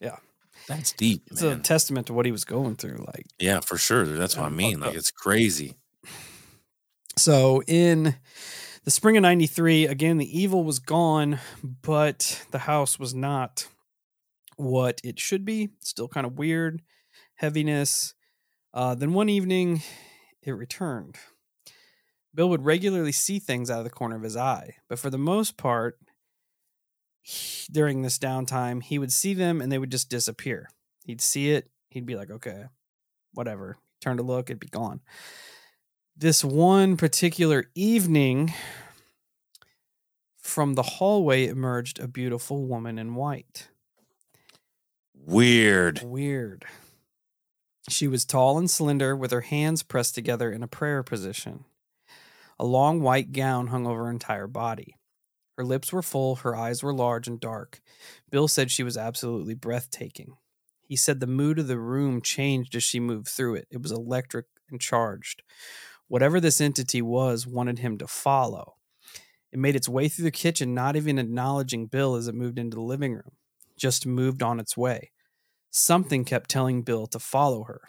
Yeah. 0.00 0.16
That's 0.68 0.92
deep, 0.92 1.24
It's 1.30 1.42
man. 1.42 1.58
a 1.58 1.60
testament 1.60 2.06
to 2.06 2.14
what 2.14 2.26
he 2.26 2.32
was 2.32 2.44
going 2.44 2.76
through. 2.76 3.04
Like 3.06 3.26
yeah, 3.38 3.60
for 3.60 3.76
sure. 3.76 4.04
That's 4.04 4.36
what 4.36 4.46
I 4.46 4.48
mean. 4.50 4.80
Like 4.80 4.90
up. 4.90 4.96
it's 4.96 5.10
crazy. 5.10 5.74
So 7.16 7.62
in 7.66 8.16
the 8.84 8.90
spring 8.90 9.16
of 9.16 9.22
93, 9.22 9.86
again, 9.86 10.18
the 10.18 10.38
evil 10.38 10.64
was 10.64 10.78
gone, 10.78 11.38
but 11.62 12.44
the 12.50 12.60
house 12.60 12.98
was 12.98 13.14
not 13.14 13.66
what 14.56 15.00
it 15.04 15.18
should 15.20 15.44
be. 15.44 15.70
Still 15.80 16.08
kind 16.08 16.26
of 16.26 16.38
weird, 16.38 16.82
heaviness. 17.36 18.14
Uh, 18.72 18.94
then 18.94 19.12
one 19.12 19.28
evening, 19.28 19.82
it 20.42 20.52
returned. 20.52 21.16
Bill 22.34 22.48
would 22.48 22.64
regularly 22.64 23.12
see 23.12 23.38
things 23.38 23.70
out 23.70 23.78
of 23.78 23.84
the 23.84 23.90
corner 23.90 24.16
of 24.16 24.22
his 24.22 24.36
eye, 24.36 24.74
but 24.88 24.98
for 24.98 25.08
the 25.08 25.18
most 25.18 25.56
part, 25.56 25.98
he- 27.24 27.72
during 27.72 28.02
this 28.02 28.18
downtime, 28.18 28.82
he 28.82 29.00
would 29.00 29.12
see 29.12 29.34
them 29.34 29.60
and 29.60 29.72
they 29.72 29.78
would 29.78 29.90
just 29.90 30.08
disappear. 30.08 30.70
He'd 31.04 31.20
see 31.20 31.50
it, 31.50 31.68
he'd 31.90 32.06
be 32.06 32.14
like, 32.14 32.30
okay, 32.30 32.66
whatever. 33.32 33.76
Turn 34.00 34.18
to 34.18 34.22
look, 34.22 34.48
it'd 34.50 34.60
be 34.60 34.68
gone 34.68 35.00
this 36.16 36.44
one 36.44 36.96
particular 36.96 37.66
evening, 37.74 38.52
from 40.38 40.74
the 40.74 40.82
hallway 40.82 41.46
emerged 41.46 41.98
a 41.98 42.06
beautiful 42.06 42.64
woman 42.66 42.98
in 42.98 43.14
white. 43.14 43.68
Weird. 45.14 46.02
Weird. 46.04 46.64
She 47.88 48.06
was 48.06 48.24
tall 48.24 48.58
and 48.58 48.70
slender, 48.70 49.16
with 49.16 49.30
her 49.32 49.40
hands 49.40 49.82
pressed 49.82 50.14
together 50.14 50.52
in 50.52 50.62
a 50.62 50.68
prayer 50.68 51.02
position. 51.02 51.64
A 52.58 52.64
long 52.64 53.00
white 53.00 53.32
gown 53.32 53.68
hung 53.68 53.86
over 53.86 54.04
her 54.04 54.10
entire 54.10 54.46
body. 54.46 54.96
Her 55.56 55.64
lips 55.64 55.92
were 55.92 56.02
full, 56.02 56.36
her 56.36 56.56
eyes 56.56 56.82
were 56.82 56.94
large 56.94 57.28
and 57.28 57.40
dark. 57.40 57.80
Bill 58.30 58.48
said 58.48 58.70
she 58.70 58.82
was 58.82 58.96
absolutely 58.96 59.54
breathtaking. 59.54 60.36
He 60.86 60.96
said 60.96 61.20
the 61.20 61.26
mood 61.26 61.58
of 61.58 61.68
the 61.68 61.78
room 61.78 62.20
changed 62.20 62.74
as 62.74 62.82
she 62.82 63.00
moved 63.00 63.28
through 63.28 63.54
it. 63.56 63.68
It 63.70 63.82
was 63.82 63.92
electric 63.92 64.46
and 64.70 64.80
charged. 64.80 65.42
Whatever 66.08 66.40
this 66.40 66.60
entity 66.60 67.00
was 67.00 67.46
wanted 67.46 67.78
him 67.78 67.98
to 67.98 68.06
follow. 68.06 68.74
It 69.52 69.58
made 69.58 69.76
its 69.76 69.88
way 69.88 70.08
through 70.08 70.24
the 70.24 70.30
kitchen, 70.30 70.74
not 70.74 70.96
even 70.96 71.18
acknowledging 71.18 71.86
Bill 71.86 72.16
as 72.16 72.26
it 72.26 72.34
moved 72.34 72.58
into 72.58 72.74
the 72.74 72.82
living 72.82 73.12
room, 73.12 73.36
just 73.76 74.04
moved 74.04 74.42
on 74.42 74.58
its 74.58 74.76
way. 74.76 75.12
Something 75.70 76.24
kept 76.24 76.50
telling 76.50 76.82
Bill 76.82 77.06
to 77.06 77.18
follow 77.18 77.64
her. 77.64 77.82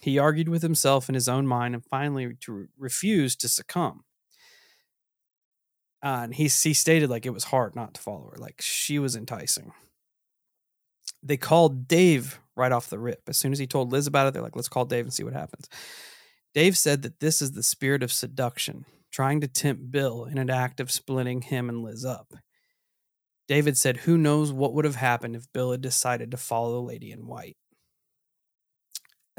He 0.00 0.18
argued 0.18 0.48
with 0.48 0.62
himself 0.62 1.08
in 1.08 1.14
his 1.14 1.28
own 1.28 1.46
mind 1.46 1.74
and 1.74 1.84
finally 1.84 2.34
to 2.40 2.66
refused 2.76 3.40
to 3.40 3.48
succumb. 3.48 4.03
Uh, 6.04 6.20
and 6.24 6.34
he, 6.34 6.44
he 6.44 6.74
stated 6.74 7.08
like 7.08 7.24
it 7.24 7.32
was 7.32 7.44
hard 7.44 7.74
not 7.74 7.94
to 7.94 8.00
follow 8.00 8.28
her, 8.30 8.36
like 8.38 8.60
she 8.60 8.98
was 8.98 9.16
enticing. 9.16 9.72
They 11.22 11.38
called 11.38 11.88
Dave 11.88 12.38
right 12.54 12.72
off 12.72 12.90
the 12.90 12.98
rip. 12.98 13.22
As 13.26 13.38
soon 13.38 13.52
as 13.52 13.58
he 13.58 13.66
told 13.66 13.90
Liz 13.90 14.06
about 14.06 14.26
it, 14.26 14.34
they're 14.34 14.42
like, 14.42 14.54
let's 14.54 14.68
call 14.68 14.84
Dave 14.84 15.06
and 15.06 15.14
see 15.14 15.24
what 15.24 15.32
happens. 15.32 15.66
Dave 16.52 16.76
said 16.76 17.00
that 17.02 17.20
this 17.20 17.40
is 17.40 17.52
the 17.52 17.62
spirit 17.62 18.02
of 18.02 18.12
seduction, 18.12 18.84
trying 19.10 19.40
to 19.40 19.48
tempt 19.48 19.90
Bill 19.90 20.26
in 20.26 20.36
an 20.36 20.50
act 20.50 20.78
of 20.78 20.90
splitting 20.90 21.40
him 21.40 21.70
and 21.70 21.82
Liz 21.82 22.04
up. 22.04 22.34
David 23.48 23.78
said, 23.78 23.98
Who 23.98 24.18
knows 24.18 24.52
what 24.52 24.74
would 24.74 24.84
have 24.84 24.96
happened 24.96 25.34
if 25.36 25.50
Bill 25.54 25.72
had 25.72 25.80
decided 25.80 26.30
to 26.30 26.36
follow 26.36 26.72
the 26.72 26.86
lady 26.86 27.12
in 27.12 27.26
white? 27.26 27.56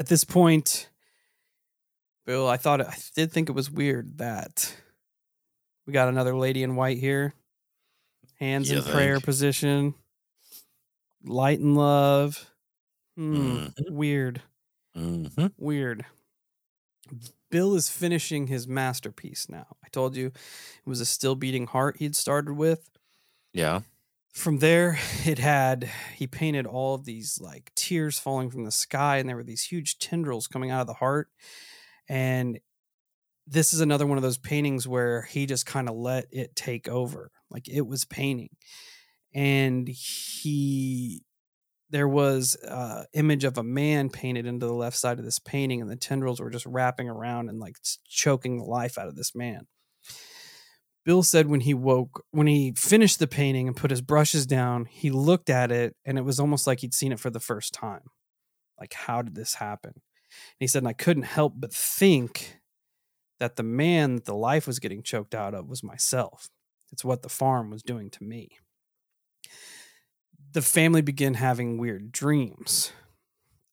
At 0.00 0.08
this 0.08 0.24
point, 0.24 0.90
Bill, 2.26 2.48
I 2.48 2.56
thought, 2.56 2.80
I 2.80 2.96
did 3.14 3.30
think 3.30 3.48
it 3.48 3.54
was 3.54 3.70
weird 3.70 4.18
that 4.18 4.74
we 5.86 5.92
got 5.92 6.08
another 6.08 6.36
lady 6.36 6.62
in 6.62 6.76
white 6.76 6.98
here, 6.98 7.34
hands 8.34 8.70
You 8.70 8.78
in 8.78 8.82
prayer 8.82 9.20
position, 9.20 9.94
light 11.24 11.60
and 11.60 11.76
love. 11.76 12.50
Hmm, 13.16 13.58
Mhm. 13.78 13.86
weird, 13.88 14.42
hmm 14.94 15.46
weird. 15.58 16.06
Bill 17.50 17.74
is 17.74 17.88
finishing 17.88 18.46
his 18.48 18.66
masterpiece 18.66 19.48
now. 19.48 19.76
I 19.84 19.88
told 19.88 20.16
you 20.16 20.26
it 20.26 20.34
was 20.86 21.00
a 21.00 21.06
still 21.06 21.34
beating 21.36 21.66
heart 21.66 21.98
he'd 21.98 22.16
started 22.16 22.54
with. 22.54 22.90
Yeah. 23.52 23.82
From 24.32 24.58
there, 24.58 24.98
it 25.26 25.38
had, 25.38 25.90
he 26.14 26.26
painted 26.26 26.66
all 26.66 26.94
of 26.94 27.04
these 27.04 27.40
like 27.40 27.72
tears 27.74 28.18
falling 28.18 28.50
from 28.50 28.64
the 28.64 28.70
sky, 28.70 29.18
and 29.18 29.28
there 29.28 29.36
were 29.36 29.44
these 29.44 29.64
huge 29.64 29.98
tendrils 29.98 30.46
coming 30.46 30.70
out 30.70 30.82
of 30.82 30.86
the 30.86 30.94
heart. 30.94 31.30
And 32.08 32.60
this 33.46 33.72
is 33.72 33.80
another 33.80 34.06
one 34.06 34.18
of 34.18 34.22
those 34.22 34.38
paintings 34.38 34.88
where 34.88 35.22
he 35.22 35.46
just 35.46 35.66
kind 35.66 35.88
of 35.88 35.94
let 35.94 36.26
it 36.30 36.56
take 36.56 36.88
over. 36.88 37.30
Like 37.50 37.68
it 37.68 37.86
was 37.86 38.04
painting. 38.04 38.50
And 39.34 39.86
he, 39.88 41.22
there 41.90 42.08
was 42.08 42.56
uh 42.68 43.04
image 43.14 43.44
of 43.44 43.58
a 43.58 43.62
man 43.62 44.10
painted 44.10 44.46
into 44.46 44.66
the 44.66 44.72
left 44.72 44.96
side 44.96 45.18
of 45.18 45.24
this 45.24 45.38
painting 45.38 45.80
and 45.80 45.90
the 45.90 45.96
tendrils 45.96 46.40
were 46.40 46.50
just 46.50 46.66
wrapping 46.66 47.08
around 47.08 47.48
and 47.48 47.60
like 47.60 47.76
choking 48.06 48.58
the 48.58 48.64
life 48.64 48.98
out 48.98 49.08
of 49.08 49.16
this 49.16 49.34
man 49.34 49.66
bill 51.04 51.22
said 51.22 51.46
when 51.46 51.60
he 51.60 51.74
woke 51.74 52.24
when 52.30 52.46
he 52.46 52.72
finished 52.76 53.18
the 53.18 53.26
painting 53.26 53.68
and 53.68 53.76
put 53.76 53.90
his 53.90 54.02
brushes 54.02 54.46
down 54.46 54.84
he 54.86 55.10
looked 55.10 55.50
at 55.50 55.70
it 55.70 55.94
and 56.04 56.18
it 56.18 56.24
was 56.24 56.40
almost 56.40 56.66
like 56.66 56.80
he'd 56.80 56.94
seen 56.94 57.12
it 57.12 57.20
for 57.20 57.30
the 57.30 57.40
first 57.40 57.72
time 57.72 58.02
like 58.80 58.92
how 58.92 59.22
did 59.22 59.34
this 59.34 59.54
happen 59.54 59.92
and 59.94 60.02
he 60.58 60.66
said 60.66 60.82
and 60.82 60.88
i 60.88 60.92
couldn't 60.92 61.22
help 61.24 61.54
but 61.56 61.72
think 61.72 62.58
that 63.38 63.56
the 63.56 63.62
man 63.62 64.16
that 64.16 64.24
the 64.24 64.34
life 64.34 64.66
was 64.66 64.78
getting 64.78 65.02
choked 65.02 65.34
out 65.34 65.54
of 65.54 65.68
was 65.68 65.82
myself 65.82 66.48
it's 66.92 67.04
what 67.04 67.22
the 67.22 67.28
farm 67.28 67.70
was 67.70 67.82
doing 67.82 68.10
to 68.10 68.22
me 68.22 68.58
the 70.56 70.62
family 70.62 71.02
began 71.02 71.34
having 71.34 71.76
weird 71.76 72.10
dreams. 72.12 72.90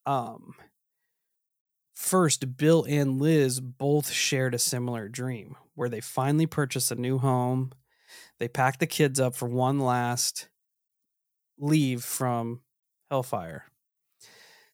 Um, 0.06 0.56
first, 1.94 2.58
Bill 2.58 2.86
and 2.90 3.22
Liz 3.22 3.62
both 3.62 4.12
shared 4.12 4.54
a 4.54 4.60
similar 4.60 5.08
dream 5.08 5.56
where 5.76 5.88
they 5.88 6.02
finally 6.02 6.46
purchased 6.46 6.92
a 6.92 6.96
new 6.96 7.20
home. 7.20 7.72
They 8.38 8.50
packed 8.50 8.82
the 8.82 8.86
kids 8.86 9.18
up 9.18 9.34
for 9.34 9.48
one 9.48 9.80
last 9.80 10.50
leave 11.58 12.04
from 12.04 12.60
Hellfire. 13.10 13.64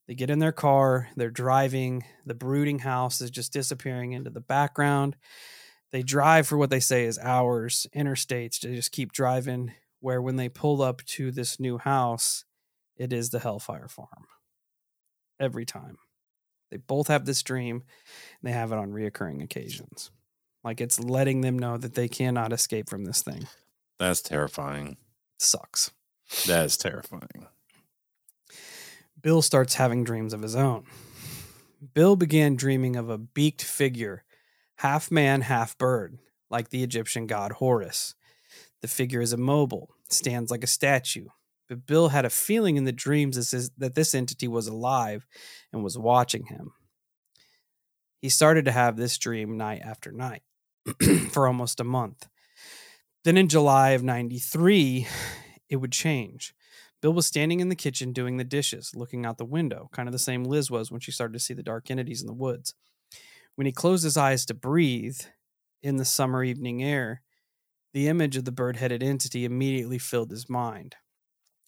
They 0.09 0.15
get 0.15 0.31
in 0.31 0.39
their 0.39 0.51
car, 0.51 1.07
they're 1.15 1.29
driving, 1.29 2.03
the 2.25 2.33
brooding 2.33 2.79
house 2.79 3.21
is 3.21 3.29
just 3.29 3.53
disappearing 3.53 4.13
into 4.13 4.31
the 4.31 4.41
background. 4.41 5.15
They 5.91 6.01
drive 6.01 6.47
for 6.47 6.57
what 6.57 6.71
they 6.71 6.79
say 6.79 7.05
is 7.05 7.19
hours, 7.19 7.85
interstates, 7.95 8.59
to 8.61 8.73
just 8.73 8.91
keep 8.91 9.11
driving 9.11 9.71
where 9.99 10.19
when 10.19 10.35
they 10.35 10.49
pull 10.49 10.81
up 10.81 11.05
to 11.05 11.29
this 11.29 11.59
new 11.59 11.77
house, 11.77 12.43
it 12.97 13.13
is 13.13 13.29
the 13.29 13.37
Hellfire 13.37 13.87
Farm. 13.87 14.25
Every 15.39 15.63
time. 15.63 15.99
They 16.71 16.77
both 16.77 17.07
have 17.07 17.25
this 17.25 17.43
dream 17.43 17.75
and 17.75 17.83
they 18.41 18.51
have 18.51 18.71
it 18.71 18.79
on 18.79 18.89
reoccurring 18.89 19.43
occasions. 19.43 20.09
Like 20.63 20.81
it's 20.81 20.99
letting 20.99 21.41
them 21.41 21.59
know 21.59 21.77
that 21.77 21.93
they 21.93 22.07
cannot 22.07 22.51
escape 22.51 22.89
from 22.89 23.05
this 23.05 23.21
thing. 23.21 23.47
That's 23.99 24.23
terrifying. 24.23 24.97
sucks. 25.37 25.91
That 26.47 26.65
is 26.65 26.77
terrifying. 26.77 27.45
Bill 29.21 29.41
starts 29.41 29.75
having 29.75 30.03
dreams 30.03 30.33
of 30.33 30.41
his 30.41 30.55
own. 30.55 30.85
Bill 31.93 32.15
began 32.15 32.55
dreaming 32.55 32.95
of 32.95 33.09
a 33.09 33.17
beaked 33.17 33.63
figure, 33.63 34.23
half 34.77 35.11
man, 35.11 35.41
half 35.41 35.77
bird, 35.77 36.19
like 36.49 36.69
the 36.69 36.83
Egyptian 36.83 37.27
god 37.27 37.53
Horus. 37.53 38.15
The 38.81 38.87
figure 38.87 39.21
is 39.21 39.33
immobile, 39.33 39.89
stands 40.09 40.51
like 40.51 40.63
a 40.63 40.67
statue, 40.67 41.27
but 41.67 41.85
Bill 41.85 42.09
had 42.09 42.25
a 42.25 42.29
feeling 42.29 42.77
in 42.77 42.85
the 42.85 42.91
dreams 42.91 43.35
that 43.77 43.95
this 43.95 44.15
entity 44.15 44.47
was 44.47 44.67
alive 44.67 45.25
and 45.71 45.83
was 45.83 45.97
watching 45.97 46.45
him. 46.45 46.73
He 48.21 48.29
started 48.29 48.65
to 48.65 48.71
have 48.71 48.97
this 48.97 49.17
dream 49.17 49.57
night 49.57 49.81
after 49.83 50.11
night 50.11 50.43
for 51.31 51.47
almost 51.47 51.79
a 51.79 51.85
month. 51.85 52.27
Then 53.23 53.37
in 53.37 53.47
July 53.47 53.91
of 53.91 54.03
93, 54.03 55.07
it 55.69 55.75
would 55.77 55.91
change. 55.91 56.53
Bill 57.01 57.13
was 57.13 57.25
standing 57.25 57.59
in 57.59 57.69
the 57.69 57.75
kitchen 57.75 58.11
doing 58.11 58.37
the 58.37 58.43
dishes, 58.43 58.91
looking 58.93 59.25
out 59.25 59.37
the 59.37 59.45
window, 59.45 59.89
kind 59.93 60.07
of 60.07 60.13
the 60.13 60.19
same 60.19 60.43
Liz 60.43 60.69
was 60.69 60.91
when 60.91 60.99
she 60.99 61.11
started 61.11 61.33
to 61.33 61.39
see 61.39 61.53
the 61.53 61.63
dark 61.63 61.89
entities 61.89 62.21
in 62.21 62.27
the 62.27 62.33
woods. 62.33 62.73
When 63.55 63.65
he 63.65 63.71
closed 63.71 64.03
his 64.03 64.17
eyes 64.17 64.45
to 64.45 64.53
breathe 64.53 65.19
in 65.81 65.97
the 65.97 66.05
summer 66.05 66.43
evening 66.43 66.83
air, 66.83 67.21
the 67.93 68.07
image 68.07 68.37
of 68.37 68.45
the 68.45 68.51
bird 68.51 68.77
headed 68.77 69.01
entity 69.01 69.45
immediately 69.45 69.97
filled 69.97 70.31
his 70.31 70.49
mind. 70.49 70.95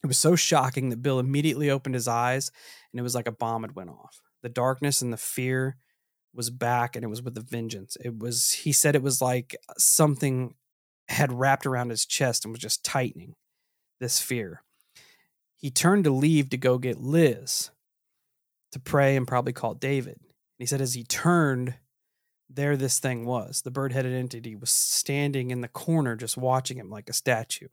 It 0.02 0.06
was 0.06 0.18
so 0.18 0.36
shocking 0.36 0.90
that 0.90 1.02
Bill 1.02 1.18
immediately 1.18 1.70
opened 1.70 1.94
his 1.94 2.08
eyes 2.08 2.50
and 2.92 2.98
it 2.98 3.02
was 3.02 3.14
like 3.14 3.28
a 3.28 3.32
bomb 3.32 3.62
had 3.62 3.76
went 3.76 3.90
off. 3.90 4.20
The 4.42 4.48
darkness 4.48 5.00
and 5.00 5.12
the 5.12 5.18
fear 5.18 5.76
was 6.34 6.50
back 6.50 6.96
and 6.96 7.04
it 7.04 7.08
was 7.08 7.22
with 7.22 7.36
a 7.36 7.42
vengeance. 7.42 7.96
It 8.04 8.18
was 8.18 8.50
he 8.50 8.72
said 8.72 8.94
it 8.94 9.02
was 9.02 9.20
like 9.22 9.56
something 9.78 10.54
had 11.08 11.32
wrapped 11.32 11.66
around 11.66 11.90
his 11.90 12.06
chest 12.06 12.44
and 12.44 12.52
was 12.52 12.60
just 12.60 12.84
tightening 12.84 13.34
this 14.00 14.20
fear. 14.20 14.62
He 15.62 15.70
turned 15.70 16.04
to 16.04 16.10
leave 16.10 16.50
to 16.50 16.58
go 16.58 16.76
get 16.76 17.00
Liz 17.00 17.70
to 18.72 18.80
pray 18.80 19.16
and 19.16 19.28
probably 19.28 19.52
call 19.52 19.74
David. 19.74 20.18
he 20.58 20.66
said 20.66 20.80
as 20.80 20.94
he 20.94 21.04
turned, 21.04 21.76
there 22.50 22.76
this 22.76 22.98
thing 22.98 23.24
was. 23.24 23.62
The 23.62 23.70
bird 23.70 23.92
headed 23.92 24.12
entity 24.12 24.56
was 24.56 24.70
standing 24.70 25.50
in 25.50 25.60
the 25.60 25.68
corner 25.68 26.16
just 26.16 26.36
watching 26.36 26.78
him 26.78 26.90
like 26.90 27.08
a 27.08 27.14
statue. 27.14 27.68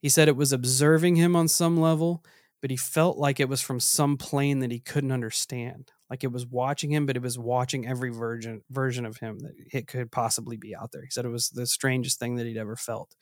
He 0.00 0.08
said 0.08 0.26
it 0.26 0.36
was 0.36 0.52
observing 0.52 1.16
him 1.16 1.36
on 1.36 1.48
some 1.48 1.78
level, 1.78 2.24
but 2.60 2.70
he 2.70 2.76
felt 2.76 3.18
like 3.18 3.38
it 3.38 3.48
was 3.48 3.60
from 3.60 3.78
some 3.78 4.16
plane 4.16 4.60
that 4.60 4.72
he 4.72 4.80
couldn't 4.80 5.12
understand. 5.12 5.92
Like 6.08 6.24
it 6.24 6.32
was 6.32 6.46
watching 6.46 6.90
him, 6.90 7.06
but 7.06 7.16
it 7.16 7.22
was 7.22 7.38
watching 7.38 7.86
every 7.86 8.10
version 8.10 8.62
version 8.70 9.04
of 9.04 9.18
him 9.18 9.38
that 9.40 9.52
it 9.72 9.86
could 9.86 10.10
possibly 10.10 10.56
be 10.56 10.74
out 10.74 10.92
there. 10.92 11.02
He 11.02 11.10
said 11.10 11.24
it 11.24 11.30
was 11.30 11.50
the 11.50 11.66
strangest 11.66 12.18
thing 12.18 12.36
that 12.36 12.46
he'd 12.46 12.56
ever 12.56 12.76
felt. 12.76 13.14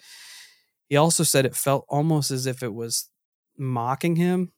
He 0.90 0.96
also 0.96 1.22
said 1.22 1.46
it 1.46 1.54
felt 1.54 1.86
almost 1.88 2.32
as 2.32 2.46
if 2.46 2.64
it 2.64 2.74
was 2.74 3.08
mocking 3.56 4.16
him 4.16 4.50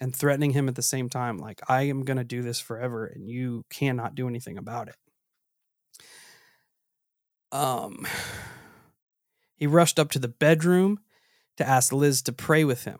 and 0.00 0.16
threatening 0.16 0.52
him 0.52 0.66
at 0.66 0.76
the 0.76 0.82
same 0.82 1.10
time. 1.10 1.36
Like, 1.36 1.60
I 1.68 1.82
am 1.82 2.04
going 2.04 2.16
to 2.16 2.24
do 2.24 2.40
this 2.42 2.58
forever 2.58 3.04
and 3.04 3.28
you 3.28 3.66
cannot 3.68 4.14
do 4.14 4.26
anything 4.26 4.56
about 4.56 4.88
it. 4.88 4.96
Um, 7.52 8.06
he 9.56 9.66
rushed 9.66 9.98
up 9.98 10.10
to 10.12 10.18
the 10.18 10.26
bedroom 10.26 11.00
to 11.58 11.68
ask 11.68 11.92
Liz 11.92 12.22
to 12.22 12.32
pray 12.32 12.64
with 12.64 12.84
him, 12.84 12.98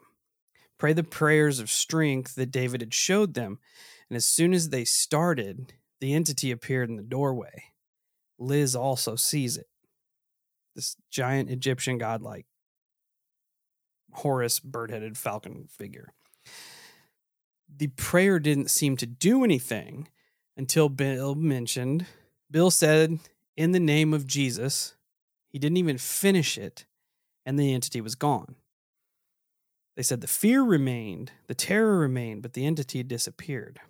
pray 0.77 0.93
the 0.93 1.03
prayers 1.03 1.61
of 1.61 1.71
strength 1.71 2.35
that 2.35 2.51
David 2.53 2.83
had 2.83 2.93
showed 2.93 3.33
them. 3.33 3.61
And 4.11 4.17
as 4.19 4.27
soon 4.27 4.53
as 4.53 4.69
they 4.69 4.85
started, 4.85 5.73
the 6.03 6.13
entity 6.13 6.51
appeared 6.51 6.91
in 6.91 6.97
the 6.97 7.03
doorway. 7.03 7.65
Liz 8.39 8.77
also 8.77 9.17
sees 9.17 9.57
it. 9.57 9.69
This 10.77 10.97
giant 11.11 11.49
Egyptian 11.49 11.97
godlike 11.97 12.45
Horus 14.15 14.61
bird 14.61 14.91
headed 14.91 15.19
falcon 15.19 15.67
figure. 15.69 16.13
The 17.77 17.89
prayer 17.89 18.39
didn't 18.39 18.71
seem 18.71 18.97
to 18.99 19.07
do 19.07 19.43
anything 19.43 20.09
until 20.57 20.89
Bill 20.89 21.35
mentioned, 21.35 22.07
Bill 22.51 22.71
said, 22.71 23.19
in 23.57 23.73
the 23.73 23.81
name 23.81 24.15
of 24.15 24.27
Jesus. 24.27 24.95
He 25.49 25.59
didn't 25.59 25.79
even 25.79 25.99
finish 25.99 26.57
it, 26.57 26.87
and 27.45 27.59
the 27.59 27.75
entity 27.75 28.01
was 28.01 28.15
gone. 28.15 28.55
They 29.97 30.03
said 30.03 30.21
the 30.21 30.27
fear 30.27 30.63
remained, 30.63 31.33
the 31.47 31.55
terror 31.55 31.99
remained, 31.99 32.43
but 32.43 32.53
the 32.53 32.67
entity 32.67 33.03
disappeared. 33.03 33.81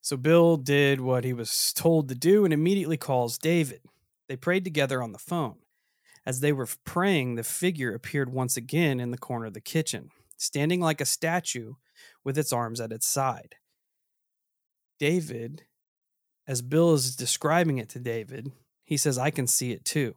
So 0.00 0.16
Bill 0.16 0.56
did 0.56 1.00
what 1.00 1.22
he 1.22 1.32
was 1.32 1.72
told 1.72 2.08
to 2.08 2.14
do 2.16 2.44
and 2.44 2.52
immediately 2.52 2.96
calls 2.96 3.38
David. 3.38 3.82
They 4.28 4.36
prayed 4.36 4.64
together 4.64 5.00
on 5.00 5.12
the 5.12 5.18
phone. 5.18 5.58
As 6.24 6.40
they 6.40 6.52
were 6.52 6.68
praying, 6.84 7.34
the 7.34 7.42
figure 7.42 7.94
appeared 7.94 8.32
once 8.32 8.56
again 8.56 9.00
in 9.00 9.10
the 9.10 9.18
corner 9.18 9.46
of 9.46 9.54
the 9.54 9.60
kitchen, 9.60 10.10
standing 10.36 10.80
like 10.80 11.00
a 11.00 11.06
statue 11.06 11.74
with 12.24 12.38
its 12.38 12.52
arms 12.52 12.80
at 12.80 12.92
its 12.92 13.06
side. 13.06 13.56
David, 14.98 15.64
as 16.46 16.62
Bill 16.62 16.94
is 16.94 17.16
describing 17.16 17.78
it 17.78 17.88
to 17.90 17.98
David, 17.98 18.52
he 18.84 18.96
says, 18.96 19.18
I 19.18 19.30
can 19.30 19.46
see 19.46 19.72
it 19.72 19.84
too. 19.84 20.14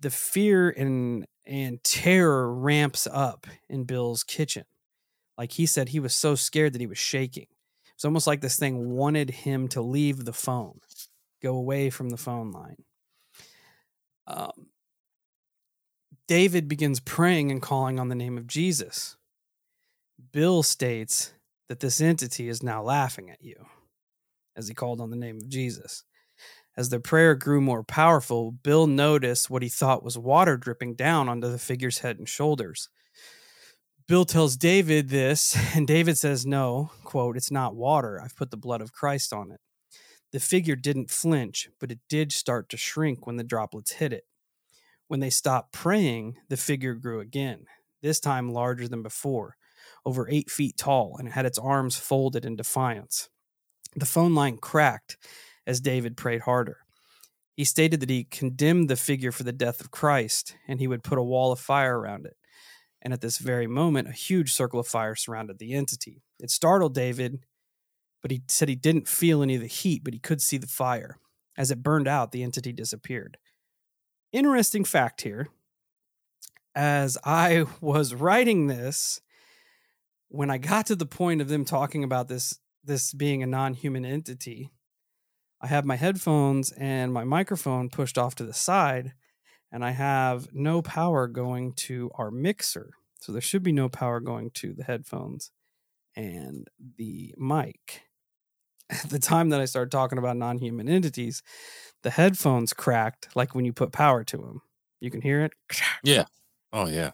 The 0.00 0.10
fear 0.10 0.70
and 0.70 1.26
and 1.44 1.82
terror 1.82 2.52
ramps 2.54 3.08
up 3.10 3.46
in 3.68 3.84
Bill's 3.84 4.22
kitchen. 4.22 4.64
Like 5.36 5.52
he 5.52 5.66
said, 5.66 5.88
he 5.88 6.00
was 6.00 6.14
so 6.14 6.34
scared 6.34 6.72
that 6.72 6.80
he 6.80 6.86
was 6.86 6.98
shaking. 6.98 7.46
It's 7.94 8.04
almost 8.04 8.26
like 8.26 8.40
this 8.40 8.56
thing 8.56 8.90
wanted 8.90 9.30
him 9.30 9.68
to 9.68 9.82
leave 9.82 10.24
the 10.24 10.32
phone, 10.32 10.80
go 11.42 11.56
away 11.56 11.90
from 11.90 12.10
the 12.10 12.16
phone 12.16 12.52
line. 12.52 12.84
Um, 14.26 14.68
David 16.28 16.68
begins 16.68 17.00
praying 17.00 17.50
and 17.50 17.60
calling 17.60 17.98
on 17.98 18.08
the 18.08 18.14
name 18.14 18.38
of 18.38 18.46
Jesus. 18.46 19.16
Bill 20.32 20.62
states 20.62 21.32
that 21.68 21.80
this 21.80 22.00
entity 22.00 22.48
is 22.48 22.62
now 22.62 22.82
laughing 22.82 23.30
at 23.30 23.42
you 23.42 23.66
as 24.56 24.68
he 24.68 24.74
called 24.74 25.00
on 25.00 25.10
the 25.10 25.16
name 25.16 25.36
of 25.36 25.48
Jesus. 25.48 26.04
As 26.76 26.88
the 26.88 27.00
prayer 27.00 27.34
grew 27.34 27.60
more 27.60 27.84
powerful, 27.84 28.50
Bill 28.50 28.86
noticed 28.86 29.50
what 29.50 29.62
he 29.62 29.68
thought 29.68 30.02
was 30.02 30.16
water 30.16 30.56
dripping 30.56 30.94
down 30.94 31.28
onto 31.28 31.50
the 31.50 31.58
figure's 31.58 31.98
head 31.98 32.18
and 32.18 32.28
shoulders. 32.28 32.88
Bill 34.08 34.24
tells 34.24 34.56
David 34.56 35.08
this, 35.10 35.56
and 35.76 35.86
David 35.86 36.18
says, 36.18 36.46
No, 36.46 36.90
quote, 37.04 37.36
it's 37.36 37.50
not 37.50 37.76
water. 37.76 38.20
I've 38.22 38.36
put 38.36 38.50
the 38.50 38.56
blood 38.56 38.80
of 38.80 38.92
Christ 38.92 39.32
on 39.32 39.50
it. 39.50 39.60
The 40.32 40.40
figure 40.40 40.76
didn't 40.76 41.10
flinch, 41.10 41.68
but 41.78 41.92
it 41.92 42.00
did 42.08 42.32
start 42.32 42.68
to 42.70 42.76
shrink 42.76 43.26
when 43.26 43.36
the 43.36 43.44
droplets 43.44 43.92
hit 43.92 44.12
it. 44.12 44.24
When 45.06 45.20
they 45.20 45.30
stopped 45.30 45.72
praying, 45.72 46.36
the 46.48 46.56
figure 46.56 46.94
grew 46.94 47.20
again, 47.20 47.66
this 48.00 48.18
time 48.18 48.50
larger 48.50 48.88
than 48.88 49.02
before, 49.02 49.56
over 50.06 50.28
eight 50.30 50.50
feet 50.50 50.78
tall, 50.78 51.16
and 51.18 51.28
it 51.28 51.32
had 51.32 51.44
its 51.44 51.58
arms 51.58 51.96
folded 51.96 52.46
in 52.46 52.56
defiance. 52.56 53.28
The 53.94 54.06
phone 54.06 54.34
line 54.34 54.56
cracked 54.56 55.18
as 55.66 55.80
David 55.80 56.16
prayed 56.16 56.42
harder. 56.42 56.78
He 57.54 57.64
stated 57.64 58.00
that 58.00 58.08
he 58.08 58.24
condemned 58.24 58.88
the 58.88 58.96
figure 58.96 59.32
for 59.32 59.42
the 59.42 59.52
death 59.52 59.80
of 59.82 59.90
Christ, 59.90 60.56
and 60.66 60.80
he 60.80 60.88
would 60.88 61.04
put 61.04 61.18
a 61.18 61.22
wall 61.22 61.52
of 61.52 61.60
fire 61.60 61.98
around 61.98 62.24
it. 62.24 62.36
And 63.02 63.12
at 63.12 63.20
this 63.20 63.36
very 63.36 63.66
moment, 63.66 64.08
a 64.08 64.12
huge 64.12 64.54
circle 64.54 64.80
of 64.80 64.86
fire 64.86 65.14
surrounded 65.14 65.58
the 65.58 65.74
entity. 65.74 66.22
It 66.40 66.50
startled 66.50 66.94
David, 66.94 67.40
but 68.22 68.30
he 68.30 68.42
said 68.48 68.68
he 68.68 68.76
didn't 68.76 69.08
feel 69.08 69.42
any 69.42 69.56
of 69.56 69.60
the 69.60 69.66
heat, 69.66 70.02
but 70.04 70.14
he 70.14 70.20
could 70.20 70.40
see 70.40 70.56
the 70.56 70.66
fire. 70.66 71.18
As 71.58 71.70
it 71.70 71.82
burned 71.82 72.08
out, 72.08 72.32
the 72.32 72.42
entity 72.42 72.72
disappeared 72.72 73.36
interesting 74.32 74.84
fact 74.84 75.22
here 75.22 75.48
as 76.74 77.18
I 77.24 77.66
was 77.80 78.14
writing 78.14 78.66
this, 78.66 79.20
when 80.28 80.50
I 80.50 80.58
got 80.58 80.86
to 80.86 80.96
the 80.96 81.06
point 81.06 81.40
of 81.40 81.48
them 81.48 81.64
talking 81.64 82.02
about 82.02 82.28
this 82.28 82.58
this 82.84 83.12
being 83.12 83.44
a 83.44 83.46
non-human 83.46 84.04
entity, 84.04 84.68
I 85.60 85.68
have 85.68 85.84
my 85.84 85.94
headphones 85.94 86.72
and 86.72 87.12
my 87.12 87.22
microphone 87.22 87.90
pushed 87.90 88.18
off 88.18 88.34
to 88.36 88.44
the 88.44 88.52
side, 88.52 89.12
and 89.70 89.84
I 89.84 89.92
have 89.92 90.48
no 90.52 90.82
power 90.82 91.28
going 91.28 91.74
to 91.74 92.10
our 92.16 92.32
mixer. 92.32 92.90
So 93.20 93.30
there 93.30 93.40
should 93.40 93.62
be 93.62 93.70
no 93.70 93.88
power 93.88 94.18
going 94.18 94.50
to 94.54 94.72
the 94.72 94.82
headphones 94.82 95.52
and 96.16 96.66
the 96.98 97.34
mic. 97.38 98.02
At 98.92 99.02
the 99.10 99.18
time 99.18 99.48
that 99.50 99.60
I 99.60 99.64
started 99.64 99.90
talking 99.90 100.18
about 100.18 100.36
non-human 100.36 100.88
entities, 100.88 101.42
the 102.02 102.10
headphones 102.10 102.72
cracked 102.72 103.28
like 103.34 103.54
when 103.54 103.64
you 103.64 103.72
put 103.72 103.92
power 103.92 104.22
to 104.24 104.36
them. 104.36 104.62
You 105.00 105.10
can 105.10 105.20
hear 105.22 105.40
it. 105.42 105.52
Yeah. 106.04 106.24
Oh 106.72 106.86
yeah. 106.86 107.10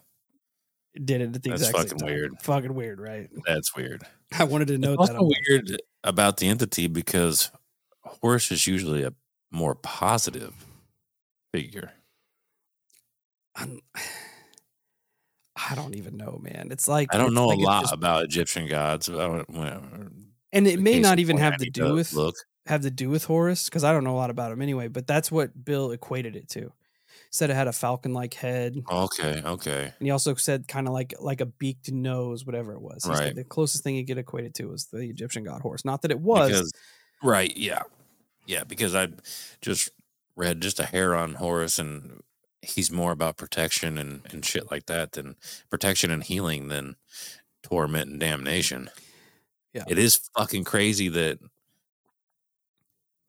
It 0.93 1.05
did 1.05 1.21
it 1.21 1.35
at 1.35 1.43
the 1.43 1.49
That's 1.49 1.69
exact 1.69 1.89
fucking 1.91 2.05
weird. 2.05 2.33
Fucking 2.41 2.73
weird, 2.73 2.99
right? 2.99 3.29
That's 3.47 3.75
weird. 3.75 4.03
I 4.37 4.43
wanted 4.43 4.67
to 4.69 4.77
know 4.77 4.93
It's 4.93 5.07
that. 5.09 5.15
also 5.17 5.31
weird 5.47 5.81
about 6.03 6.37
the 6.37 6.47
entity 6.47 6.87
because 6.87 7.51
Horus 8.03 8.51
is 8.51 8.67
usually 8.67 9.03
a 9.03 9.13
more 9.51 9.75
positive 9.75 10.65
figure. 11.53 11.91
I'm- 13.55 13.79
I 15.71 15.75
don't 15.75 15.95
even 15.95 16.15
know, 16.17 16.39
man. 16.41 16.69
It's 16.71 16.87
like 16.87 17.13
I 17.13 17.17
don't 17.17 17.33
know 17.33 17.47
like 17.47 17.59
a 17.59 17.61
lot 17.61 17.81
just- 17.83 17.93
about 17.93 18.23
Egyptian 18.23 18.67
gods. 18.67 19.09
I 19.09 19.13
don't- 19.13 20.28
and 20.51 20.67
it 20.67 20.79
may 20.79 20.99
not 20.99 21.19
even 21.19 21.37
have 21.37 21.57
to 21.57 21.69
do 21.69 21.93
with 21.95 22.13
look. 22.13 22.35
have 22.65 22.81
to 22.81 22.91
do 22.91 23.09
with 23.09 23.25
Horus 23.25 23.65
because 23.65 23.83
I 23.83 23.91
don't 23.91 24.03
know 24.03 24.15
a 24.15 24.17
lot 24.17 24.29
about 24.29 24.51
him 24.51 24.61
anyway. 24.61 24.87
But 24.87 25.07
that's 25.07 25.31
what 25.31 25.63
Bill 25.65 25.91
equated 25.91 26.35
it 26.35 26.49
to. 26.49 26.71
Said 27.31 27.51
it 27.51 27.55
had 27.55 27.67
a 27.67 27.73
falcon-like 27.73 28.33
head, 28.33 28.75
Okay, 28.89 29.41
Okay, 29.45 29.93
And 29.99 30.07
he 30.07 30.09
also 30.09 30.33
said 30.33 30.67
kind 30.67 30.87
of 30.87 30.93
like 30.93 31.13
like 31.19 31.41
a 31.41 31.45
beaked 31.45 31.91
nose, 31.91 32.43
whatever 32.43 32.73
it 32.73 32.81
was. 32.81 33.03
He 33.03 33.11
Right. 33.11 33.35
the 33.35 33.43
closest 33.43 33.83
thing 33.83 33.95
he 33.95 34.03
could 34.03 34.17
equate 34.17 34.45
it 34.45 34.55
to 34.55 34.65
was 34.65 34.85
the 34.85 35.01
Egyptian 35.09 35.43
god 35.43 35.61
Horus. 35.61 35.85
Not 35.85 36.01
that 36.01 36.11
it 36.11 36.19
was. 36.19 36.49
Because, 36.49 36.71
right, 37.21 37.55
yeah. 37.55 37.83
Yeah, 38.47 38.63
because 38.63 38.95
I 38.95 39.09
just 39.61 39.91
read 40.35 40.61
just 40.61 40.79
a 40.79 40.85
hair 40.85 41.13
on 41.13 41.35
Horus 41.35 41.77
and 41.77 42.23
he's 42.63 42.91
more 42.91 43.11
about 43.11 43.37
protection 43.37 43.99
and, 43.99 44.21
and 44.31 44.43
shit 44.43 44.71
like 44.71 44.87
that 44.87 45.11
than 45.11 45.35
protection 45.69 46.09
and 46.09 46.23
healing 46.23 46.67
than 46.69 46.95
torment 47.61 48.09
and 48.09 48.19
damnation. 48.19 48.89
Yeah. 49.73 49.83
It 49.87 49.97
is 49.97 50.29
fucking 50.37 50.63
crazy 50.63 51.09
that 51.09 51.39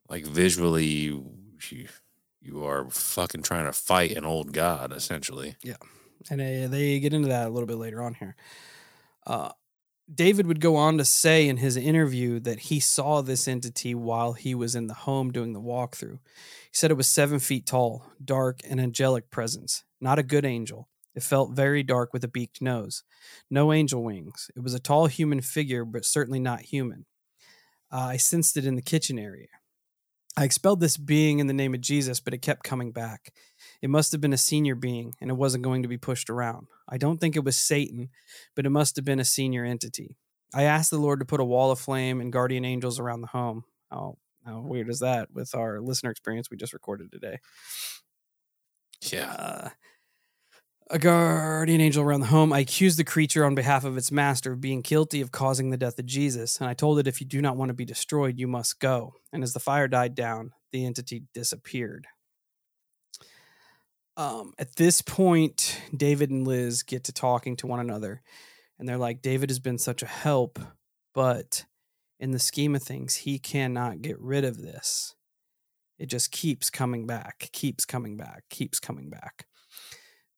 like 0.09 0.25
visually 0.25 0.85
you, 0.85 1.31
you 2.41 2.65
are 2.65 2.89
fucking 2.89 3.43
trying 3.43 3.65
to 3.65 3.73
fight 3.73 4.11
an 4.11 4.25
old 4.25 4.53
god 4.53 4.91
essentially. 4.91 5.55
Yeah. 5.63 5.77
And 6.29 6.41
uh, 6.41 6.67
they 6.67 6.99
get 6.99 7.13
into 7.13 7.29
that 7.29 7.47
a 7.47 7.49
little 7.49 7.67
bit 7.67 7.77
later 7.77 8.01
on 8.01 8.13
here. 8.15 8.35
Uh, 9.25 9.51
David 10.13 10.47
would 10.47 10.59
go 10.59 10.75
on 10.75 10.97
to 10.97 11.05
say 11.05 11.47
in 11.47 11.57
his 11.57 11.77
interview 11.77 12.39
that 12.41 12.59
he 12.59 12.79
saw 12.79 13.21
this 13.21 13.47
entity 13.47 13.95
while 13.95 14.33
he 14.33 14.53
was 14.53 14.75
in 14.75 14.87
the 14.87 14.93
home 14.93 15.31
doing 15.31 15.53
the 15.53 15.61
walkthrough. 15.61 16.19
He 16.71 16.73
said 16.73 16.91
it 16.91 16.97
was 16.97 17.07
seven 17.07 17.39
feet 17.39 17.65
tall, 17.65 18.11
dark, 18.23 18.59
and 18.67 18.79
angelic 18.81 19.31
presence, 19.31 19.83
not 20.01 20.19
a 20.19 20.23
good 20.23 20.45
angel. 20.45 20.89
It 21.13 21.23
felt 21.23 21.55
very 21.55 21.83
dark 21.83 22.13
with 22.13 22.23
a 22.23 22.29
beaked 22.29 22.61
nose, 22.61 23.03
no 23.49 23.73
angel 23.73 24.03
wings. 24.03 24.49
It 24.55 24.63
was 24.63 24.73
a 24.73 24.79
tall 24.79 25.07
human 25.07 25.41
figure, 25.41 25.83
but 25.83 26.05
certainly 26.05 26.39
not 26.39 26.61
human. 26.61 27.05
Uh, 27.91 28.07
I 28.11 28.17
sensed 28.17 28.55
it 28.55 28.65
in 28.65 28.75
the 28.75 28.81
kitchen 28.81 29.19
area. 29.19 29.47
I 30.37 30.45
expelled 30.45 30.79
this 30.79 30.95
being 30.95 31.39
in 31.39 31.47
the 31.47 31.53
name 31.53 31.73
of 31.73 31.81
Jesus, 31.81 32.21
but 32.21 32.33
it 32.33 32.41
kept 32.41 32.63
coming 32.63 32.93
back. 32.93 33.33
It 33.81 33.89
must 33.89 34.13
have 34.13 34.21
been 34.21 34.31
a 34.31 34.37
senior 34.37 34.75
being, 34.75 35.13
and 35.19 35.29
it 35.29 35.35
wasn't 35.35 35.65
going 35.65 35.81
to 35.81 35.89
be 35.89 35.97
pushed 35.97 36.29
around. 36.29 36.67
I 36.87 36.97
don't 36.97 37.19
think 37.19 37.35
it 37.35 37.43
was 37.43 37.57
Satan, 37.57 38.09
but 38.55 38.65
it 38.65 38.69
must 38.69 38.95
have 38.95 39.03
been 39.03 39.19
a 39.19 39.25
senior 39.25 39.65
entity. 39.65 40.15
I 40.53 40.63
asked 40.63 40.89
the 40.89 40.97
Lord 40.97 41.19
to 41.19 41.25
put 41.25 41.41
a 41.41 41.45
wall 41.45 41.71
of 41.71 41.79
flame 41.79 42.21
and 42.21 42.31
guardian 42.31 42.63
angels 42.63 42.97
around 42.97 43.21
the 43.21 43.27
home. 43.27 43.65
How, 43.89 44.17
how 44.45 44.61
weird 44.61 44.89
is 44.89 44.99
that 44.99 45.29
with 45.33 45.53
our 45.53 45.81
listener 45.81 46.11
experience 46.11 46.49
we 46.49 46.55
just 46.55 46.73
recorded 46.73 47.11
today? 47.11 47.39
Yeah. 49.01 49.33
Uh, 49.33 49.69
a 50.91 50.99
guardian 50.99 51.79
angel 51.79 52.03
around 52.03 52.19
the 52.19 52.27
home. 52.27 52.51
I 52.51 52.59
accused 52.59 52.99
the 52.99 53.05
creature 53.05 53.45
on 53.45 53.55
behalf 53.55 53.85
of 53.85 53.97
its 53.97 54.11
master 54.11 54.51
of 54.51 54.61
being 54.61 54.81
guilty 54.81 55.21
of 55.21 55.31
causing 55.31 55.69
the 55.69 55.77
death 55.77 55.97
of 55.97 56.05
Jesus, 56.05 56.59
and 56.59 56.69
I 56.69 56.73
told 56.73 56.99
it 56.99 57.07
if 57.07 57.21
you 57.21 57.27
do 57.27 57.41
not 57.41 57.55
want 57.55 57.69
to 57.69 57.73
be 57.73 57.85
destroyed, 57.85 58.37
you 58.37 58.47
must 58.47 58.79
go. 58.79 59.13
And 59.31 59.41
as 59.41 59.53
the 59.53 59.61
fire 59.61 59.87
died 59.87 60.15
down, 60.15 60.51
the 60.73 60.85
entity 60.85 61.23
disappeared. 61.33 62.07
Um, 64.17 64.53
at 64.59 64.75
this 64.75 65.01
point, 65.01 65.79
David 65.95 66.29
and 66.29 66.45
Liz 66.45 66.83
get 66.83 67.05
to 67.05 67.13
talking 67.13 67.55
to 67.57 67.67
one 67.67 67.79
another, 67.79 68.21
and 68.77 68.87
they're 68.87 68.97
like, 68.97 69.21
David 69.21 69.49
has 69.49 69.59
been 69.59 69.77
such 69.77 70.03
a 70.03 70.07
help, 70.07 70.59
but 71.13 71.63
in 72.19 72.31
the 72.31 72.39
scheme 72.39 72.75
of 72.75 72.83
things, 72.83 73.15
he 73.15 73.39
cannot 73.39 74.01
get 74.01 74.19
rid 74.19 74.43
of 74.43 74.61
this. 74.61 75.15
It 75.97 76.07
just 76.07 76.31
keeps 76.31 76.69
coming 76.69 77.07
back, 77.07 77.49
keeps 77.53 77.85
coming 77.85 78.17
back, 78.17 78.43
keeps 78.49 78.79
coming 78.79 79.09
back. 79.09 79.45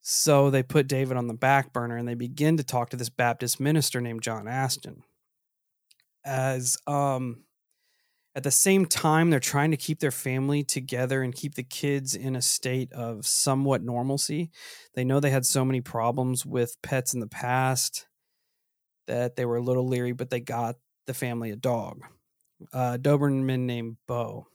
So 0.05 0.49
they 0.49 0.63
put 0.63 0.87
David 0.87 1.15
on 1.15 1.27
the 1.27 1.33
back 1.33 1.71
burner 1.71 1.95
and 1.95 2.05
they 2.05 2.13
begin 2.13 2.57
to 2.57 2.63
talk 2.63 2.89
to 2.89 2.97
this 2.97 3.09
Baptist 3.09 3.59
minister 3.61 4.01
named 4.01 4.21
John 4.21 4.47
Aston. 4.49 5.03
As 6.25 6.77
um 6.85 7.43
at 8.35 8.43
the 8.43 8.51
same 8.51 8.85
time 8.85 9.29
they're 9.29 9.39
trying 9.39 9.71
to 9.71 9.77
keep 9.77 9.99
their 9.99 10.11
family 10.11 10.61
together 10.63 11.23
and 11.23 11.33
keep 11.33 11.55
the 11.55 11.63
kids 11.63 12.15
in 12.15 12.35
a 12.35 12.41
state 12.41 12.91
of 12.91 13.25
somewhat 13.25 13.81
normalcy. 13.81 14.51
They 14.93 15.05
know 15.05 15.21
they 15.21 15.29
had 15.29 15.45
so 15.45 15.63
many 15.63 15.79
problems 15.79 16.45
with 16.45 16.81
pets 16.81 17.13
in 17.13 17.21
the 17.21 17.27
past 17.27 18.07
that 19.07 19.37
they 19.37 19.45
were 19.45 19.57
a 19.57 19.63
little 19.63 19.87
leery, 19.87 20.11
but 20.11 20.29
they 20.29 20.41
got 20.41 20.75
the 21.07 21.13
family 21.13 21.51
a 21.51 21.55
dog. 21.55 22.01
A 22.73 22.97
Doberman 22.97 23.61
named 23.61 23.97
Bo. 24.07 24.47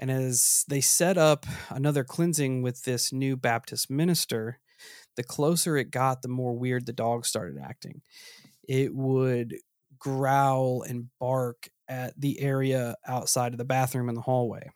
And 0.00 0.10
as 0.10 0.64
they 0.66 0.80
set 0.80 1.18
up 1.18 1.44
another 1.68 2.04
cleansing 2.04 2.62
with 2.62 2.84
this 2.84 3.12
new 3.12 3.36
Baptist 3.36 3.90
minister, 3.90 4.58
the 5.14 5.22
closer 5.22 5.76
it 5.76 5.90
got, 5.90 6.22
the 6.22 6.28
more 6.28 6.54
weird 6.54 6.86
the 6.86 6.94
dog 6.94 7.26
started 7.26 7.58
acting. 7.62 8.00
It 8.66 8.94
would 8.94 9.56
growl 9.98 10.82
and 10.82 11.10
bark 11.20 11.68
at 11.86 12.18
the 12.18 12.40
area 12.40 12.96
outside 13.06 13.52
of 13.52 13.58
the 13.58 13.64
bathroom 13.66 14.08
in 14.08 14.14
the 14.14 14.22
hallway. 14.22 14.70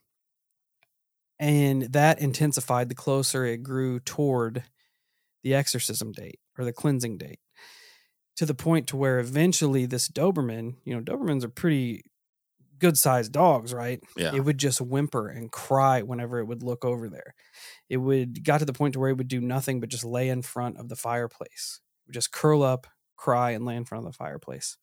And 1.39 1.85
that 1.95 2.21
intensified 2.21 2.91
the 2.91 2.95
closer 2.95 3.47
it 3.47 3.63
grew 3.63 4.01
toward 4.01 4.65
the 5.43 5.55
exorcism 5.55 6.13
date 6.13 6.39
or 6.59 6.67
the 6.67 6.73
cleansing 6.73 7.17
date 7.17 7.41
to 8.37 8.45
the 8.45 8.55
point 8.55 8.89
to 8.89 8.97
where 8.97 9.19
eventually 9.21 9.87
this 9.87 10.09
Doberman, 10.09 10.75
you 10.85 10.95
know, 10.95 11.01
Dobermans 11.01 11.45
are 11.45 11.49
pretty 11.49 12.03
good 12.79 12.99
sized 12.99 13.33
dogs, 13.33 13.73
right? 13.73 14.01
Yeah. 14.17 14.35
It 14.35 14.41
would 14.41 14.59
just 14.59 14.81
whimper 14.81 15.29
and 15.29 15.51
cry 15.51 16.03
whenever 16.03 16.39
it 16.39 16.47
would 16.47 16.63
look 16.63 16.85
over 16.85 17.09
there. 17.09 17.35
It 17.89 17.99
would 17.99 18.45
got 18.45 18.59
to 18.59 18.65
the 18.65 18.73
point 18.73 18.95
to 18.95 19.01
where 19.01 19.11
it 19.11 19.19
would 19.19 19.29
do 19.29 19.41
nothing 19.41 19.81
but 19.81 19.89
just 19.89 20.05
lay 20.05 20.29
in 20.29 20.43
front 20.43 20.79
of 20.79 20.89
the 20.89 20.97
fireplace. 20.97 21.81
It 22.05 22.09
would 22.09 22.15
just 22.15 22.33
curl 22.33 22.63
up, 22.63 22.87
cry, 23.17 23.53
and 23.53 23.65
lay 23.65 23.77
in 23.77 23.85
front 23.85 24.07
of 24.07 24.13
the 24.13 24.17
fireplace. 24.17 24.77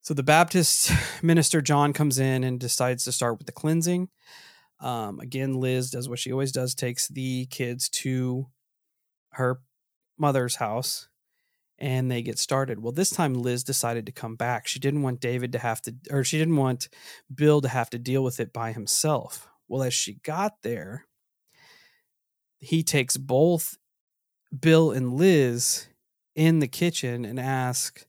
So 0.00 0.14
the 0.14 0.22
Baptist 0.22 0.90
minister 1.22 1.60
John 1.60 1.92
comes 1.92 2.18
in 2.18 2.44
and 2.44 2.58
decides 2.58 3.04
to 3.04 3.12
start 3.12 3.38
with 3.38 3.46
the 3.46 3.52
cleansing. 3.52 4.08
Um, 4.80 5.20
again, 5.20 5.54
Liz 5.54 5.90
does 5.90 6.08
what 6.08 6.18
she 6.18 6.32
always 6.32 6.52
does, 6.52 6.74
takes 6.74 7.08
the 7.08 7.46
kids 7.46 7.88
to 7.90 8.46
her 9.32 9.60
mother's 10.16 10.56
house 10.56 11.07
and 11.78 12.10
they 12.10 12.22
get 12.22 12.38
started. 12.38 12.82
Well, 12.82 12.92
this 12.92 13.10
time 13.10 13.34
Liz 13.34 13.62
decided 13.62 14.06
to 14.06 14.12
come 14.12 14.34
back. 14.34 14.66
She 14.66 14.78
didn't 14.78 15.02
want 15.02 15.20
David 15.20 15.52
to 15.52 15.58
have 15.58 15.80
to, 15.82 15.94
or 16.10 16.24
she 16.24 16.38
didn't 16.38 16.56
want 16.56 16.88
Bill 17.32 17.60
to 17.60 17.68
have 17.68 17.90
to 17.90 17.98
deal 17.98 18.24
with 18.24 18.40
it 18.40 18.52
by 18.52 18.72
himself. 18.72 19.48
Well, 19.68 19.82
as 19.82 19.94
she 19.94 20.14
got 20.14 20.62
there, 20.62 21.06
he 22.58 22.82
takes 22.82 23.16
both 23.16 23.78
Bill 24.58 24.90
and 24.90 25.12
Liz 25.12 25.86
in 26.34 26.58
the 26.58 26.68
kitchen 26.68 27.24
and 27.24 27.38
asks 27.38 28.06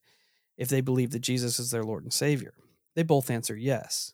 if 0.57 0.69
they 0.69 0.81
believe 0.81 1.11
that 1.11 1.19
Jesus 1.19 1.59
is 1.59 1.71
their 1.71 1.83
Lord 1.83 2.03
and 2.03 2.13
Savior. 2.13 2.53
They 2.95 3.03
both 3.03 3.29
answer 3.29 3.55
yes. 3.55 4.13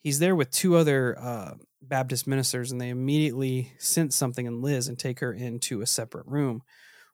He's 0.00 0.18
there 0.18 0.34
with 0.34 0.50
two 0.50 0.74
other 0.74 1.16
uh, 1.18 1.54
Baptist 1.80 2.26
ministers, 2.26 2.72
and 2.72 2.80
they 2.80 2.88
immediately 2.88 3.72
sense 3.78 4.16
something 4.16 4.46
in 4.46 4.60
Liz 4.60 4.88
and 4.88 4.98
take 4.98 5.20
her 5.20 5.32
into 5.32 5.80
a 5.80 5.86
separate 5.86 6.26
room 6.26 6.62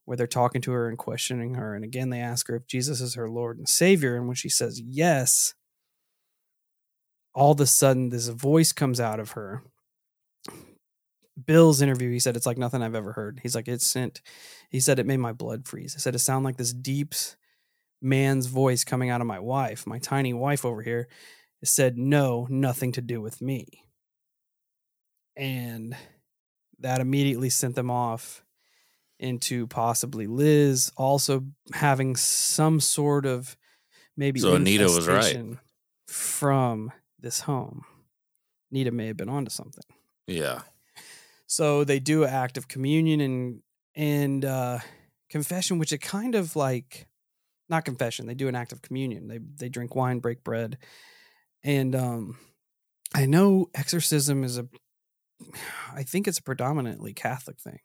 where 0.09 0.16
they're 0.16 0.26
talking 0.26 0.62
to 0.62 0.72
her 0.72 0.88
and 0.88 0.96
questioning 0.96 1.52
her. 1.52 1.74
And 1.74 1.84
again, 1.84 2.09
they 2.09 2.20
ask 2.20 2.48
her 2.48 2.56
if 2.56 2.66
Jesus 2.66 3.02
is 3.02 3.14
her 3.14 3.28
Lord 3.28 3.59
and 3.59 3.68
Savior. 3.68 4.16
And 4.16 4.26
when 4.26 4.36
she 4.36 4.48
says 4.48 4.80
yes, 4.80 5.52
all 7.34 7.52
of 7.52 7.61
a 7.61 7.66
sudden 7.66 8.09
this 8.09 8.28
voice 8.28 8.72
comes 8.72 9.00
out 9.00 9.20
of 9.20 9.32
her. 9.32 9.62
Bill's 11.44 11.82
interview, 11.82 12.11
he 12.11 12.20
said, 12.20 12.36
it's 12.36 12.46
like 12.46 12.56
nothing 12.56 12.82
I've 12.82 12.94
ever 12.94 13.12
heard. 13.12 13.40
He's 13.42 13.54
like, 13.54 13.68
it 13.68 13.82
sent, 13.82 14.22
he 14.70 14.80
said, 14.80 14.98
it 14.98 15.04
made 15.04 15.18
my 15.18 15.34
blood 15.34 15.68
freeze. 15.68 15.92
He 15.92 16.00
said, 16.00 16.14
it 16.14 16.20
sounded 16.20 16.46
like 16.46 16.56
this 16.56 16.72
deep 16.72 17.14
man's 18.00 18.46
voice 18.46 18.84
coming 18.84 19.11
out 19.11 19.20
of 19.20 19.26
my 19.26 19.40
wife, 19.40 19.86
my 19.86 19.98
tiny 19.98 20.32
wife 20.32 20.64
over 20.64 20.80
here. 20.80 21.06
It 21.61 21.68
said, 21.68 21.98
no, 21.98 22.46
nothing 22.48 22.92
to 22.92 23.02
do 23.02 23.20
with 23.20 23.42
me. 23.42 23.84
And 25.36 25.94
that 26.78 27.02
immediately 27.02 27.50
sent 27.50 27.74
them 27.74 27.90
off 27.90 28.42
into 29.19 29.66
possibly 29.66 30.27
Liz 30.27 30.93
also 30.97 31.45
having 31.73 32.16
some 32.16 32.81
sort 32.81 33.27
of 33.27 33.57
maybe 34.16 34.41
So 34.41 34.55
Anita 34.55 34.85
was 34.85 35.09
right. 35.09 35.57
from 36.07 36.93
this 37.19 37.41
home. 37.41 37.85
Anita 38.71 38.91
may 38.91 39.07
have 39.07 39.16
been 39.16 39.29
onto 39.29 39.51
something. 39.51 39.85
Yeah. 40.27 40.61
So 41.47 41.85
they 41.85 41.99
do 41.99 42.25
an 42.25 42.31
act 42.31 42.59
of 42.59 42.69
communion 42.69 43.21
and 43.21 43.62
and 43.95 44.45
uh, 44.45 44.79
confession, 45.31 45.79
which 45.79 45.93
it 45.93 45.99
kind 45.99 46.35
of 46.35 46.55
like 46.55 47.09
not 47.69 47.85
confession. 47.85 48.27
They 48.27 48.35
do 48.35 48.49
an 48.49 48.55
act 48.55 48.73
of 48.73 48.83
communion. 48.83 49.29
They 49.29 49.39
they 49.39 49.69
drink 49.69 49.95
wine, 49.95 50.19
break 50.21 50.45
bread, 50.45 50.79
and 51.64 51.97
um, 51.97 52.39
I 53.14 53.27
know 53.27 53.71
exorcism 53.75 54.45
is 54.45 54.59
a. 54.59 54.69
I 55.95 56.03
think 56.03 56.29
it's 56.29 56.39
a 56.39 56.43
predominantly 56.43 57.14
Catholic 57.14 57.61
thing 57.61 57.79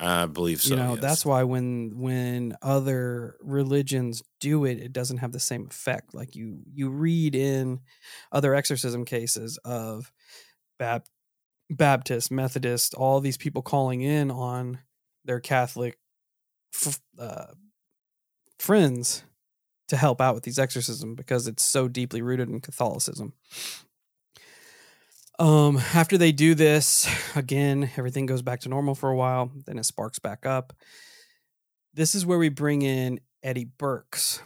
I 0.00 0.26
believe 0.26 0.60
so. 0.60 0.70
you 0.70 0.76
know 0.76 0.92
yes. 0.94 1.00
that's 1.00 1.26
why 1.26 1.44
when 1.44 1.98
when 1.98 2.56
other 2.62 3.36
religions 3.40 4.22
do 4.40 4.64
it 4.64 4.78
it 4.78 4.92
doesn't 4.92 5.18
have 5.18 5.32
the 5.32 5.40
same 5.40 5.66
effect 5.70 6.14
like 6.14 6.34
you 6.34 6.58
you 6.72 6.90
read 6.90 7.34
in 7.34 7.80
other 8.32 8.54
exorcism 8.54 9.04
cases 9.04 9.58
of 9.64 10.12
Bap- 10.78 11.06
baptist 11.70 12.32
methodist 12.32 12.94
all 12.94 13.20
these 13.20 13.36
people 13.36 13.62
calling 13.62 14.00
in 14.00 14.30
on 14.30 14.80
their 15.24 15.40
catholic 15.40 15.96
uh, 17.18 17.46
friends 18.58 19.22
to 19.86 19.96
help 19.96 20.20
out 20.20 20.34
with 20.34 20.42
these 20.42 20.58
exorcism 20.58 21.14
because 21.14 21.46
it's 21.46 21.62
so 21.62 21.86
deeply 21.86 22.20
rooted 22.20 22.48
in 22.48 22.60
catholicism 22.60 23.32
um, 25.38 25.78
after 25.94 26.16
they 26.16 26.32
do 26.32 26.54
this, 26.54 27.08
again, 27.36 27.90
everything 27.96 28.26
goes 28.26 28.42
back 28.42 28.60
to 28.60 28.68
normal 28.68 28.94
for 28.94 29.10
a 29.10 29.16
while, 29.16 29.50
then 29.66 29.78
it 29.78 29.84
sparks 29.84 30.18
back 30.18 30.46
up. 30.46 30.72
This 31.92 32.14
is 32.14 32.26
where 32.26 32.38
we 32.38 32.48
bring 32.48 32.82
in 32.82 33.20
Eddie 33.42 33.70
Burks. 33.78 34.40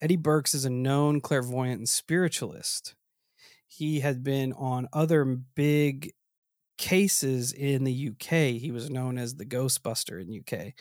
Eddie 0.00 0.16
Burks 0.16 0.54
is 0.54 0.64
a 0.64 0.70
known 0.70 1.20
clairvoyant 1.20 1.78
and 1.78 1.88
spiritualist. 1.88 2.94
He 3.66 4.00
had 4.00 4.22
been 4.22 4.52
on 4.52 4.88
other 4.92 5.24
big 5.24 6.12
cases 6.78 7.52
in 7.52 7.84
the 7.84 8.10
UK. 8.10 8.60
He 8.60 8.70
was 8.70 8.90
known 8.90 9.18
as 9.18 9.34
the 9.34 9.46
Ghostbuster 9.46 10.20
in 10.20 10.40
UK. 10.40 10.74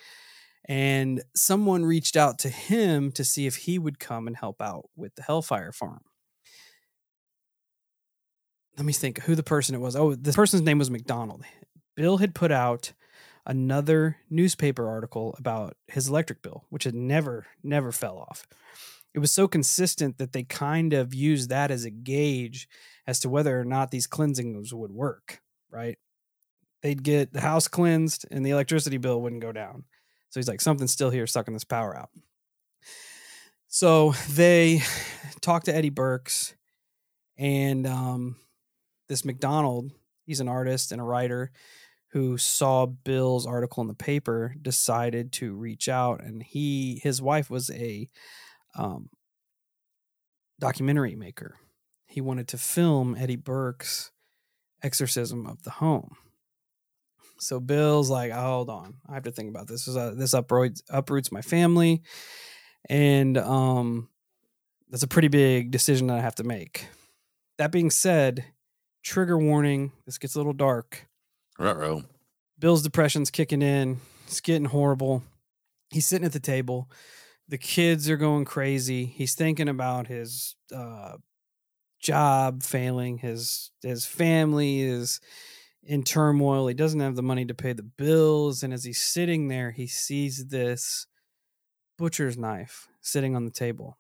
And 0.68 1.24
someone 1.36 1.86
reached 1.86 2.18
out 2.18 2.40
to 2.40 2.50
him 2.50 3.12
to 3.14 3.24
see 3.24 3.46
if 3.46 3.56
he 3.58 3.78
would 3.80 4.00
come 4.00 4.28
and 4.28 4.36
help 4.36 4.62
out 4.62 4.90
with 4.96 5.16
the 5.16 5.24
Hellfire 5.24 5.72
Farm 5.72 6.02
let 8.78 8.86
me 8.86 8.94
think 8.94 9.22
who 9.22 9.36
the 9.36 9.44
person 9.44 9.76
it 9.76 9.82
was. 9.82 9.96
Oh, 9.96 10.16
the 10.16 10.34
person's 10.34 10.64
name 10.64 10.80
was 10.80 10.92
McDonald. 10.92 11.44
Bill 11.96 12.18
had 12.18 12.36
put 12.36 12.52
out 12.52 12.94
another 13.46 14.18
newspaper 14.30 14.90
article 14.90 15.36
about 15.38 15.78
his 15.88 16.08
electric 16.08 16.42
bill, 16.42 16.66
which 16.70 16.84
had 16.84 16.96
never, 16.96 17.46
never 17.64 17.92
fell 17.92 18.18
off. 18.18 18.46
It 19.14 19.20
was 19.20 19.32
so 19.32 19.48
consistent 19.48 20.18
that 20.18 20.34
they 20.34 20.44
kind 20.44 20.94
of 20.94 21.14
used 21.14 21.50
that 21.50 21.72
as 21.72 21.86
a 21.86 21.90
gauge 21.90 22.68
as 23.08 23.20
to 23.22 23.30
whether 23.30 23.60
or 23.60 23.64
not 23.64 23.92
these 23.92 24.08
cleansings 24.08 24.74
would 24.74 24.92
work, 24.92 25.42
right? 25.70 25.98
They'd 26.82 27.04
get 27.04 27.32
the 27.32 27.42
house 27.42 27.68
cleansed 27.68 28.26
and 28.30 28.46
the 28.46 28.50
electricity 28.50 28.98
bill 28.98 29.22
wouldn't 29.22 29.42
go 29.42 29.52
down. 29.52 29.86
So 30.30 30.40
he's 30.40 30.50
like, 30.50 30.60
something's 30.60 30.92
still 30.92 31.12
here 31.12 31.28
sucking 31.28 31.54
this 31.54 31.64
power 31.64 31.96
out. 31.96 32.10
So 33.68 34.14
they 34.30 34.82
talked 35.42 35.68
to 35.68 35.76
Eddie 35.76 35.90
Burks 35.90 36.56
and 37.38 37.88
um, 37.88 38.36
this 39.08 39.26
McDonald, 39.26 39.92
he's 40.26 40.40
an 40.40 40.48
artist 40.48 40.92
and 40.92 41.02
a 41.02 41.06
writer 41.06 41.52
who 42.16 42.38
saw 42.38 42.86
Bill's 42.86 43.46
article 43.46 43.82
in 43.82 43.88
the 43.88 43.94
paper, 43.94 44.56
decided 44.62 45.34
to 45.34 45.54
reach 45.54 45.90
out, 45.90 46.24
and 46.24 46.42
he 46.42 47.02
his 47.04 47.22
wife 47.22 47.50
was 47.50 47.70
a 47.72 48.10
um, 48.76 49.10
documentary 50.60 51.16
maker. 51.16 51.58
He 52.08 52.22
wanted 52.22 52.48
to 52.50 52.58
film 52.58 53.16
Eddie 53.20 53.36
Burke's 53.36 54.12
exorcism 54.82 55.46
of 55.46 55.64
the 55.64 55.72
home. 55.72 56.16
So 57.38 57.60
Bill's 57.60 58.10
like, 58.10 58.32
hold 58.32 58.70
on, 58.70 58.96
I 59.10 59.16
have 59.16 59.24
to 59.24 59.32
think 59.32 59.50
about 59.50 59.68
this. 59.68 59.86
This, 59.86 59.96
uh, 59.98 60.14
this 60.16 60.34
uproots 60.34 60.84
uproots 60.90 61.34
my 61.34 61.42
family, 61.42 62.02
and 62.90 63.38
um, 63.38 64.08
that's 64.90 65.04
a 65.04 65.08
pretty 65.08 65.28
big 65.28 65.72
decision 65.72 66.08
that 66.08 66.18
I 66.18 66.22
have 66.22 66.36
to 66.36 66.46
make. 66.46 66.88
That 67.58 67.72
being 67.72 67.90
said, 67.90 68.46
trigger 69.06 69.38
warning. 69.38 69.94
This 70.06 70.18
gets 70.18 70.36
a 70.36 70.40
little 70.40 70.54
dark. 70.54 71.08
Ruh-roh. 71.58 72.04
Bill's 72.60 72.82
depression's 72.82 73.32
kicking 73.32 73.62
in. 73.62 74.02
It's 74.28 74.42
getting 74.42 74.66
horrible. 74.66 75.24
He's 75.92 76.08
sitting 76.08 76.26
at 76.26 76.34
the 76.34 76.40
table. 76.40 76.90
The 77.48 77.58
kids 77.60 78.10
are 78.10 78.18
going 78.18 78.44
crazy. 78.44 79.06
He's 79.06 79.36
thinking 79.36 79.70
about 79.70 80.08
his 80.08 80.56
uh, 80.76 81.18
job 82.02 82.64
failing. 82.64 83.20
His 83.20 83.72
his 83.84 84.06
family 84.06 84.82
is 84.82 85.20
in 85.84 86.04
turmoil. 86.04 86.68
He 86.68 86.74
doesn't 86.74 87.00
have 87.00 87.16
the 87.16 87.22
money 87.22 87.46
to 87.46 87.54
pay 87.54 87.74
the 87.74 87.84
bills. 87.84 88.64
And 88.64 88.74
as 88.74 88.84
he's 88.84 89.02
sitting 89.02 89.48
there, 89.48 89.72
he 89.72 89.86
sees 89.86 90.48
this 90.48 91.06
butcher's 92.00 92.38
knife 92.38 92.88
sitting 93.02 93.36
on 93.36 93.46
the 93.46 93.52
table 93.52 94.00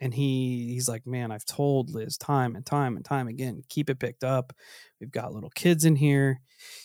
and 0.00 0.12
he 0.12 0.70
he's 0.72 0.88
like 0.88 1.06
man 1.06 1.30
i've 1.30 1.44
told 1.44 1.90
liz 1.90 2.16
time 2.18 2.56
and 2.56 2.66
time 2.66 2.96
and 2.96 3.04
time 3.04 3.28
again 3.28 3.62
keep 3.68 3.90
it 3.90 3.98
picked 3.98 4.24
up. 4.24 4.52
We've 5.00 5.10
got 5.10 5.32
little 5.32 5.50
kids 5.50 5.84
in 5.84 5.96
here. 5.96 6.40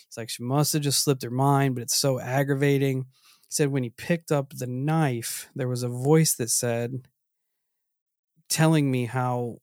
It's 0.08 0.18
like 0.18 0.30
she 0.30 0.44
must 0.44 0.74
have 0.74 0.82
just 0.82 1.04
slipped 1.04 1.24
her 1.24 1.30
mind 1.30 1.76
but 1.76 1.82
it's 1.82 1.96
so 1.96 2.20
aggravating. 2.20 3.06
He 3.42 3.48
said 3.50 3.70
when 3.70 3.84
he 3.84 3.90
picked 3.90 4.32
up 4.32 4.54
the 4.54 4.68
knife 4.68 5.50
there 5.56 5.68
was 5.68 5.84
a 5.84 5.90
voice 5.90 6.36
that 6.36 6.50
said 6.50 7.08
telling 8.50 8.90
me 8.90 9.06
how 9.06 9.58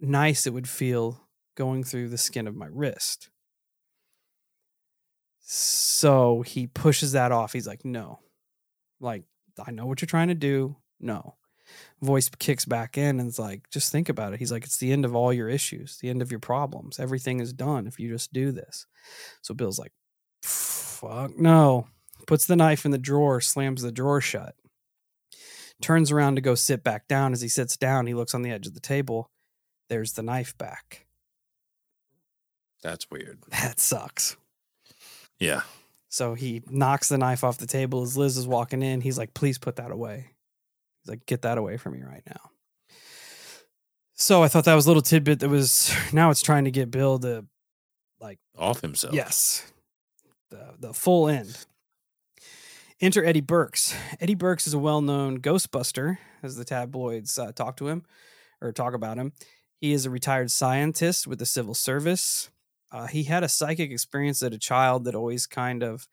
nice 0.00 0.46
it 0.46 0.52
would 0.52 0.68
feel 0.68 1.28
going 1.56 1.84
through 1.84 2.08
the 2.08 2.18
skin 2.18 2.46
of 2.46 2.56
my 2.56 2.66
wrist. 2.70 3.30
So 5.40 6.42
he 6.42 6.66
pushes 6.68 7.12
that 7.12 7.32
off. 7.32 7.52
He's 7.52 7.66
like 7.66 7.84
no. 7.84 8.20
Like 9.00 9.24
i 9.66 9.70
know 9.70 9.86
what 9.86 10.00
you're 10.00 10.06
trying 10.06 10.28
to 10.28 10.34
do. 10.34 10.76
No 11.00 11.34
voice 12.02 12.28
kicks 12.38 12.64
back 12.64 12.96
in 12.96 13.20
and 13.20 13.28
it's 13.28 13.38
like, 13.38 13.68
just 13.70 13.92
think 13.92 14.08
about 14.08 14.32
it. 14.32 14.38
He's 14.38 14.52
like, 14.52 14.64
it's 14.64 14.78
the 14.78 14.92
end 14.92 15.04
of 15.04 15.14
all 15.14 15.32
your 15.32 15.48
issues, 15.48 15.98
the 15.98 16.08
end 16.08 16.22
of 16.22 16.30
your 16.30 16.40
problems. 16.40 16.98
Everything 16.98 17.40
is 17.40 17.52
done 17.52 17.86
if 17.86 17.98
you 17.98 18.08
just 18.08 18.32
do 18.32 18.52
this. 18.52 18.86
So 19.42 19.54
Bill's 19.54 19.78
like, 19.78 19.92
fuck 20.42 21.38
no. 21.38 21.86
Puts 22.26 22.46
the 22.46 22.56
knife 22.56 22.84
in 22.84 22.90
the 22.90 22.98
drawer, 22.98 23.40
slams 23.40 23.82
the 23.82 23.92
drawer 23.92 24.20
shut, 24.20 24.54
turns 25.80 26.12
around 26.12 26.36
to 26.36 26.40
go 26.40 26.54
sit 26.54 26.84
back 26.84 27.08
down. 27.08 27.32
As 27.32 27.40
he 27.40 27.48
sits 27.48 27.76
down, 27.76 28.06
he 28.06 28.14
looks 28.14 28.34
on 28.34 28.42
the 28.42 28.50
edge 28.50 28.66
of 28.66 28.74
the 28.74 28.80
table. 28.80 29.30
there's 29.88 30.12
the 30.12 30.22
knife 30.22 30.56
back. 30.56 31.06
That's 32.82 33.10
weird. 33.10 33.38
That 33.50 33.80
sucks. 33.80 34.36
Yeah. 35.38 35.62
So 36.08 36.34
he 36.34 36.62
knocks 36.68 37.08
the 37.08 37.18
knife 37.18 37.44
off 37.44 37.58
the 37.58 37.66
table 37.66 38.02
as 38.02 38.16
Liz 38.16 38.36
is 38.36 38.46
walking 38.46 38.82
in. 38.82 39.00
He's 39.00 39.18
like, 39.18 39.34
please 39.34 39.58
put 39.58 39.76
that 39.76 39.90
away. 39.90 40.32
He's 41.02 41.10
like, 41.10 41.26
get 41.26 41.42
that 41.42 41.58
away 41.58 41.76
from 41.76 41.94
me 41.94 42.02
right 42.02 42.22
now. 42.26 42.50
So 44.14 44.42
I 44.42 44.48
thought 44.48 44.66
that 44.66 44.74
was 44.74 44.86
a 44.86 44.88
little 44.88 45.02
tidbit 45.02 45.40
that 45.40 45.48
was 45.48 45.94
now 46.12 46.30
it's 46.30 46.42
trying 46.42 46.64
to 46.64 46.70
get 46.70 46.90
Bill 46.90 47.18
to 47.20 47.46
like 48.20 48.38
Off 48.56 48.80
himself. 48.80 49.14
Yes. 49.14 49.70
The 50.50 50.74
the 50.78 50.92
full 50.92 51.28
end. 51.28 51.66
Enter 53.00 53.24
Eddie 53.24 53.40
Burks. 53.40 53.94
Eddie 54.20 54.34
Burks 54.34 54.66
is 54.66 54.74
a 54.74 54.78
well-known 54.78 55.38
Ghostbuster, 55.38 56.18
as 56.42 56.56
the 56.56 56.66
tabloids 56.66 57.38
uh, 57.38 57.50
talk 57.50 57.78
to 57.78 57.88
him 57.88 58.02
or 58.60 58.72
talk 58.72 58.92
about 58.92 59.16
him. 59.16 59.32
He 59.78 59.92
is 59.92 60.04
a 60.04 60.10
retired 60.10 60.50
scientist 60.50 61.26
with 61.26 61.38
the 61.38 61.46
civil 61.46 61.72
service. 61.72 62.50
Uh, 62.92 63.06
he 63.06 63.22
had 63.22 63.42
a 63.42 63.48
psychic 63.48 63.90
experience 63.90 64.42
as 64.42 64.52
a 64.52 64.58
child 64.58 65.04
that 65.04 65.14
always 65.14 65.46
kind 65.46 65.82
of 65.82 66.06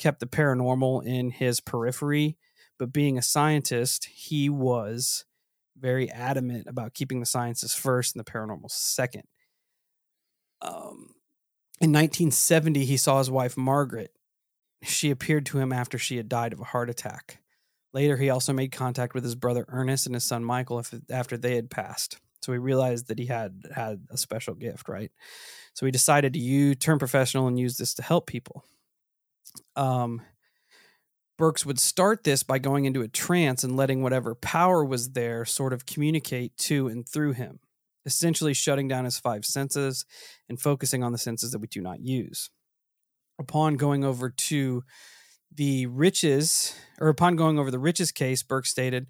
kept 0.00 0.18
the 0.18 0.26
paranormal 0.26 1.06
in 1.06 1.30
his 1.30 1.60
periphery. 1.60 2.36
But 2.82 2.92
being 2.92 3.16
a 3.16 3.22
scientist, 3.22 4.06
he 4.06 4.48
was 4.48 5.24
very 5.78 6.10
adamant 6.10 6.66
about 6.66 6.94
keeping 6.94 7.20
the 7.20 7.26
sciences 7.26 7.72
first 7.72 8.16
and 8.16 8.18
the 8.18 8.28
paranormal 8.28 8.72
second. 8.72 9.22
Um, 10.60 11.14
in 11.80 11.92
1970, 11.92 12.84
he 12.84 12.96
saw 12.96 13.18
his 13.18 13.30
wife 13.30 13.56
Margaret. 13.56 14.10
She 14.82 15.12
appeared 15.12 15.46
to 15.46 15.60
him 15.60 15.72
after 15.72 15.96
she 15.96 16.16
had 16.16 16.28
died 16.28 16.52
of 16.52 16.58
a 16.58 16.64
heart 16.64 16.90
attack. 16.90 17.38
Later, 17.92 18.16
he 18.16 18.30
also 18.30 18.52
made 18.52 18.72
contact 18.72 19.14
with 19.14 19.22
his 19.22 19.36
brother 19.36 19.64
Ernest 19.68 20.06
and 20.06 20.16
his 20.16 20.24
son 20.24 20.44
Michael 20.44 20.82
after 21.08 21.36
they 21.36 21.54
had 21.54 21.70
passed. 21.70 22.18
So 22.40 22.50
he 22.50 22.58
realized 22.58 23.06
that 23.06 23.20
he 23.20 23.26
had 23.26 23.62
had 23.72 24.08
a 24.10 24.16
special 24.16 24.54
gift, 24.54 24.88
right? 24.88 25.12
So 25.74 25.86
he 25.86 25.92
decided 25.92 26.32
to 26.32 26.40
you 26.40 26.74
turn 26.74 26.98
professional 26.98 27.46
and 27.46 27.60
use 27.60 27.76
this 27.76 27.94
to 27.94 28.02
help 28.02 28.26
people. 28.26 28.64
Um, 29.76 30.22
Burks 31.38 31.66
would 31.66 31.78
start 31.78 32.24
this 32.24 32.42
by 32.42 32.58
going 32.58 32.84
into 32.84 33.02
a 33.02 33.08
trance 33.08 33.64
and 33.64 33.76
letting 33.76 34.02
whatever 34.02 34.34
power 34.34 34.84
was 34.84 35.12
there 35.12 35.44
sort 35.44 35.72
of 35.72 35.86
communicate 35.86 36.56
to 36.58 36.88
and 36.88 37.08
through 37.08 37.32
him, 37.32 37.60
essentially 38.04 38.54
shutting 38.54 38.86
down 38.86 39.04
his 39.04 39.18
five 39.18 39.44
senses 39.44 40.04
and 40.48 40.60
focusing 40.60 41.02
on 41.02 41.12
the 41.12 41.18
senses 41.18 41.50
that 41.50 41.58
we 41.58 41.66
do 41.66 41.80
not 41.80 42.00
use. 42.00 42.50
Upon 43.38 43.76
going 43.76 44.04
over 44.04 44.30
to 44.30 44.84
the 45.54 45.86
riches, 45.86 46.74
or 47.00 47.08
upon 47.08 47.36
going 47.36 47.58
over 47.58 47.70
the 47.70 47.78
riches 47.78 48.12
case, 48.12 48.42
Burke 48.42 48.66
stated, 48.66 49.06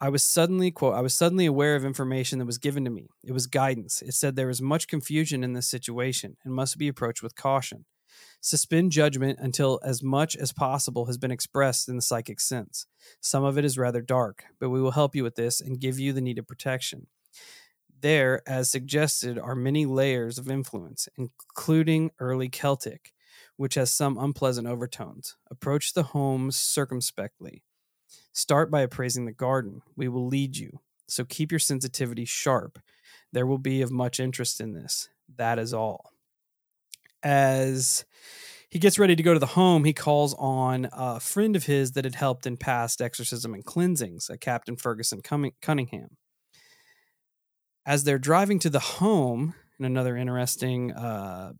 I 0.00 0.10
was 0.10 0.22
suddenly, 0.22 0.70
quote, 0.70 0.94
I 0.94 1.00
was 1.00 1.14
suddenly 1.14 1.46
aware 1.46 1.74
of 1.74 1.84
information 1.84 2.38
that 2.38 2.44
was 2.44 2.58
given 2.58 2.84
to 2.84 2.90
me. 2.90 3.08
It 3.24 3.32
was 3.32 3.46
guidance. 3.46 4.02
It 4.02 4.12
said 4.12 4.36
there 4.36 4.50
is 4.50 4.60
much 4.60 4.88
confusion 4.88 5.42
in 5.42 5.54
this 5.54 5.68
situation 5.68 6.36
and 6.44 6.54
must 6.54 6.76
be 6.76 6.88
approached 6.88 7.22
with 7.22 7.34
caution. 7.34 7.86
Suspend 8.40 8.92
judgment 8.92 9.38
until 9.40 9.80
as 9.82 10.02
much 10.02 10.36
as 10.36 10.52
possible 10.52 11.06
has 11.06 11.18
been 11.18 11.30
expressed 11.30 11.88
in 11.88 11.96
the 11.96 12.02
psychic 12.02 12.40
sense. 12.40 12.86
Some 13.20 13.44
of 13.44 13.58
it 13.58 13.64
is 13.64 13.78
rather 13.78 14.02
dark, 14.02 14.44
but 14.60 14.70
we 14.70 14.80
will 14.80 14.92
help 14.92 15.16
you 15.16 15.24
with 15.24 15.34
this 15.34 15.60
and 15.60 15.80
give 15.80 15.98
you 15.98 16.12
the 16.12 16.20
needed 16.20 16.46
protection. 16.46 17.08
There, 18.00 18.42
as 18.46 18.70
suggested, 18.70 19.38
are 19.38 19.56
many 19.56 19.86
layers 19.86 20.38
of 20.38 20.50
influence, 20.50 21.08
including 21.16 22.10
early 22.20 22.48
Celtic, 22.48 23.12
which 23.56 23.74
has 23.74 23.90
some 23.90 24.18
unpleasant 24.18 24.68
overtones. 24.68 25.36
Approach 25.50 25.94
the 25.94 26.02
homes 26.02 26.56
circumspectly. 26.56 27.62
Start 28.32 28.70
by 28.70 28.82
appraising 28.82 29.24
the 29.24 29.32
garden. 29.32 29.80
We 29.96 30.08
will 30.08 30.26
lead 30.26 30.56
you. 30.56 30.80
So 31.08 31.24
keep 31.24 31.50
your 31.50 31.58
sensitivity 31.58 32.26
sharp. 32.26 32.78
There 33.32 33.46
will 33.46 33.58
be 33.58 33.80
of 33.80 33.90
much 33.90 34.20
interest 34.20 34.60
in 34.60 34.72
this. 34.72 35.08
That 35.36 35.58
is 35.58 35.72
all. 35.72 36.12
As 37.26 38.04
he 38.70 38.78
gets 38.78 39.00
ready 39.00 39.16
to 39.16 39.22
go 39.24 39.34
to 39.34 39.40
the 39.40 39.46
home, 39.46 39.84
he 39.84 39.92
calls 39.92 40.32
on 40.34 40.88
a 40.92 41.18
friend 41.18 41.56
of 41.56 41.66
his 41.66 41.90
that 41.92 42.04
had 42.04 42.14
helped 42.14 42.46
in 42.46 42.56
past 42.56 43.02
exorcism 43.02 43.52
and 43.52 43.64
cleansings, 43.64 44.30
a 44.30 44.38
Captain 44.38 44.76
Ferguson 44.76 45.22
Cunningham. 45.60 46.18
As 47.84 48.04
they're 48.04 48.20
driving 48.20 48.60
to 48.60 48.70
the 48.70 48.78
home, 48.78 49.54
and 49.76 49.86
another 49.86 50.16
interesting 50.16 50.92
uh, 50.92 51.54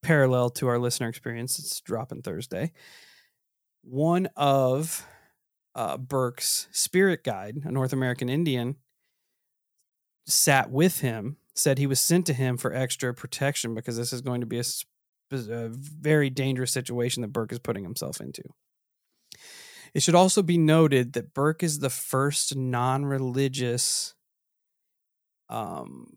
parallel 0.00 0.50
to 0.50 0.68
our 0.68 0.78
listener 0.78 1.08
experience, 1.08 1.58
it's 1.58 1.80
dropping 1.80 2.22
Thursday. 2.22 2.70
One 3.82 4.28
of 4.36 5.04
uh, 5.74 5.96
Burke's 5.96 6.68
spirit 6.70 7.24
guide, 7.24 7.62
a 7.64 7.72
North 7.72 7.92
American 7.92 8.28
Indian, 8.28 8.76
sat 10.24 10.70
with 10.70 11.00
him, 11.00 11.36
said 11.54 11.78
he 11.78 11.86
was 11.86 12.00
sent 12.00 12.26
to 12.26 12.34
him 12.34 12.56
for 12.56 12.72
extra 12.72 13.12
protection 13.12 13.74
because 13.74 13.96
this 13.96 14.12
is 14.12 14.20
going 14.20 14.40
to 14.40 14.46
be 14.46 14.58
a, 14.58 14.64
a 15.32 15.68
very 15.68 16.30
dangerous 16.30 16.72
situation 16.72 17.22
that 17.22 17.32
Burke 17.32 17.52
is 17.52 17.58
putting 17.58 17.84
himself 17.84 18.20
into. 18.20 18.42
It 19.94 20.02
should 20.02 20.14
also 20.14 20.42
be 20.42 20.56
noted 20.56 21.12
that 21.12 21.34
Burke 21.34 21.62
is 21.62 21.78
the 21.78 21.90
first 21.90 22.56
non 22.56 23.04
religious. 23.04 24.14
Um, 25.48 26.16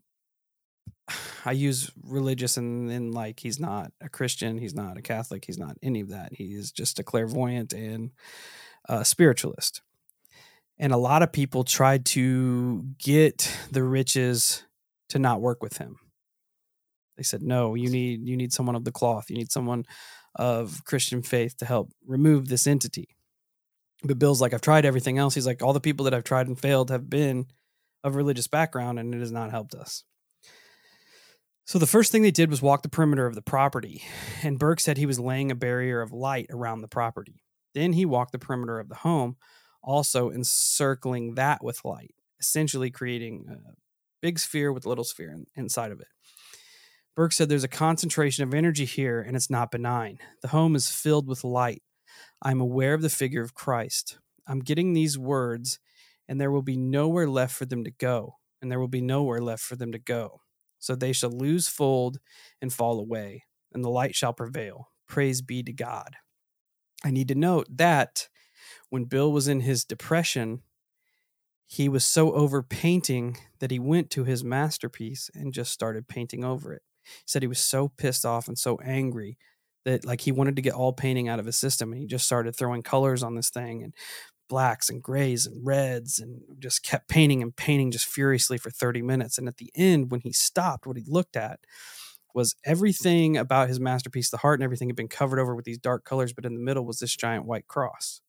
I 1.44 1.52
use 1.52 1.92
religious 2.02 2.56
and 2.56 2.90
in 2.90 3.12
like 3.12 3.40
he's 3.40 3.60
not 3.60 3.92
a 4.00 4.08
Christian, 4.08 4.58
he's 4.58 4.74
not 4.74 4.96
a 4.96 5.02
Catholic, 5.02 5.44
he's 5.44 5.58
not 5.58 5.76
any 5.82 6.00
of 6.00 6.08
that. 6.08 6.32
He 6.32 6.54
is 6.54 6.72
just 6.72 6.98
a 6.98 7.04
clairvoyant 7.04 7.72
and 7.72 8.10
a 8.88 9.04
spiritualist. 9.04 9.82
And 10.78 10.92
a 10.92 10.98
lot 10.98 11.22
of 11.22 11.32
people 11.32 11.64
tried 11.64 12.04
to 12.06 12.84
get 12.98 13.50
the 13.70 13.82
riches 13.82 14.64
to 15.08 15.18
not 15.18 15.40
work 15.40 15.62
with 15.62 15.78
him. 15.78 15.96
They 17.16 17.22
said, 17.22 17.42
"No, 17.42 17.74
you 17.74 17.88
need 17.88 18.26
you 18.26 18.36
need 18.36 18.52
someone 18.52 18.76
of 18.76 18.84
the 18.84 18.92
cloth. 18.92 19.30
You 19.30 19.36
need 19.36 19.52
someone 19.52 19.84
of 20.34 20.84
Christian 20.84 21.22
faith 21.22 21.56
to 21.58 21.64
help 21.64 21.92
remove 22.06 22.48
this 22.48 22.66
entity." 22.66 23.16
But 24.02 24.18
Bill's 24.18 24.40
like, 24.40 24.52
"I've 24.52 24.60
tried 24.60 24.84
everything 24.84 25.16
else." 25.16 25.34
He's 25.34 25.46
like, 25.46 25.62
"All 25.62 25.72
the 25.72 25.80
people 25.80 26.04
that 26.04 26.14
I've 26.14 26.24
tried 26.24 26.48
and 26.48 26.60
failed 26.60 26.90
have 26.90 27.08
been 27.08 27.46
of 28.04 28.14
religious 28.14 28.46
background, 28.46 28.98
and 28.98 29.14
it 29.14 29.20
has 29.20 29.32
not 29.32 29.50
helped 29.50 29.74
us." 29.74 30.04
So 31.64 31.78
the 31.80 31.86
first 31.86 32.12
thing 32.12 32.22
they 32.22 32.30
did 32.30 32.50
was 32.50 32.62
walk 32.62 32.82
the 32.82 32.88
perimeter 32.88 33.26
of 33.26 33.34
the 33.34 33.42
property, 33.42 34.02
and 34.42 34.58
Burke 34.58 34.78
said 34.78 34.98
he 34.98 35.06
was 35.06 35.18
laying 35.18 35.50
a 35.50 35.56
barrier 35.56 36.00
of 36.00 36.12
light 36.12 36.46
around 36.50 36.80
the 36.80 36.88
property. 36.88 37.42
Then 37.74 37.94
he 37.94 38.06
walked 38.06 38.32
the 38.32 38.38
perimeter 38.38 38.78
of 38.78 38.88
the 38.88 38.96
home, 38.96 39.36
also 39.82 40.30
encircling 40.30 41.34
that 41.34 41.64
with 41.64 41.84
light, 41.84 42.14
essentially 42.38 42.90
creating 42.90 43.46
a 43.48 43.72
big 44.26 44.40
sphere 44.40 44.72
with 44.72 44.86
little 44.86 45.04
sphere 45.04 45.30
in, 45.30 45.46
inside 45.54 45.92
of 45.92 46.00
it. 46.00 46.08
Burke 47.14 47.32
said 47.32 47.48
there's 47.48 47.62
a 47.62 47.68
concentration 47.68 48.42
of 48.42 48.52
energy 48.52 48.84
here 48.84 49.20
and 49.20 49.36
it's 49.36 49.48
not 49.48 49.70
benign. 49.70 50.18
The 50.42 50.48
home 50.48 50.74
is 50.74 50.90
filled 50.90 51.28
with 51.28 51.44
light. 51.44 51.84
I'm 52.42 52.60
aware 52.60 52.94
of 52.94 53.02
the 53.02 53.08
figure 53.08 53.42
of 53.42 53.54
Christ. 53.54 54.18
I'm 54.48 54.58
getting 54.58 54.94
these 54.94 55.16
words, 55.16 55.78
and 56.26 56.40
there 56.40 56.50
will 56.50 56.62
be 56.62 56.76
nowhere 56.76 57.28
left 57.28 57.54
for 57.54 57.66
them 57.66 57.84
to 57.84 57.92
go, 57.92 58.38
and 58.60 58.68
there 58.68 58.80
will 58.80 58.88
be 58.88 59.00
nowhere 59.00 59.40
left 59.40 59.62
for 59.62 59.76
them 59.76 59.92
to 59.92 59.98
go. 60.00 60.40
So 60.80 60.96
they 60.96 61.12
shall 61.12 61.30
lose 61.30 61.68
fold 61.68 62.18
and 62.60 62.72
fall 62.72 62.98
away, 62.98 63.44
and 63.72 63.84
the 63.84 63.90
light 63.90 64.16
shall 64.16 64.32
prevail. 64.32 64.88
Praise 65.06 65.40
be 65.40 65.62
to 65.62 65.72
God. 65.72 66.16
I 67.04 67.12
need 67.12 67.28
to 67.28 67.36
note 67.36 67.68
that 67.70 68.28
when 68.90 69.04
Bill 69.04 69.30
was 69.30 69.46
in 69.46 69.60
his 69.60 69.84
depression, 69.84 70.62
he 71.66 71.88
was 71.88 72.04
so 72.04 72.32
over 72.32 72.62
painting 72.62 73.36
that 73.58 73.70
he 73.70 73.78
went 73.78 74.10
to 74.10 74.24
his 74.24 74.44
masterpiece 74.44 75.30
and 75.34 75.52
just 75.52 75.72
started 75.72 76.06
painting 76.06 76.44
over 76.44 76.72
it. 76.72 76.82
He 77.04 77.24
said 77.26 77.42
he 77.42 77.48
was 77.48 77.58
so 77.58 77.88
pissed 77.88 78.24
off 78.24 78.48
and 78.48 78.58
so 78.58 78.78
angry 78.84 79.36
that 79.84 80.04
like 80.04 80.20
he 80.20 80.32
wanted 80.32 80.56
to 80.56 80.62
get 80.62 80.74
all 80.74 80.92
painting 80.92 81.28
out 81.28 81.38
of 81.38 81.46
his 81.46 81.56
system 81.56 81.92
and 81.92 82.00
he 82.00 82.06
just 82.06 82.24
started 82.24 82.54
throwing 82.54 82.82
colors 82.82 83.22
on 83.22 83.34
this 83.34 83.50
thing 83.50 83.82
and 83.82 83.94
blacks 84.48 84.88
and 84.88 85.02
grays 85.02 85.46
and 85.46 85.66
reds 85.66 86.20
and 86.20 86.40
just 86.58 86.84
kept 86.84 87.08
painting 87.08 87.42
and 87.42 87.56
painting 87.56 87.90
just 87.90 88.06
furiously 88.06 88.58
for 88.58 88.70
30 88.70 89.02
minutes. 89.02 89.38
And 89.38 89.48
at 89.48 89.56
the 89.56 89.70
end 89.74 90.10
when 90.10 90.20
he 90.20 90.32
stopped 90.32 90.86
what 90.86 90.96
he 90.96 91.04
looked 91.06 91.36
at 91.36 91.60
was 92.32 92.54
everything 92.64 93.36
about 93.36 93.68
his 93.68 93.80
masterpiece 93.80 94.30
the 94.30 94.36
heart 94.38 94.60
and 94.60 94.64
everything 94.64 94.88
had 94.88 94.96
been 94.96 95.08
covered 95.08 95.40
over 95.40 95.54
with 95.54 95.64
these 95.64 95.78
dark 95.78 96.04
colors 96.04 96.32
but 96.32 96.44
in 96.44 96.54
the 96.54 96.60
middle 96.60 96.84
was 96.84 96.98
this 96.98 97.16
giant 97.16 97.44
white 97.44 97.66
cross. 97.66 98.20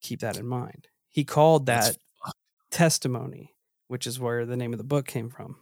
Keep 0.00 0.20
that 0.20 0.38
in 0.38 0.46
mind 0.46 0.88
he 1.10 1.24
called 1.24 1.66
that 1.66 1.84
That's 1.84 1.98
testimony 2.70 3.54
which 3.88 4.06
is 4.06 4.20
where 4.20 4.46
the 4.46 4.56
name 4.56 4.72
of 4.72 4.78
the 4.78 4.84
book 4.84 5.06
came 5.06 5.30
from. 5.30 5.56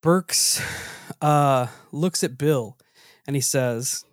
Burks 0.00 0.62
uh, 1.20 1.66
looks 1.92 2.24
at 2.24 2.38
bill 2.38 2.78
and 3.26 3.36
he 3.36 3.42
says 3.42 4.04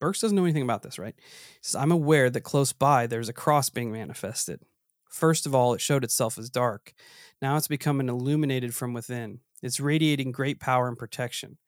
burks 0.00 0.20
doesn't 0.20 0.36
know 0.36 0.44
anything 0.44 0.62
about 0.62 0.82
this 0.82 0.98
right? 0.98 1.14
He 1.16 1.58
says 1.62 1.76
i'm 1.76 1.92
aware 1.92 2.30
that 2.30 2.40
close 2.40 2.72
by 2.72 3.06
there's 3.06 3.28
a 3.28 3.34
cross 3.34 3.68
being 3.68 3.92
manifested. 3.92 4.62
First 5.08 5.46
of 5.46 5.54
all 5.54 5.74
it 5.74 5.80
showed 5.80 6.04
itself 6.04 6.38
as 6.38 6.50
dark. 6.50 6.92
Now 7.40 7.56
it's 7.56 7.68
becoming 7.68 8.08
illuminated 8.08 8.74
from 8.74 8.92
within. 8.92 9.40
It's 9.62 9.80
radiating 9.80 10.32
great 10.32 10.60
power 10.60 10.88
and 10.88 10.98
protection. 10.98 11.58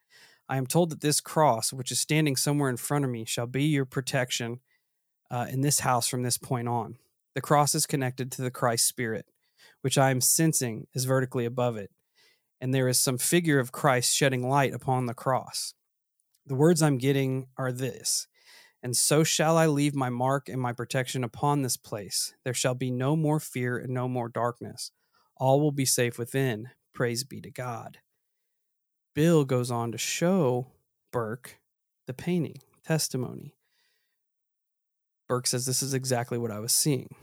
I 0.49 0.57
am 0.57 0.67
told 0.67 0.91
that 0.91 1.01
this 1.01 1.21
cross 1.21 1.73
which 1.73 1.93
is 1.93 2.01
standing 2.01 2.37
somewhere 2.37 2.71
in 2.71 2.77
front 2.77 3.05
of 3.05 3.11
me 3.11 3.25
shall 3.25 3.47
be 3.47 3.65
your 3.65 3.85
protection 3.85 4.61
uh, 5.31 5.47
in 5.51 5.61
this 5.61 5.81
house 5.81 6.09
from 6.09 6.23
this 6.23 6.39
point 6.39 6.69
on 6.69 6.97
the 7.35 7.41
cross 7.41 7.75
is 7.75 7.87
connected 7.87 8.33
to 8.33 8.43
the 8.43 8.51
Christ 8.51 8.87
Spirit. 8.87 9.27
which 9.83 9.99
I 9.99 10.11
am 10.11 10.21
sensing 10.21 10.87
is 10.95 11.05
vertically 11.05 11.45
above 11.45 11.77
it, 11.77 11.91
and 12.61 12.75
there 12.75 12.89
is 12.89 12.99
some 12.99 13.19
figure 13.19 13.59
of 13.59 13.73
Christ 13.73 14.15
shedding 14.15 14.49
light 14.49 14.75
upon 14.75 15.07
the 15.07 15.15
cross. 15.15 15.75
The 16.47 16.55
words 16.55 16.83
I'm 16.83 16.99
getting 16.99 17.47
are 17.57 17.73
this 17.73 18.27
And 18.83 18.97
so 18.97 19.23
shall 19.25 19.59
I 19.59 19.67
leave 19.67 19.95
my 19.95 20.09
mark 20.09 20.49
and 20.49 20.61
my 20.61 20.73
protection 20.73 21.23
upon 21.23 21.63
this 21.63 21.77
place. 21.77 22.35
There 22.45 22.55
shall 22.55 22.75
be 22.75 22.91
no 22.91 23.15
more 23.15 23.39
fear 23.39 23.79
and 23.79 23.93
no 23.93 24.09
more 24.09 24.29
darkness. 24.29 24.91
All 25.37 25.61
will 25.61 25.73
be 25.73 25.85
safe 25.85 26.19
within. 26.19 26.71
Praise 26.95 27.25
be 27.25 27.41
to 27.43 27.51
God. 27.51 27.99
Bill 29.15 29.45
goes 29.45 29.71
on 29.71 29.93
to 29.93 29.99
show 29.99 30.69
Burke 31.13 31.61
the 32.07 32.15
painting, 32.15 32.59
testimony. 32.85 33.55
Burke 35.31 35.47
says, 35.47 35.65
This 35.65 35.81
is 35.81 35.95
exactly 35.95 36.39
what 36.39 36.51
I 36.51 36.59
was 36.59 36.73
seeing. 36.73 37.15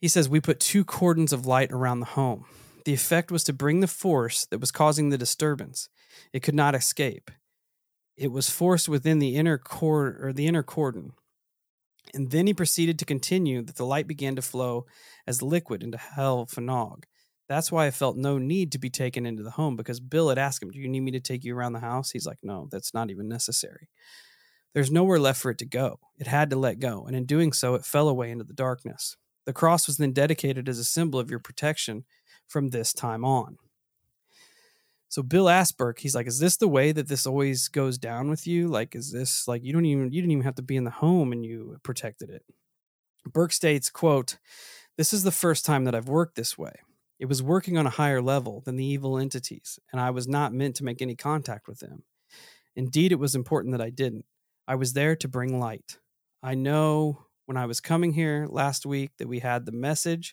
He 0.00 0.08
says, 0.08 0.26
We 0.26 0.40
put 0.40 0.58
two 0.58 0.86
cordons 0.86 1.34
of 1.34 1.44
light 1.44 1.70
around 1.70 2.00
the 2.00 2.06
home. 2.06 2.46
The 2.86 2.94
effect 2.94 3.30
was 3.30 3.44
to 3.44 3.52
bring 3.52 3.80
the 3.80 3.86
force 3.86 4.46
that 4.46 4.58
was 4.58 4.70
causing 4.70 5.10
the 5.10 5.18
disturbance. 5.18 5.90
It 6.32 6.42
could 6.42 6.54
not 6.54 6.74
escape. 6.74 7.30
It 8.16 8.32
was 8.32 8.48
forced 8.48 8.88
within 8.88 9.18
the 9.18 9.36
inner 9.36 9.58
cord 9.58 10.16
or 10.18 10.32
the 10.32 10.46
inner 10.46 10.62
cordon. 10.62 11.12
And 12.14 12.30
then 12.30 12.46
he 12.46 12.54
proceeded 12.54 12.98
to 13.00 13.04
continue 13.04 13.60
that 13.62 13.76
the 13.76 13.84
light 13.84 14.06
began 14.06 14.34
to 14.36 14.42
flow 14.42 14.86
as 15.26 15.42
liquid 15.42 15.82
into 15.82 15.98
Heol 15.98 16.46
Fanog. 16.46 17.04
That's 17.50 17.70
why 17.70 17.84
I 17.84 17.90
felt 17.90 18.16
no 18.16 18.38
need 18.38 18.72
to 18.72 18.78
be 18.78 18.88
taken 18.88 19.26
into 19.26 19.42
the 19.42 19.50
home 19.50 19.76
because 19.76 20.00
Bill 20.00 20.30
had 20.30 20.38
asked 20.38 20.62
him, 20.62 20.70
Do 20.70 20.78
you 20.78 20.88
need 20.88 21.00
me 21.00 21.10
to 21.10 21.20
take 21.20 21.44
you 21.44 21.54
around 21.54 21.74
the 21.74 21.80
house? 21.80 22.12
He's 22.12 22.26
like, 22.26 22.38
No, 22.42 22.66
that's 22.72 22.94
not 22.94 23.10
even 23.10 23.28
necessary. 23.28 23.90
There's 24.72 24.90
nowhere 24.90 25.18
left 25.18 25.40
for 25.40 25.50
it 25.50 25.58
to 25.58 25.66
go. 25.66 25.98
It 26.18 26.26
had 26.26 26.50
to 26.50 26.56
let 26.56 26.78
go, 26.78 27.04
and 27.06 27.16
in 27.16 27.26
doing 27.26 27.52
so, 27.52 27.74
it 27.74 27.84
fell 27.84 28.08
away 28.08 28.30
into 28.30 28.44
the 28.44 28.52
darkness. 28.52 29.16
The 29.46 29.52
cross 29.52 29.86
was 29.86 29.96
then 29.96 30.12
dedicated 30.12 30.68
as 30.68 30.78
a 30.78 30.84
symbol 30.84 31.18
of 31.18 31.30
your 31.30 31.40
protection 31.40 32.04
from 32.46 32.68
this 32.68 32.92
time 32.92 33.24
on. 33.24 33.56
So 35.08 35.24
Bill 35.24 35.48
asked 35.48 35.76
Burke, 35.76 35.98
he's 35.98 36.14
like, 36.14 36.28
"Is 36.28 36.38
this 36.38 36.56
the 36.56 36.68
way 36.68 36.92
that 36.92 37.08
this 37.08 37.26
always 37.26 37.66
goes 37.66 37.98
down 37.98 38.30
with 38.30 38.46
you? 38.46 38.68
Like, 38.68 38.94
is 38.94 39.10
this 39.10 39.48
like 39.48 39.64
you 39.64 39.72
don't 39.72 39.84
even 39.84 40.12
you 40.12 40.20
didn't 40.20 40.30
even 40.30 40.44
have 40.44 40.54
to 40.54 40.62
be 40.62 40.76
in 40.76 40.84
the 40.84 40.90
home 40.90 41.32
and 41.32 41.44
you 41.44 41.78
protected 41.82 42.30
it?" 42.30 42.44
Burke 43.24 43.52
states, 43.52 43.90
"quote 43.90 44.38
This 44.96 45.12
is 45.12 45.24
the 45.24 45.32
first 45.32 45.64
time 45.64 45.84
that 45.84 45.94
I've 45.96 46.08
worked 46.08 46.36
this 46.36 46.56
way. 46.56 46.74
It 47.18 47.26
was 47.26 47.42
working 47.42 47.76
on 47.76 47.86
a 47.86 47.90
higher 47.90 48.22
level 48.22 48.60
than 48.60 48.76
the 48.76 48.84
evil 48.84 49.18
entities, 49.18 49.80
and 49.90 50.00
I 50.00 50.10
was 50.10 50.28
not 50.28 50.54
meant 50.54 50.76
to 50.76 50.84
make 50.84 51.02
any 51.02 51.16
contact 51.16 51.66
with 51.66 51.80
them. 51.80 52.04
Indeed, 52.76 53.10
it 53.10 53.18
was 53.18 53.34
important 53.34 53.72
that 53.72 53.80
I 53.80 53.90
didn't. 53.90 54.26
I 54.70 54.76
was 54.76 54.92
there 54.92 55.16
to 55.16 55.26
bring 55.26 55.58
light. 55.58 55.98
I 56.44 56.54
know 56.54 57.26
when 57.46 57.56
I 57.56 57.66
was 57.66 57.80
coming 57.80 58.12
here 58.12 58.46
last 58.48 58.86
week 58.86 59.10
that 59.18 59.26
we 59.26 59.40
had 59.40 59.66
the 59.66 59.72
message. 59.72 60.32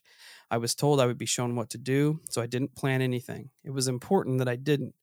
I 0.52 0.58
was 0.58 0.76
told 0.76 1.02
I 1.02 1.08
would 1.08 1.18
be 1.18 1.26
shown 1.26 1.56
what 1.56 1.72
to 1.72 1.80
do, 1.80 2.20
so 2.30 2.44
I 2.44 2.46
didn't 2.46 2.76
plan 2.76 3.02
anything. 3.02 3.50
It 3.64 3.72
was 3.72 3.88
important 3.88 4.38
that 4.38 4.48
I 4.48 4.56
didn't 4.56 4.94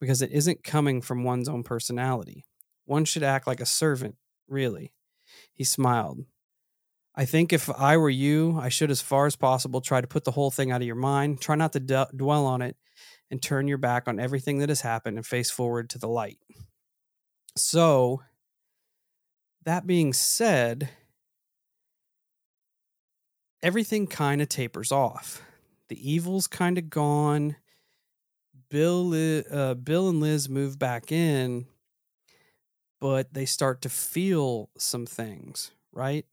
because 0.00 0.20
it 0.20 0.32
isn't 0.32 0.64
coming 0.64 1.00
from 1.00 1.24
one's 1.24 1.48
own 1.48 1.62
personality. 1.62 2.44
One 2.84 3.06
should 3.06 3.22
act 3.22 3.46
like 3.46 3.62
a 3.62 3.64
servant, 3.64 4.16
really. 4.48 4.92
He 5.54 5.64
smiled. 5.64 6.26
I 7.14 7.24
think 7.24 7.54
if 7.54 7.70
I 7.70 7.96
were 7.96 8.10
you, 8.10 8.58
I 8.60 8.68
should, 8.68 8.90
as 8.90 9.00
far 9.00 9.24
as 9.24 9.34
possible, 9.34 9.80
try 9.80 10.02
to 10.02 10.06
put 10.06 10.24
the 10.24 10.32
whole 10.32 10.50
thing 10.50 10.70
out 10.70 10.82
of 10.82 10.86
your 10.86 10.94
mind. 10.94 11.40
Try 11.40 11.54
not 11.54 11.72
to 11.72 11.80
d- 11.80 12.04
dwell 12.14 12.44
on 12.44 12.60
it 12.60 12.76
and 13.30 13.40
turn 13.40 13.66
your 13.66 13.78
back 13.78 14.08
on 14.08 14.20
everything 14.20 14.58
that 14.58 14.68
has 14.68 14.82
happened 14.82 15.16
and 15.16 15.26
face 15.26 15.50
forward 15.50 15.88
to 15.88 15.98
the 15.98 16.06
light. 16.06 16.36
So, 17.56 18.20
that 19.64 19.86
being 19.86 20.12
said, 20.12 20.90
everything 23.62 24.06
kind 24.06 24.42
of 24.42 24.48
tapers 24.48 24.92
off. 24.92 25.42
The 25.88 26.12
evil's 26.12 26.46
kind 26.46 26.78
of 26.78 26.90
gone. 26.90 27.56
Bill, 28.70 29.12
uh, 29.50 29.74
Bill 29.74 30.08
and 30.08 30.20
Liz 30.20 30.48
move 30.48 30.78
back 30.78 31.12
in, 31.12 31.66
but 33.00 33.32
they 33.32 33.44
start 33.44 33.82
to 33.82 33.88
feel 33.88 34.70
some 34.76 35.06
things, 35.06 35.70
right? 35.92 36.26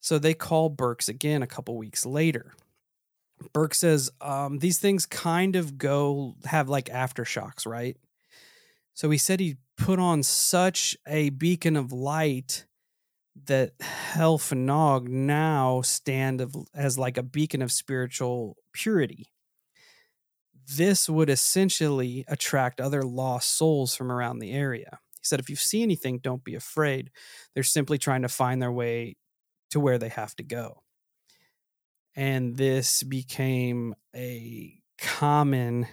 So 0.00 0.18
they 0.18 0.34
call 0.34 0.68
Burks 0.68 1.08
again 1.08 1.42
a 1.42 1.46
couple 1.46 1.76
weeks 1.76 2.04
later. 2.04 2.52
Burke 3.52 3.74
says 3.74 4.10
um, 4.20 4.58
these 4.58 4.78
things 4.78 5.06
kind 5.06 5.56
of 5.56 5.78
go 5.78 6.34
have 6.44 6.68
like 6.68 6.86
aftershocks, 6.86 7.66
right? 7.66 7.96
So 8.94 9.10
he 9.10 9.18
said 9.18 9.40
he 9.40 9.56
put 9.76 9.98
on 9.98 10.22
such 10.22 10.96
a 11.06 11.30
beacon 11.30 11.76
of 11.76 11.92
light 11.92 12.66
that 13.46 13.72
Heol 14.14 14.38
Fanog 14.38 15.08
now 15.08 15.82
stand 15.82 16.40
of, 16.40 16.54
as 16.74 16.96
like 16.98 17.16
a 17.16 17.22
beacon 17.22 17.62
of 17.62 17.72
spiritual 17.72 18.56
purity. 18.72 19.26
This 20.76 21.08
would 21.08 21.28
essentially 21.28 22.24
attract 22.28 22.80
other 22.80 23.02
lost 23.02 23.56
souls 23.56 23.94
from 23.94 24.10
around 24.10 24.38
the 24.38 24.52
area. 24.52 25.00
He 25.18 25.24
said, 25.24 25.40
if 25.40 25.50
you 25.50 25.56
see 25.56 25.82
anything, 25.82 26.18
don't 26.18 26.44
be 26.44 26.54
afraid. 26.54 27.10
They're 27.52 27.62
simply 27.62 27.98
trying 27.98 28.22
to 28.22 28.28
find 28.28 28.62
their 28.62 28.72
way 28.72 29.16
to 29.70 29.80
where 29.80 29.98
they 29.98 30.08
have 30.08 30.36
to 30.36 30.42
go. 30.42 30.82
And 32.14 32.56
this 32.56 33.02
became 33.02 33.94
a 34.14 34.80
common 34.98 35.88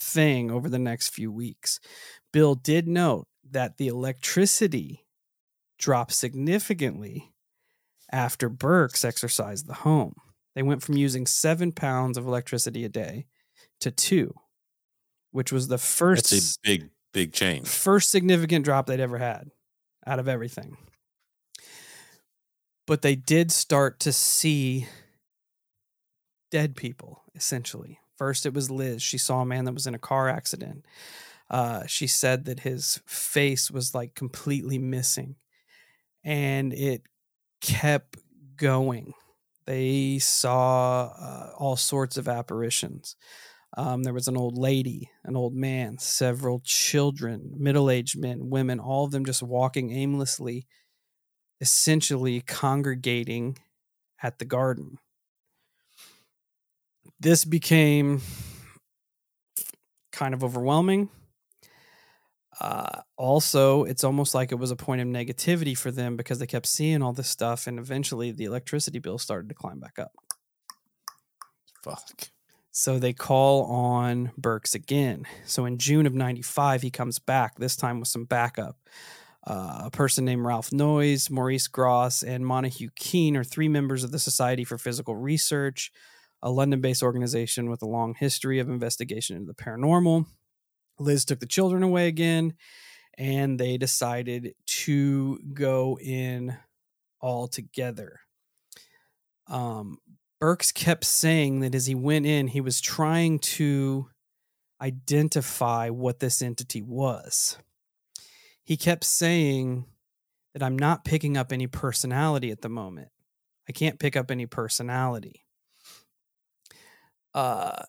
thing 0.00 0.50
over 0.50 0.68
the 0.68 0.78
next 0.78 1.10
few 1.10 1.30
weeks. 1.30 1.78
Bill 2.32 2.54
did 2.54 2.88
note 2.88 3.26
that 3.50 3.76
the 3.76 3.88
electricity 3.88 5.04
dropped 5.78 6.12
significantly 6.12 7.32
after 8.12 8.48
Burks 8.48 9.04
exercised 9.04 9.66
the 9.66 9.74
home. 9.74 10.14
They 10.54 10.62
went 10.62 10.82
from 10.82 10.96
using 10.96 11.26
seven 11.26 11.72
pounds 11.72 12.18
of 12.18 12.26
electricity 12.26 12.84
a 12.84 12.88
day 12.88 13.26
to 13.80 13.90
two, 13.90 14.34
which 15.30 15.52
was 15.52 15.68
the 15.68 15.78
first 15.78 16.30
That's 16.30 16.56
a 16.56 16.58
big, 16.62 16.90
big 17.12 17.32
change. 17.32 17.68
First 17.68 18.10
significant 18.10 18.64
drop 18.64 18.86
they'd 18.86 19.00
ever 19.00 19.18
had 19.18 19.50
out 20.06 20.18
of 20.18 20.28
everything. 20.28 20.76
But 22.86 23.02
they 23.02 23.14
did 23.14 23.52
start 23.52 24.00
to 24.00 24.12
see 24.12 24.88
dead 26.50 26.74
people, 26.74 27.22
essentially. 27.34 27.99
First, 28.20 28.44
it 28.44 28.52
was 28.52 28.70
Liz. 28.70 29.02
She 29.02 29.16
saw 29.16 29.40
a 29.40 29.46
man 29.46 29.64
that 29.64 29.72
was 29.72 29.86
in 29.86 29.94
a 29.94 29.98
car 29.98 30.28
accident. 30.28 30.84
Uh, 31.48 31.86
she 31.86 32.06
said 32.06 32.44
that 32.44 32.60
his 32.60 33.00
face 33.06 33.70
was 33.70 33.94
like 33.94 34.14
completely 34.14 34.76
missing 34.76 35.36
and 36.22 36.74
it 36.74 37.00
kept 37.62 38.18
going. 38.58 39.14
They 39.64 40.18
saw 40.18 41.14
uh, 41.18 41.52
all 41.56 41.76
sorts 41.76 42.18
of 42.18 42.28
apparitions. 42.28 43.16
Um, 43.78 44.02
there 44.02 44.12
was 44.12 44.28
an 44.28 44.36
old 44.36 44.58
lady, 44.58 45.08
an 45.24 45.34
old 45.34 45.54
man, 45.54 45.96
several 45.96 46.60
children, 46.62 47.54
middle 47.56 47.88
aged 47.88 48.18
men, 48.18 48.50
women, 48.50 48.80
all 48.80 49.06
of 49.06 49.12
them 49.12 49.24
just 49.24 49.42
walking 49.42 49.92
aimlessly, 49.92 50.66
essentially 51.58 52.42
congregating 52.42 53.56
at 54.22 54.38
the 54.38 54.44
garden. 54.44 54.98
This 57.20 57.44
became 57.44 58.22
kind 60.12 60.34
of 60.34 60.42
overwhelming 60.42 61.10
uh, 62.60 63.00
also, 63.16 63.84
it's 63.84 64.04
almost 64.04 64.34
like 64.34 64.52
it 64.52 64.56
was 64.56 64.70
a 64.70 64.76
point 64.76 65.00
of 65.00 65.08
negativity 65.08 65.76
for 65.76 65.90
them 65.90 66.16
because 66.16 66.38
they 66.38 66.46
kept 66.46 66.66
seeing 66.66 67.02
all 67.02 67.12
this 67.12 67.28
stuff, 67.28 67.66
and 67.66 67.78
eventually 67.78 68.32
the 68.32 68.44
electricity 68.44 68.98
bill 68.98 69.18
started 69.18 69.48
to 69.48 69.54
climb 69.54 69.80
back 69.80 69.98
up. 69.98 70.12
Fuck. 71.82 72.30
So 72.70 72.98
they 72.98 73.14
call 73.14 73.64
on 73.64 74.30
Burks 74.36 74.74
again. 74.74 75.26
So 75.46 75.64
in 75.64 75.78
June 75.78 76.06
of 76.06 76.14
95, 76.14 76.82
he 76.82 76.90
comes 76.90 77.18
back, 77.18 77.56
this 77.56 77.76
time 77.76 77.98
with 77.98 78.08
some 78.08 78.26
backup. 78.26 78.76
Uh, 79.46 79.84
a 79.86 79.90
person 79.90 80.26
named 80.26 80.44
Ralph 80.44 80.70
Noyes, 80.70 81.30
Maurice 81.30 81.66
Grosse, 81.66 82.22
and 82.22 82.46
Montague 82.46 82.90
Keen 82.94 83.38
are 83.38 83.44
three 83.44 83.68
members 83.68 84.04
of 84.04 84.12
the 84.12 84.18
Society 84.18 84.64
for 84.64 84.76
Psychical 84.76 85.16
Research, 85.16 85.90
a 86.42 86.50
London 86.50 86.80
based 86.80 87.02
organization 87.02 87.68
with 87.68 87.82
a 87.82 87.86
long 87.86 88.14
history 88.14 88.58
of 88.58 88.68
investigation 88.68 89.36
into 89.36 89.46
the 89.46 89.54
paranormal. 89.54 90.26
Liz 90.98 91.24
took 91.24 91.40
the 91.40 91.46
children 91.46 91.82
away 91.82 92.08
again, 92.08 92.54
and 93.18 93.58
they 93.58 93.76
decided 93.76 94.54
to 94.66 95.38
go 95.52 95.98
in 96.00 96.56
all 97.20 97.48
together. 97.48 98.20
Um, 99.46 99.98
Burks 100.40 100.72
kept 100.72 101.04
saying 101.04 101.60
that 101.60 101.74
as 101.74 101.86
he 101.86 101.94
went 101.94 102.24
in, 102.24 102.48
he 102.48 102.60
was 102.60 102.80
trying 102.80 103.38
to 103.40 104.08
identify 104.80 105.90
what 105.90 106.20
this 106.20 106.40
entity 106.40 106.80
was. 106.80 107.58
He 108.64 108.76
kept 108.76 109.04
saying 109.04 109.84
that 110.54 110.62
I'm 110.62 110.78
not 110.78 111.04
picking 111.04 111.36
up 111.36 111.52
any 111.52 111.66
personality 111.66 112.50
at 112.50 112.62
the 112.62 112.68
moment. 112.68 113.08
I 113.68 113.72
can't 113.72 113.98
pick 113.98 114.16
up 114.16 114.30
any 114.30 114.46
personality. 114.46 115.44
Uh, 117.34 117.82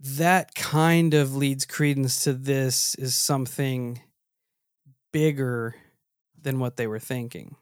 that 0.00 0.54
kind 0.54 1.12
of 1.12 1.36
leads 1.36 1.66
credence 1.66 2.24
to 2.24 2.32
this 2.32 2.94
is 2.94 3.14
something 3.14 4.00
bigger 5.12 5.74
than 6.40 6.58
what 6.58 6.76
they 6.76 6.86
were 6.86 6.98
thinking. 6.98 7.56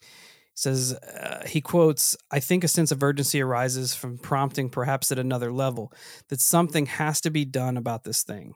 He 0.00 0.08
says 0.54 0.94
uh, 0.94 1.44
he 1.46 1.60
quotes 1.60 2.16
i 2.30 2.38
think 2.38 2.62
a 2.62 2.68
sense 2.68 2.92
of 2.92 3.02
urgency 3.02 3.40
arises 3.40 3.94
from 3.94 4.18
prompting 4.18 4.68
perhaps 4.68 5.10
at 5.10 5.18
another 5.18 5.50
level 5.50 5.92
that 6.28 6.40
something 6.40 6.86
has 6.86 7.22
to 7.22 7.30
be 7.30 7.44
done 7.44 7.76
about 7.76 8.04
this 8.04 8.22
thing. 8.22 8.54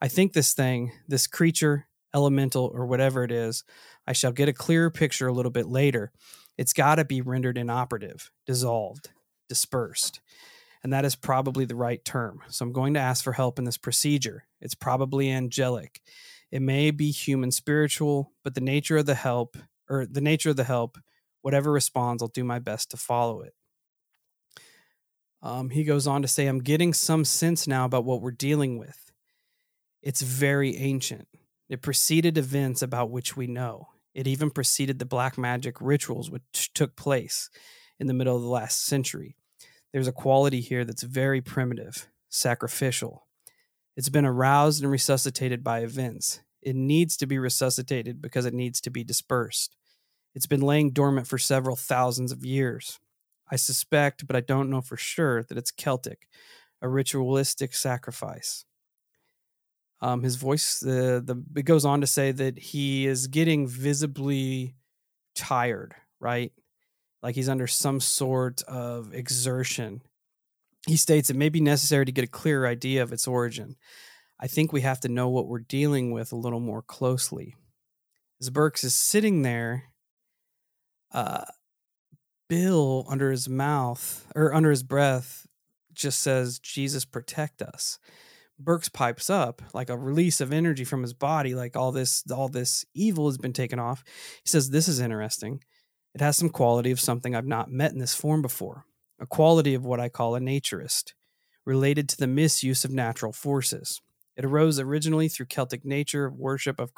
I 0.00 0.08
think 0.08 0.32
this 0.32 0.52
thing 0.52 0.92
this 1.08 1.26
creature 1.26 1.86
elemental 2.14 2.70
or 2.74 2.86
whatever 2.86 3.24
it 3.24 3.32
is 3.32 3.64
i 4.06 4.12
shall 4.12 4.32
get 4.32 4.48
a 4.48 4.52
clearer 4.52 4.90
picture 4.90 5.28
a 5.28 5.32
little 5.32 5.50
bit 5.50 5.66
later. 5.66 6.12
It's 6.58 6.72
got 6.72 6.94
to 6.94 7.04
be 7.04 7.20
rendered 7.20 7.58
inoperative 7.58 8.30
dissolved 8.46 9.10
dispersed 9.48 10.20
and 10.86 10.92
that 10.92 11.04
is 11.04 11.16
probably 11.16 11.64
the 11.64 11.74
right 11.74 12.04
term 12.04 12.40
so 12.48 12.64
i'm 12.64 12.72
going 12.72 12.94
to 12.94 13.00
ask 13.00 13.24
for 13.24 13.32
help 13.32 13.58
in 13.58 13.64
this 13.64 13.78
procedure 13.78 14.44
it's 14.60 14.74
probably 14.74 15.30
angelic 15.30 16.00
it 16.52 16.62
may 16.62 16.90
be 16.90 17.10
human 17.10 17.50
spiritual 17.50 18.32
but 18.44 18.54
the 18.54 18.60
nature 18.60 18.98
of 18.98 19.06
the 19.06 19.14
help 19.14 19.56
or 19.90 20.06
the 20.06 20.20
nature 20.20 20.50
of 20.50 20.56
the 20.56 20.64
help 20.64 20.98
whatever 21.46 21.70
responds, 21.70 22.24
I'll 22.24 22.28
do 22.28 22.42
my 22.42 22.58
best 22.58 22.90
to 22.90 22.96
follow 22.96 23.42
it. 23.42 23.54
Um, 25.44 25.70
he 25.70 25.84
goes 25.84 26.08
on 26.08 26.22
to 26.22 26.26
say, 26.26 26.48
I'm 26.48 26.58
getting 26.58 26.92
some 26.92 27.24
sense 27.24 27.68
now 27.68 27.84
about 27.84 28.04
what 28.04 28.20
we're 28.20 28.32
dealing 28.32 28.78
with. 28.78 29.12
It's 30.02 30.22
very 30.22 30.76
ancient. 30.76 31.28
It 31.68 31.82
preceded 31.82 32.36
events 32.36 32.82
about 32.82 33.12
which 33.12 33.36
we 33.36 33.46
know. 33.46 33.90
It 34.12 34.26
even 34.26 34.50
preceded 34.50 34.98
the 34.98 35.04
black 35.04 35.38
magic 35.38 35.80
rituals 35.80 36.32
which 36.32 36.72
took 36.74 36.96
place 36.96 37.48
in 38.00 38.08
the 38.08 38.14
middle 38.14 38.34
of 38.34 38.42
the 38.42 38.48
last 38.48 38.84
century. 38.84 39.36
There's 39.96 40.06
a 40.06 40.12
quality 40.12 40.60
here 40.60 40.84
that's 40.84 41.04
very 41.04 41.40
primitive, 41.40 42.06
sacrificial. 42.28 43.26
It's 43.96 44.10
been 44.10 44.26
aroused 44.26 44.82
and 44.82 44.92
resuscitated 44.92 45.64
by 45.64 45.78
events. 45.78 46.40
It 46.60 46.76
needs 46.76 47.16
to 47.16 47.26
be 47.26 47.38
resuscitated 47.38 48.20
because 48.20 48.44
it 48.44 48.52
needs 48.52 48.78
to 48.82 48.90
be 48.90 49.04
dispersed. 49.04 49.74
It's 50.34 50.46
been 50.46 50.60
laying 50.60 50.90
dormant 50.90 51.26
for 51.26 51.38
several 51.38 51.76
thousands 51.76 52.30
of 52.30 52.44
years. 52.44 53.00
I 53.50 53.56
suspect, 53.56 54.26
but 54.26 54.36
I 54.36 54.40
don't 54.40 54.68
know 54.68 54.82
for 54.82 54.98
sure, 54.98 55.42
that 55.44 55.56
it's 55.56 55.70
Celtic, 55.70 56.28
a 56.82 56.90
ritualistic 56.90 57.72
sacrifice. 57.72 58.66
Um, 60.02 60.22
his 60.24 60.36
voice, 60.36 60.78
the 60.78 61.22
the 61.24 61.42
it 61.58 61.64
goes 61.64 61.86
on 61.86 62.02
to 62.02 62.06
say 62.06 62.32
that 62.32 62.58
he 62.58 63.06
is 63.06 63.28
getting 63.28 63.66
visibly 63.66 64.76
tired, 65.34 65.94
right? 66.20 66.52
Like 67.26 67.34
he's 67.34 67.48
under 67.48 67.66
some 67.66 67.98
sort 67.98 68.62
of 68.68 69.12
exertion. 69.12 70.00
He 70.86 70.96
states 70.96 71.28
it 71.28 71.34
may 71.34 71.48
be 71.48 71.60
necessary 71.60 72.04
to 72.04 72.12
get 72.12 72.22
a 72.22 72.28
clearer 72.28 72.68
idea 72.68 73.02
of 73.02 73.12
its 73.12 73.26
origin. 73.26 73.74
I 74.38 74.46
think 74.46 74.72
we 74.72 74.82
have 74.82 75.00
to 75.00 75.08
know 75.08 75.28
what 75.28 75.48
we're 75.48 75.58
dealing 75.58 76.12
with 76.12 76.30
a 76.30 76.36
little 76.36 76.60
more 76.60 76.82
closely. 76.82 77.56
As 78.40 78.48
Burks 78.48 78.84
is 78.84 78.94
sitting 78.94 79.42
there, 79.42 79.86
uh, 81.10 81.46
Bill 82.48 83.04
under 83.08 83.32
his 83.32 83.48
mouth 83.48 84.24
or 84.36 84.54
under 84.54 84.70
his 84.70 84.84
breath 84.84 85.48
just 85.94 86.20
says, 86.20 86.60
Jesus, 86.60 87.04
protect 87.04 87.60
us. 87.60 87.98
Burks 88.56 88.88
pipes 88.88 89.28
up 89.28 89.62
like 89.74 89.90
a 89.90 89.98
release 89.98 90.40
of 90.40 90.52
energy 90.52 90.84
from 90.84 91.02
his 91.02 91.12
body, 91.12 91.56
like 91.56 91.76
all 91.76 91.90
this, 91.90 92.22
all 92.30 92.48
this 92.48 92.84
evil 92.94 93.26
has 93.26 93.36
been 93.36 93.52
taken 93.52 93.80
off. 93.80 94.04
He 94.44 94.48
says, 94.48 94.70
This 94.70 94.86
is 94.86 95.00
interesting. 95.00 95.60
It 96.16 96.22
has 96.22 96.38
some 96.38 96.48
quality 96.48 96.90
of 96.90 96.98
something 96.98 97.34
I've 97.34 97.44
not 97.44 97.70
met 97.70 97.92
in 97.92 97.98
this 97.98 98.14
form 98.14 98.40
before, 98.40 98.86
a 99.20 99.26
quality 99.26 99.74
of 99.74 99.84
what 99.84 100.00
I 100.00 100.08
call 100.08 100.34
a 100.34 100.40
naturist, 100.40 101.12
related 101.66 102.08
to 102.08 102.16
the 102.16 102.26
misuse 102.26 102.86
of 102.86 102.90
natural 102.90 103.34
forces. 103.34 104.00
It 104.34 104.42
arose 104.42 104.80
originally 104.80 105.28
through 105.28 105.44
Celtic 105.44 105.84
nature, 105.84 106.30
worship 106.30 106.80
of 106.80 106.90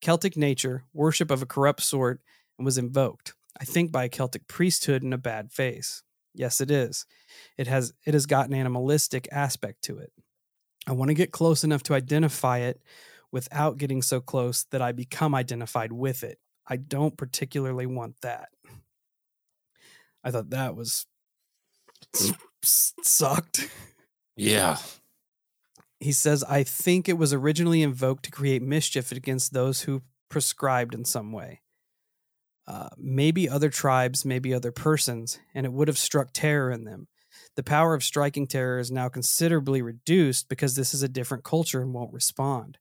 Celtic 0.00 0.36
nature, 0.36 0.84
worship 0.92 1.32
of 1.32 1.42
a 1.42 1.46
corrupt 1.46 1.82
sort, 1.82 2.20
and 2.56 2.64
was 2.64 2.78
invoked, 2.78 3.34
I 3.60 3.64
think 3.64 3.90
by 3.90 4.04
a 4.04 4.08
Celtic 4.08 4.46
priesthood 4.46 5.02
in 5.02 5.12
a 5.12 5.18
bad 5.18 5.50
face. 5.50 6.04
Yes, 6.32 6.60
it 6.60 6.70
is. 6.70 7.06
It 7.58 7.66
has 7.66 7.94
it 8.06 8.14
has 8.14 8.26
got 8.26 8.46
an 8.46 8.54
animalistic 8.54 9.26
aspect 9.32 9.82
to 9.86 9.98
it. 9.98 10.12
I 10.86 10.92
want 10.92 11.08
to 11.08 11.14
get 11.14 11.32
close 11.32 11.64
enough 11.64 11.82
to 11.84 11.94
identify 11.94 12.58
it 12.58 12.80
without 13.32 13.76
getting 13.76 14.02
so 14.02 14.20
close 14.20 14.66
that 14.70 14.80
I 14.80 14.92
become 14.92 15.34
identified 15.34 15.92
with 15.92 16.22
it. 16.22 16.38
I 16.66 16.76
don't 16.76 17.16
particularly 17.16 17.86
want 17.86 18.20
that. 18.22 18.48
I 20.22 20.30
thought 20.30 20.50
that 20.50 20.74
was 20.74 21.06
sucked. 22.62 23.68
Yeah. 24.36 24.78
He 26.00 26.12
says, 26.12 26.42
I 26.44 26.62
think 26.62 27.08
it 27.08 27.18
was 27.18 27.32
originally 27.32 27.82
invoked 27.82 28.24
to 28.24 28.30
create 28.30 28.62
mischief 28.62 29.12
against 29.12 29.52
those 29.52 29.82
who 29.82 30.02
prescribed 30.28 30.94
in 30.94 31.04
some 31.04 31.32
way 31.32 31.60
uh, 32.66 32.88
maybe 32.96 33.48
other 33.48 33.68
tribes, 33.68 34.24
maybe 34.24 34.54
other 34.54 34.72
persons, 34.72 35.38
and 35.54 35.66
it 35.66 35.72
would 35.72 35.88
have 35.88 35.98
struck 35.98 36.30
terror 36.32 36.70
in 36.70 36.84
them. 36.84 37.08
The 37.56 37.62
power 37.62 37.94
of 37.94 38.02
striking 38.02 38.46
terror 38.46 38.78
is 38.78 38.90
now 38.90 39.08
considerably 39.08 39.82
reduced 39.82 40.48
because 40.48 40.74
this 40.74 40.94
is 40.94 41.02
a 41.02 41.08
different 41.08 41.44
culture 41.44 41.82
and 41.82 41.92
won't 41.92 42.12
respond. 42.12 42.78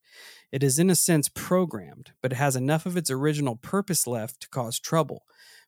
It 0.53 0.61
is, 0.61 0.77
in 0.77 0.91
a 0.91 0.95
sense, 0.95 1.29
programmed, 1.29 2.11
but 2.21 2.31
it 2.31 2.35
has 2.35 2.55
enough 2.55 2.85
of 2.85 2.95
its 2.95 3.09
original 3.09 3.55
purpose 3.55 4.05
left 4.05 4.39
to 4.41 4.49
cause 4.49 4.79
trouble, 4.79 5.23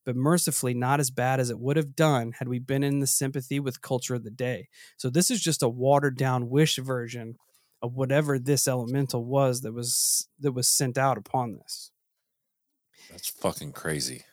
but 0.05 0.15
mercifully 0.15 0.75
not 0.75 0.99
as 0.99 1.09
bad 1.09 1.39
as 1.39 1.49
it 1.49 1.57
would 1.57 1.75
have 1.75 1.95
done 1.95 2.33
had 2.37 2.47
we 2.47 2.59
been 2.59 2.83
in 2.83 2.99
the 2.99 3.07
sympathy 3.07 3.59
with 3.59 3.81
culture 3.81 4.13
of 4.13 4.23
the 4.23 4.29
day. 4.29 4.67
So, 4.95 5.09
this 5.09 5.31
is 5.31 5.41
just 5.41 5.63
a 5.63 5.67
watered 5.67 6.19
down 6.19 6.49
wish 6.49 6.77
version 6.77 7.37
of 7.81 7.95
whatever 7.95 8.37
this 8.37 8.67
elemental 8.67 9.25
was 9.25 9.61
that 9.61 9.73
was 9.73 10.27
that 10.39 10.51
was 10.51 10.67
sent 10.67 10.99
out 10.99 11.17
upon 11.17 11.55
this. 11.55 11.89
That's 13.09 13.27
fucking 13.27 13.71
crazy. 13.71 14.25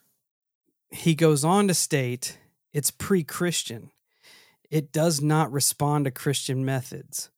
He 0.91 1.15
goes 1.15 1.47
on 1.47 1.67
to 1.69 1.75
state 1.75 2.37
it's 2.75 2.91
pre 2.91 3.25
Christian. 3.25 3.91
It 4.71 4.93
does 4.93 5.23
not 5.23 5.51
respond 5.51 6.05
to 6.05 6.11
Christian 6.11 6.63
methods, 6.63 7.31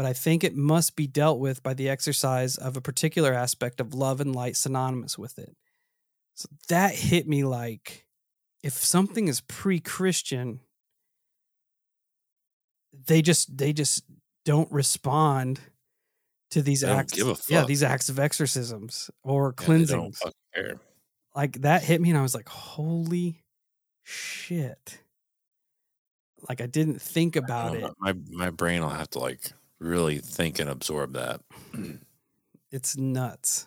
but 0.00 0.06
I 0.06 0.14
think 0.14 0.44
it 0.44 0.56
must 0.56 0.96
be 0.96 1.06
dealt 1.06 1.40
with 1.40 1.62
by 1.62 1.74
the 1.74 1.90
exercise 1.90 2.56
of 2.56 2.74
a 2.74 2.80
particular 2.80 3.34
aspect 3.34 3.80
of 3.80 3.92
love 3.92 4.18
and 4.18 4.34
light 4.34 4.56
synonymous 4.56 5.18
with 5.18 5.38
it. 5.38 5.54
So 6.36 6.48
that 6.70 6.94
hit 6.94 7.28
me 7.28 7.44
like 7.44 8.06
if 8.62 8.72
something 8.72 9.28
is 9.28 9.42
pre 9.42 9.78
Christian, 9.78 10.60
they 12.94 13.20
just 13.20 13.54
they 13.58 13.74
just 13.74 14.04
don't 14.46 14.72
respond 14.72 15.60
to 16.52 16.62
these 16.62 16.82
acts. 16.82 17.22
Yeah, 17.50 17.66
these 17.66 17.82
acts 17.82 18.08
of 18.08 18.18
exorcisms 18.18 19.10
or 19.22 19.48
yeah, 19.48 19.66
cleansings. 19.66 20.18
Like 21.36 21.60
that 21.60 21.82
hit 21.82 22.00
me, 22.00 22.08
and 22.08 22.18
I 22.18 22.22
was 22.22 22.34
like, 22.34 22.48
"Holy 22.48 23.44
shit!" 24.02 25.02
Like 26.48 26.62
I 26.62 26.66
didn't 26.66 27.02
think 27.02 27.36
about 27.36 27.76
it. 27.76 27.84
My 27.98 28.14
my 28.30 28.48
brain 28.48 28.80
will 28.80 28.88
have 28.88 29.10
to 29.10 29.18
like 29.18 29.52
really 29.80 30.18
think 30.18 30.58
and 30.58 30.70
absorb 30.70 31.14
that. 31.14 31.40
it's 32.70 32.96
nuts. 32.96 33.66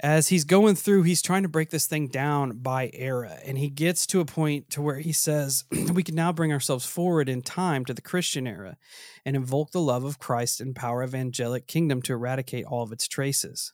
As 0.00 0.28
he's 0.28 0.44
going 0.44 0.74
through 0.74 1.04
he's 1.04 1.22
trying 1.22 1.42
to 1.42 1.48
break 1.48 1.70
this 1.70 1.86
thing 1.86 2.08
down 2.08 2.58
by 2.58 2.90
era 2.92 3.38
and 3.46 3.56
he 3.56 3.70
gets 3.70 4.06
to 4.08 4.20
a 4.20 4.26
point 4.26 4.68
to 4.70 4.82
where 4.82 4.98
he 4.98 5.10
says 5.10 5.64
we 5.92 6.02
can 6.02 6.14
now 6.14 6.32
bring 6.34 6.52
ourselves 6.52 6.84
forward 6.84 7.30
in 7.30 7.40
time 7.40 7.82
to 7.86 7.94
the 7.94 8.02
christian 8.02 8.46
era 8.46 8.76
and 9.24 9.34
invoke 9.34 9.70
the 9.70 9.80
love 9.80 10.04
of 10.04 10.18
christ 10.18 10.60
and 10.60 10.76
power 10.76 11.00
of 11.00 11.14
angelic 11.14 11.66
kingdom 11.66 12.02
to 12.02 12.12
eradicate 12.12 12.66
all 12.66 12.82
of 12.82 12.92
its 12.92 13.08
traces. 13.08 13.72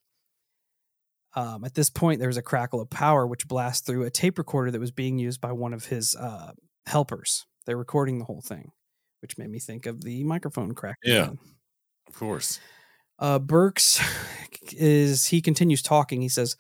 Um, 1.34 1.64
at 1.64 1.74
this 1.74 1.90
point 1.90 2.20
there's 2.20 2.36
a 2.36 2.42
crackle 2.42 2.80
of 2.80 2.88
power 2.88 3.26
which 3.26 3.48
blasts 3.48 3.84
through 3.84 4.04
a 4.04 4.10
tape 4.10 4.38
recorder 4.38 4.70
that 4.70 4.80
was 4.80 4.92
being 4.92 5.18
used 5.18 5.40
by 5.40 5.50
one 5.50 5.74
of 5.74 5.86
his 5.86 6.14
uh, 6.14 6.52
helpers. 6.86 7.46
They're 7.66 7.76
recording 7.76 8.20
the 8.20 8.26
whole 8.26 8.42
thing 8.42 8.70
which 9.22 9.38
made 9.38 9.50
me 9.50 9.58
think 9.58 9.86
of 9.86 10.02
the 10.02 10.22
microphone 10.24 10.74
crack 10.74 10.96
yeah 11.04 11.30
of 12.08 12.14
course 12.14 12.60
uh, 13.22 13.38
Burks 13.38 14.00
is 14.72 15.26
he 15.26 15.40
continues 15.40 15.80
talking. 15.80 16.20
He 16.20 16.28
says, 16.28 16.56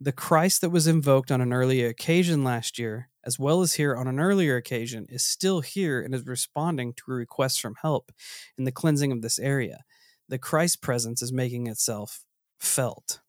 "The 0.00 0.12
Christ 0.12 0.62
that 0.62 0.70
was 0.70 0.86
invoked 0.86 1.30
on 1.30 1.42
an 1.42 1.52
earlier 1.52 1.88
occasion 1.88 2.42
last 2.42 2.78
year, 2.78 3.10
as 3.24 3.38
well 3.38 3.60
as 3.60 3.74
here 3.74 3.94
on 3.94 4.08
an 4.08 4.18
earlier 4.18 4.56
occasion, 4.56 5.06
is 5.10 5.22
still 5.22 5.60
here 5.60 6.00
and 6.00 6.14
is 6.14 6.26
responding 6.26 6.94
to 6.94 7.02
requests 7.06 7.58
from 7.58 7.76
help 7.82 8.10
in 8.56 8.64
the 8.64 8.72
cleansing 8.72 9.12
of 9.12 9.20
this 9.20 9.38
area. 9.38 9.84
The 10.28 10.38
Christ 10.38 10.80
presence 10.80 11.20
is 11.20 11.32
making 11.32 11.66
itself 11.66 12.24
felt, 12.58 13.20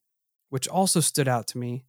which 0.50 0.68
also 0.70 1.02
stood 1.02 1.28
out 1.28 1.48
to 1.48 1.58
me. 1.58 1.84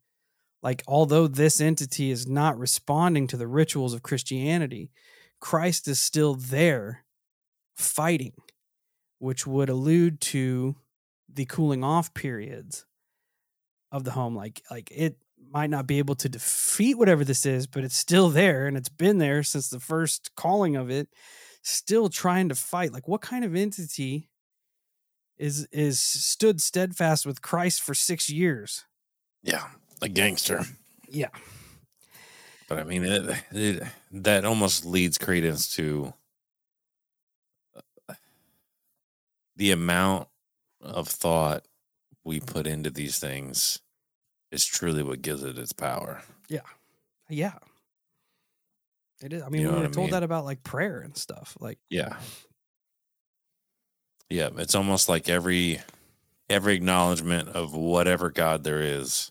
Like, 0.65 0.83
although 0.89 1.29
this 1.29 1.61
entity 1.61 2.11
is 2.11 2.27
not 2.27 2.59
responding 2.59 3.29
to 3.29 3.37
the 3.37 3.49
rituals 3.49 3.95
of 3.95 4.03
Christianity, 4.03 4.91
Christ 5.43 5.89
is 5.89 6.01
still 6.01 6.35
there 6.35 7.05
fighting." 7.75 8.33
which 9.23 9.47
would 9.47 9.69
allude 9.69 10.21
to 10.21 10.75
the 11.33 11.45
cooling 11.45 11.85
off 11.85 12.13
periods 12.13 12.85
of 13.93 14.03
the 14.03 14.11
home. 14.11 14.35
Like 14.35 14.63
like 14.69 14.91
it 14.91 15.17
might 15.49 15.71
not 15.71 15.87
be 15.87 15.99
able 15.99 16.17
to 16.17 16.29
defeat 16.29 16.99
whatever 16.99 17.25
this 17.25 17.47
is, 17.47 17.69
but 17.69 17.85
it's 17.85 17.97
still 17.97 18.31
there 18.31 18.67
and 18.67 18.77
it's 18.77 18.89
been 18.89 19.19
there 19.19 19.45
since 19.45 19.69
the 19.69 19.79
first 19.79 20.33
calling 20.35 20.75
of 20.75 20.91
it, 20.91 21.07
still 21.63 22.09
trying 22.09 22.49
to 22.49 22.57
fight. 22.57 22.93
Like 22.93 23.07
what 23.07 23.21
kind 23.21 23.45
of 23.45 23.55
entity 23.55 24.29
is 25.39 25.69
is 25.71 26.01
stood 26.01 26.61
steadfast 26.61 27.25
with 27.25 27.43
Christ 27.43 27.81
for 27.81 27.95
six 27.95 28.29
years? 28.29 28.87
Yeah. 29.45 29.69
a 30.03 30.09
gangster. 30.09 30.65
Yeah. 31.09 31.31
But 32.69 32.81
I 32.81 32.83
mean, 32.83 33.05
it, 33.05 33.37
it, 33.53 33.83
that 34.13 34.45
almost 34.45 34.85
leads 34.85 35.19
credence 35.19 35.75
to 35.77 36.13
uh, 38.09 38.15
the 39.57 39.71
amount 39.71 40.29
of 40.81 41.09
thought 41.09 41.65
we 42.25 42.41
put 42.41 42.67
into 42.67 42.91
these 42.91 43.19
things 43.19 43.81
is 44.51 44.65
truly 44.65 45.03
what 45.03 45.23
gives 45.23 45.43
it 45.43 45.59
its 45.59 45.73
power. 45.73 46.23
Yeah. 46.49 46.61
Yeah. 47.29 47.55
It 49.23 49.33
is. 49.33 49.43
I 49.43 49.49
mean, 49.49 49.63
You 49.63 49.69
know 49.69 49.75
we 49.75 49.81
were 49.81 49.87
I 49.87 49.91
told 49.91 50.07
mean? 50.07 50.11
that 50.13 50.23
about 50.23 50.45
like 50.45 50.63
prayer 50.63 51.01
and 51.01 51.17
stuff. 51.17 51.57
Like, 51.61 51.79
Yeah. 51.89 52.17
Yeah, 54.29 54.49
it's 54.57 54.75
almost 54.75 55.09
like 55.11 55.29
every 55.29 55.81
every 56.49 56.75
acknowledgement 56.75 57.49
of 57.51 57.75
whatever 57.75 58.31
God 58.31 58.65
there 58.65 58.81
is. 58.81 59.31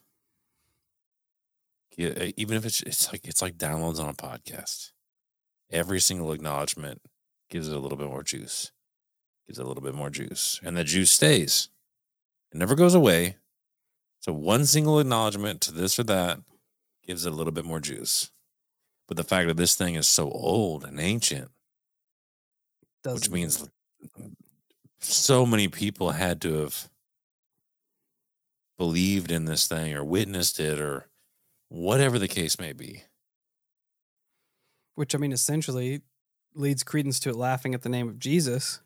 Yeah, 1.98 2.10
uh, 2.10 2.32
Even 2.38 2.58
if 2.58 2.66
it's 2.66 2.82
it's 2.82 3.12
like 3.12 3.28
it's 3.28 3.42
like 3.42 3.58
downloads 3.58 4.00
on 4.00 4.10
a 4.10 4.14
podcast. 4.14 4.92
Every 5.70 6.00
single 6.00 6.32
acknowledgement 6.34 7.02
gives 7.50 7.70
it 7.70 7.76
a 7.76 7.80
little 7.80 7.98
bit 7.98 8.08
more 8.10 8.24
juice. 8.24 8.72
Gives 9.48 9.60
it 9.60 9.66
a 9.66 9.68
little 9.68 9.84
bit 9.84 9.96
more 9.96 10.10
juice. 10.10 10.60
And 10.64 10.76
the 10.76 10.84
juice 10.84 11.12
stays. 11.12 11.70
It 12.52 12.58
never 12.58 12.76
goes 12.76 12.94
away. 12.94 13.38
So 14.20 14.34
one 14.34 14.66
single 14.66 15.00
acknowledgement 15.00 15.62
to 15.62 15.72
this 15.72 15.98
or 15.98 16.04
that 16.04 16.40
gives 17.06 17.26
it 17.26 17.34
a 17.34 17.36
little 17.36 17.54
bit 17.54 17.66
more 17.66 17.80
juice. 17.80 18.32
But 19.08 19.18
the 19.18 19.24
fact 19.24 19.48
that 19.48 19.58
this 19.58 19.76
thing 19.76 19.96
is 19.96 20.08
so 20.08 20.30
old 20.30 20.84
and 20.84 21.00
ancient 21.00 21.52
does 23.04 23.16
which 23.16 23.30
means 23.30 23.68
so 25.00 25.46
many 25.46 25.68
people 25.68 26.12
had 26.12 26.40
to 26.42 26.54
have 26.62 26.90
believed 28.78 29.32
in 29.32 29.46
this 29.46 29.68
thing 29.68 29.94
or 29.94 30.04
witnessed 30.04 30.60
it 30.60 30.80
or 30.80 31.08
whatever 31.72 32.20
the 32.20 32.28
case 32.28 32.60
may 32.60 32.74
be. 32.74 33.04
which 34.96 35.16
I 35.16 35.18
mean, 35.18 35.32
essentially 35.32 36.02
leads 36.54 36.84
credence 36.84 37.20
to 37.22 37.30
it 37.30 37.36
laughing 37.36 37.74
at 37.74 37.82
the 37.82 37.88
name 37.90 38.10
of 38.10 38.20
Jesus 38.20 38.82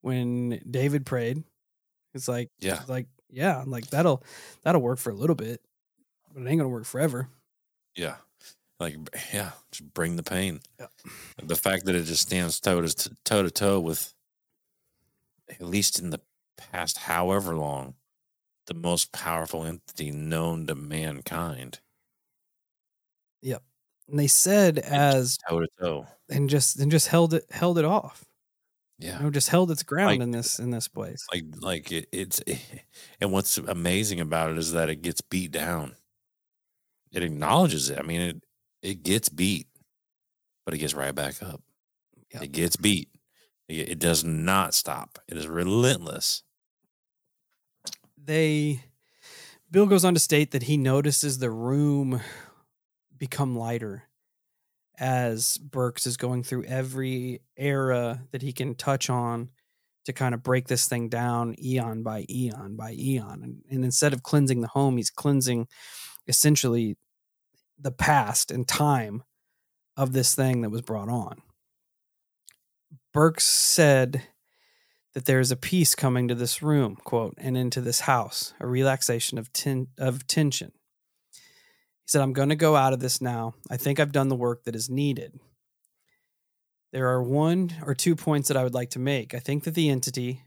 when 0.00 0.60
David 0.68 1.04
prayed. 1.04 1.44
It's 2.14 2.26
like, 2.26 2.48
Yeah. 2.58 2.82
like, 2.88 3.06
yeah, 3.28 3.62
like 3.66 3.88
that'll 3.90 4.24
that'll 4.62 4.80
work 4.80 4.98
for 4.98 5.10
a 5.10 5.14
little 5.14 5.36
bit, 5.36 5.60
but 6.32 6.42
it 6.42 6.48
ain't 6.48 6.58
gonna 6.58 6.70
work 6.70 6.86
forever. 6.86 7.28
Yeah. 7.94 8.16
Like, 8.80 8.96
yeah, 9.32 9.50
just 9.70 9.92
bring 9.92 10.16
the 10.16 10.22
pain. 10.22 10.60
Yeah. 10.80 10.86
The 11.42 11.54
fact 11.54 11.84
that 11.84 11.94
it 11.94 12.04
just 12.04 12.22
stands 12.22 12.58
toe 12.58 12.80
to 12.80 13.10
toe 13.24 13.42
to 13.42 13.50
toe 13.50 13.78
with, 13.78 14.14
at 15.50 15.60
least 15.60 15.98
in 15.98 16.10
the 16.10 16.20
past 16.56 16.96
however 16.98 17.54
long, 17.54 17.94
the 18.66 18.74
most 18.74 19.12
powerful 19.12 19.64
entity 19.66 20.10
known 20.10 20.66
to 20.66 20.74
mankind. 20.74 21.80
And 23.42 24.18
they 24.18 24.26
said 24.26 24.80
as 24.80 25.38
Toe 25.48 25.60
to 25.60 25.68
toe. 25.80 26.06
and 26.28 26.50
just 26.50 26.80
and 26.80 26.90
just 26.90 27.06
held 27.06 27.32
it 27.32 27.44
held 27.52 27.78
it 27.78 27.84
off. 27.84 28.24
Yeah. 28.98 29.18
You 29.18 29.24
know, 29.24 29.30
just 29.30 29.48
held 29.48 29.70
its 29.70 29.84
ground 29.84 30.08
Like- 30.10 30.20
in 30.20 30.30
this 30.32 30.58
in 30.58 30.70
this 30.72 30.88
place. 30.88 31.24
like 31.32 31.44
like 31.60 31.92
it, 31.92 32.08
it's 32.10 32.40
and 33.20 33.30
what's 33.30 33.56
amazing 33.56 34.18
about 34.20 34.50
it 34.50 34.58
is 34.58 34.72
that 34.72 34.88
it 34.90 35.02
gets 35.02 35.20
beat 35.20 35.52
down 35.52 35.94
it 37.12 37.22
acknowledges 37.22 37.88
it 37.88 37.98
i 37.98 38.02
mean 38.02 38.20
it 38.20 38.42
it 38.82 39.02
gets 39.04 39.28
beat 39.28 39.68
but 40.64 40.74
it 40.74 40.78
gets 40.78 40.94
right 40.94 41.14
back 41.14 41.40
up 41.42 41.60
Yep. 42.34 42.42
it 42.42 42.52
gets 42.52 42.76
beat 42.76 43.08
it, 43.68 43.90
it 43.90 43.98
does 44.00 44.22
not 44.24 44.74
stop 44.74 45.18
it 45.28 45.36
is 45.36 45.46
relentless 45.46 46.42
they 48.16 48.82
Bill 49.70 49.86
goes 49.86 50.04
on 50.04 50.14
to 50.14 50.20
state 50.20 50.50
that 50.50 50.64
he 50.64 50.76
notices 50.76 51.38
the 51.38 51.50
room 51.50 52.20
become 53.20 53.56
lighter 53.56 54.08
as 54.98 55.56
Burks 55.58 56.06
is 56.06 56.16
going 56.16 56.42
through 56.42 56.64
every 56.64 57.42
era 57.56 58.22
that 58.32 58.42
he 58.42 58.52
can 58.52 58.74
touch 58.74 59.08
on 59.08 59.50
to 60.06 60.12
kind 60.12 60.34
of 60.34 60.42
break 60.42 60.66
this 60.66 60.88
thing 60.88 61.08
down 61.08 61.54
eon 61.62 62.02
by 62.02 62.26
eon 62.28 62.74
by 62.74 62.92
eon. 62.98 63.40
And, 63.44 63.62
and 63.70 63.84
instead 63.84 64.12
of 64.12 64.22
cleansing 64.22 64.60
the 64.60 64.68
home, 64.68 64.96
he's 64.96 65.10
cleansing 65.10 65.68
essentially 66.26 66.96
the 67.78 67.92
past 67.92 68.50
and 68.50 68.66
time 68.66 69.22
of 69.96 70.12
this 70.12 70.34
thing 70.34 70.62
that 70.62 70.70
was 70.70 70.82
brought 70.82 71.08
on. 71.08 71.42
Burks 73.12 73.44
said 73.44 74.22
that 75.14 75.24
there 75.24 75.40
is 75.40 75.50
a 75.50 75.56
peace 75.56 75.94
coming 75.94 76.28
to 76.28 76.34
this 76.34 76.62
room, 76.62 76.96
quote, 76.96 77.34
and 77.38 77.56
into 77.56 77.80
this 77.80 78.00
house, 78.00 78.54
a 78.60 78.66
relaxation 78.66 79.38
of 79.38 79.52
ten- 79.52 79.88
of 79.98 80.26
tension. 80.26 80.72
Said, 82.10 82.22
I'm 82.22 82.32
going 82.32 82.48
to 82.48 82.56
go 82.56 82.74
out 82.74 82.92
of 82.92 82.98
this 82.98 83.20
now. 83.20 83.54
I 83.70 83.76
think 83.76 84.00
I've 84.00 84.10
done 84.10 84.30
the 84.30 84.34
work 84.34 84.64
that 84.64 84.74
is 84.74 84.90
needed. 84.90 85.38
There 86.92 87.06
are 87.06 87.22
one 87.22 87.70
or 87.86 87.94
two 87.94 88.16
points 88.16 88.48
that 88.48 88.56
I 88.56 88.64
would 88.64 88.74
like 88.74 88.90
to 88.90 88.98
make. 88.98 89.32
I 89.32 89.38
think 89.38 89.62
that 89.62 89.76
the 89.76 89.88
entity, 89.88 90.42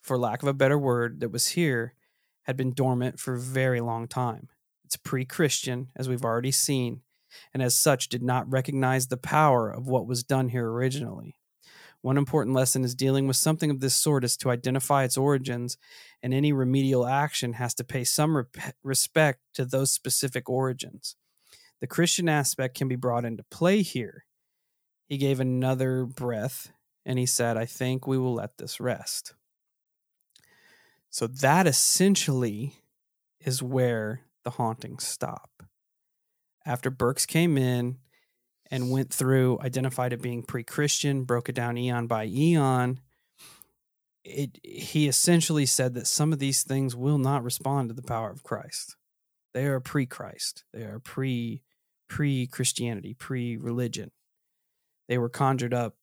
for 0.00 0.16
lack 0.16 0.42
of 0.44 0.48
a 0.48 0.54
better 0.54 0.78
word, 0.78 1.18
that 1.18 1.32
was 1.32 1.48
here 1.48 1.94
had 2.42 2.56
been 2.56 2.72
dormant 2.72 3.18
for 3.18 3.34
a 3.34 3.40
very 3.40 3.80
long 3.80 4.06
time. 4.06 4.46
It's 4.84 4.96
pre 4.96 5.24
Christian, 5.24 5.90
as 5.96 6.08
we've 6.08 6.24
already 6.24 6.52
seen, 6.52 7.00
and 7.52 7.64
as 7.64 7.76
such 7.76 8.08
did 8.08 8.22
not 8.22 8.48
recognize 8.48 9.08
the 9.08 9.16
power 9.16 9.68
of 9.68 9.88
what 9.88 10.06
was 10.06 10.22
done 10.22 10.50
here 10.50 10.70
originally. 10.70 11.34
One 12.00 12.16
important 12.16 12.54
lesson 12.54 12.84
is 12.84 12.94
dealing 12.94 13.26
with 13.26 13.36
something 13.36 13.70
of 13.70 13.80
this 13.80 13.96
sort 13.96 14.24
is 14.24 14.36
to 14.38 14.50
identify 14.50 15.04
its 15.04 15.16
origins, 15.16 15.76
and 16.22 16.32
any 16.32 16.52
remedial 16.52 17.06
action 17.06 17.54
has 17.54 17.74
to 17.74 17.84
pay 17.84 18.04
some 18.04 18.36
rep- 18.36 18.74
respect 18.82 19.40
to 19.54 19.64
those 19.64 19.90
specific 19.90 20.48
origins. 20.48 21.16
The 21.80 21.86
Christian 21.86 22.28
aspect 22.28 22.76
can 22.76 22.88
be 22.88 22.96
brought 22.96 23.24
into 23.24 23.44
play 23.44 23.82
here. 23.82 24.24
He 25.06 25.16
gave 25.16 25.40
another 25.40 26.04
breath 26.04 26.72
and 27.06 27.18
he 27.18 27.26
said, 27.26 27.56
I 27.56 27.64
think 27.64 28.06
we 28.06 28.18
will 28.18 28.34
let 28.34 28.58
this 28.58 28.80
rest. 28.80 29.34
So 31.08 31.26
that 31.26 31.66
essentially 31.66 32.74
is 33.40 33.62
where 33.62 34.20
the 34.44 34.50
hauntings 34.50 35.06
stop. 35.06 35.62
After 36.66 36.90
Burks 36.90 37.24
came 37.24 37.56
in 37.56 37.96
and 38.70 38.90
went 38.90 39.12
through, 39.12 39.58
identified 39.60 40.12
it 40.12 40.22
being 40.22 40.42
pre-Christian, 40.42 41.24
broke 41.24 41.48
it 41.48 41.54
down 41.54 41.78
eon 41.78 42.06
by 42.06 42.26
eon. 42.26 43.00
It 44.24 44.58
he 44.62 45.08
essentially 45.08 45.64
said 45.66 45.94
that 45.94 46.06
some 46.06 46.32
of 46.32 46.38
these 46.38 46.62
things 46.62 46.94
will 46.94 47.18
not 47.18 47.42
respond 47.42 47.88
to 47.88 47.94
the 47.94 48.02
power 48.02 48.30
of 48.30 48.42
Christ. 48.42 48.96
They 49.54 49.64
are 49.66 49.80
pre-Christ. 49.80 50.64
They 50.72 50.82
are 50.82 50.98
pre 50.98 51.62
pre-Christianity, 52.08 53.14
pre-religion. 53.14 54.10
They 55.08 55.18
were 55.18 55.28
conjured 55.28 55.74
up 55.74 55.94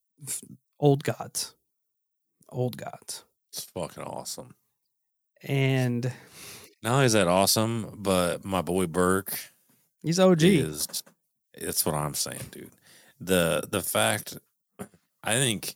old 0.79 1.03
gods. 1.03 1.55
Old 2.49 2.77
gods. 2.77 3.25
it's 3.51 3.65
fucking 3.65 4.03
awesome 4.03 4.53
And 5.41 6.11
not 6.83 6.93
only 6.93 7.05
is 7.05 7.13
that 7.13 7.27
awesome 7.27 7.95
but 7.97 8.45
my 8.45 8.61
boy 8.61 8.85
burke 8.85 9.39
he's 10.03 10.19
OG. 10.19 10.43
is 10.43 10.87
that's 11.61 11.85
what 11.85 11.95
I'm 11.95 12.13
saying, 12.13 12.41
dude. 12.51 12.71
The 13.19 13.67
the 13.69 13.81
fact 13.81 14.37
I 15.23 15.33
think 15.35 15.75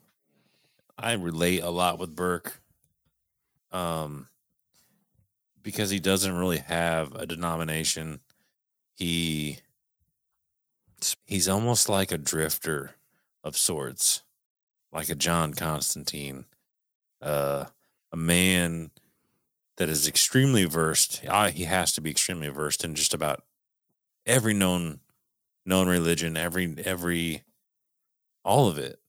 I 0.98 1.14
relate 1.14 1.62
a 1.64 1.70
lot 1.70 2.00
with 2.00 2.16
Burke. 2.16 2.62
Um 3.72 4.28
because 5.62 5.90
he 5.90 6.00
doesn't 6.00 6.38
really 6.38 6.58
have 6.58 7.14
a 7.16 7.26
denomination. 7.26 8.20
He 8.96 9.60
he's 11.26 11.48
almost 11.48 11.88
like 11.88 12.12
a 12.12 12.18
drifter 12.18 12.96
of 13.44 13.56
sorts, 13.56 14.24
like 14.92 15.10
a 15.10 15.16
John 15.16 15.54
Constantine. 15.54 16.46
Uh 17.22 17.66
a 18.12 18.18
man 18.18 18.92
that 19.78 19.88
is 19.88 20.08
extremely 20.08 20.66
versed. 20.66 21.24
I, 21.30 21.52
he 21.52 21.64
has 21.64 21.94
to 21.94 22.02
be 22.02 22.10
extremely 22.12 22.50
versed 22.50 22.84
in 22.84 22.96
just 22.96 23.14
about 23.14 23.44
every 24.26 24.54
known 24.54 25.00
known 25.66 25.88
religion, 25.88 26.38
every 26.38 26.76
every 26.86 27.44
all 28.44 28.68
of 28.68 28.78
it. 28.78 29.00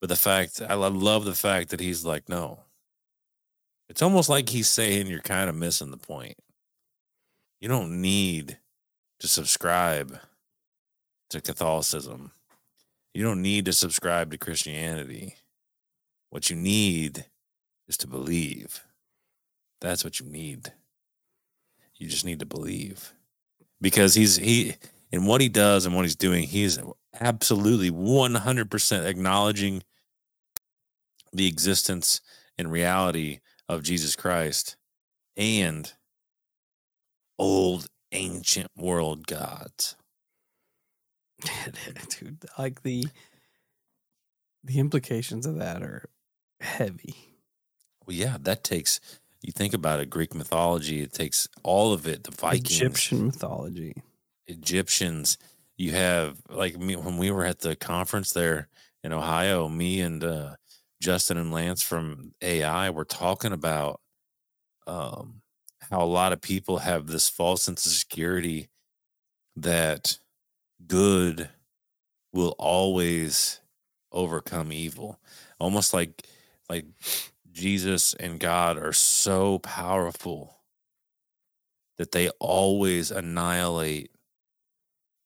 But 0.00 0.08
the 0.08 0.16
fact 0.16 0.60
I 0.60 0.74
love 0.74 1.24
the 1.24 1.34
fact 1.34 1.70
that 1.70 1.80
he's 1.80 2.04
like, 2.04 2.28
no. 2.28 2.60
It's 3.88 4.02
almost 4.02 4.28
like 4.28 4.48
he's 4.48 4.68
saying 4.68 5.06
you're 5.06 5.20
kind 5.20 5.48
of 5.48 5.54
missing 5.54 5.90
the 5.90 5.96
point. 5.96 6.36
You 7.60 7.68
don't 7.68 8.00
need 8.00 8.58
to 9.20 9.28
subscribe 9.28 10.18
to 11.30 11.40
Catholicism. 11.40 12.32
You 13.14 13.22
don't 13.22 13.42
need 13.42 13.64
to 13.64 13.72
subscribe 13.72 14.30
to 14.30 14.38
Christianity. 14.38 15.36
What 16.30 16.50
you 16.50 16.56
need 16.56 17.26
is 17.88 17.96
to 17.98 18.06
believe. 18.06 18.84
That's 19.80 20.04
what 20.04 20.20
you 20.20 20.26
need. 20.26 20.72
You 21.96 22.08
just 22.08 22.24
need 22.24 22.40
to 22.40 22.46
believe. 22.46 23.14
Because 23.80 24.14
he's 24.14 24.36
he 24.36 24.74
in 25.10 25.24
what 25.24 25.40
he 25.40 25.48
does 25.48 25.86
and 25.86 25.94
what 25.94 26.04
he's 26.04 26.16
doing, 26.16 26.44
he's 26.44 26.78
absolutely 27.20 27.90
100% 27.90 29.06
acknowledging 29.06 29.82
the 31.32 31.46
existence 31.46 32.20
and 32.58 32.72
reality 32.72 33.40
of 33.68 33.82
Jesus 33.82 34.16
Christ 34.16 34.76
and 35.36 35.92
old 37.38 37.86
ancient 38.12 38.70
world 38.76 39.26
gods. 39.26 39.96
dude. 42.18 42.44
Like 42.58 42.82
the 42.82 43.06
the 44.64 44.78
implications 44.78 45.46
of 45.46 45.58
that 45.58 45.82
are 45.82 46.08
heavy. 46.60 47.36
Well, 48.06 48.16
yeah, 48.16 48.36
that 48.40 48.64
takes. 48.64 49.00
You 49.42 49.52
think 49.52 49.74
about 49.74 50.00
it, 50.00 50.10
Greek 50.10 50.34
mythology. 50.34 51.02
It 51.02 51.12
takes 51.12 51.48
all 51.62 51.92
of 51.92 52.06
it. 52.06 52.24
The 52.24 52.32
Vikings, 52.32 52.72
Egyptian 52.72 53.26
mythology. 53.26 53.94
Egyptians. 54.48 55.38
You 55.76 55.92
have 55.92 56.38
like 56.48 56.78
me 56.78 56.96
when 56.96 57.18
we 57.18 57.30
were 57.30 57.44
at 57.44 57.60
the 57.60 57.76
conference 57.76 58.32
there 58.32 58.68
in 59.04 59.12
Ohio. 59.12 59.68
Me 59.68 60.00
and 60.00 60.24
uh, 60.24 60.56
Justin 61.00 61.36
and 61.36 61.52
Lance 61.52 61.82
from 61.82 62.32
AI 62.42 62.90
were 62.90 63.04
talking 63.04 63.52
about 63.52 64.00
um, 64.86 65.42
how 65.90 66.02
a 66.02 66.04
lot 66.04 66.32
of 66.32 66.40
people 66.40 66.78
have 66.78 67.06
this 67.06 67.28
false 67.28 67.62
sense 67.62 67.86
of 67.86 67.92
security 67.92 68.68
that 69.56 70.18
good 70.86 71.48
will 72.32 72.54
always 72.58 73.60
overcome 74.12 74.72
evil 74.72 75.18
almost 75.58 75.92
like 75.92 76.26
like 76.68 76.84
jesus 77.52 78.14
and 78.14 78.40
god 78.40 78.78
are 78.78 78.92
so 78.92 79.58
powerful 79.58 80.58
that 81.98 82.12
they 82.12 82.28
always 82.38 83.10
annihilate 83.10 84.10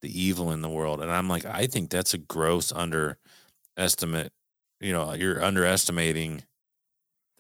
the 0.03 0.21
evil 0.21 0.51
in 0.51 0.63
the 0.63 0.69
world 0.69 1.01
and 1.01 1.11
i'm 1.11 1.29
like 1.29 1.45
i 1.45 1.67
think 1.67 1.91
that's 1.91 2.15
a 2.15 2.19
gross 2.19 2.73
underestimate 2.73 4.33
you 4.81 4.93
know 4.93 5.13
you're 5.13 5.43
underestimating 5.43 6.43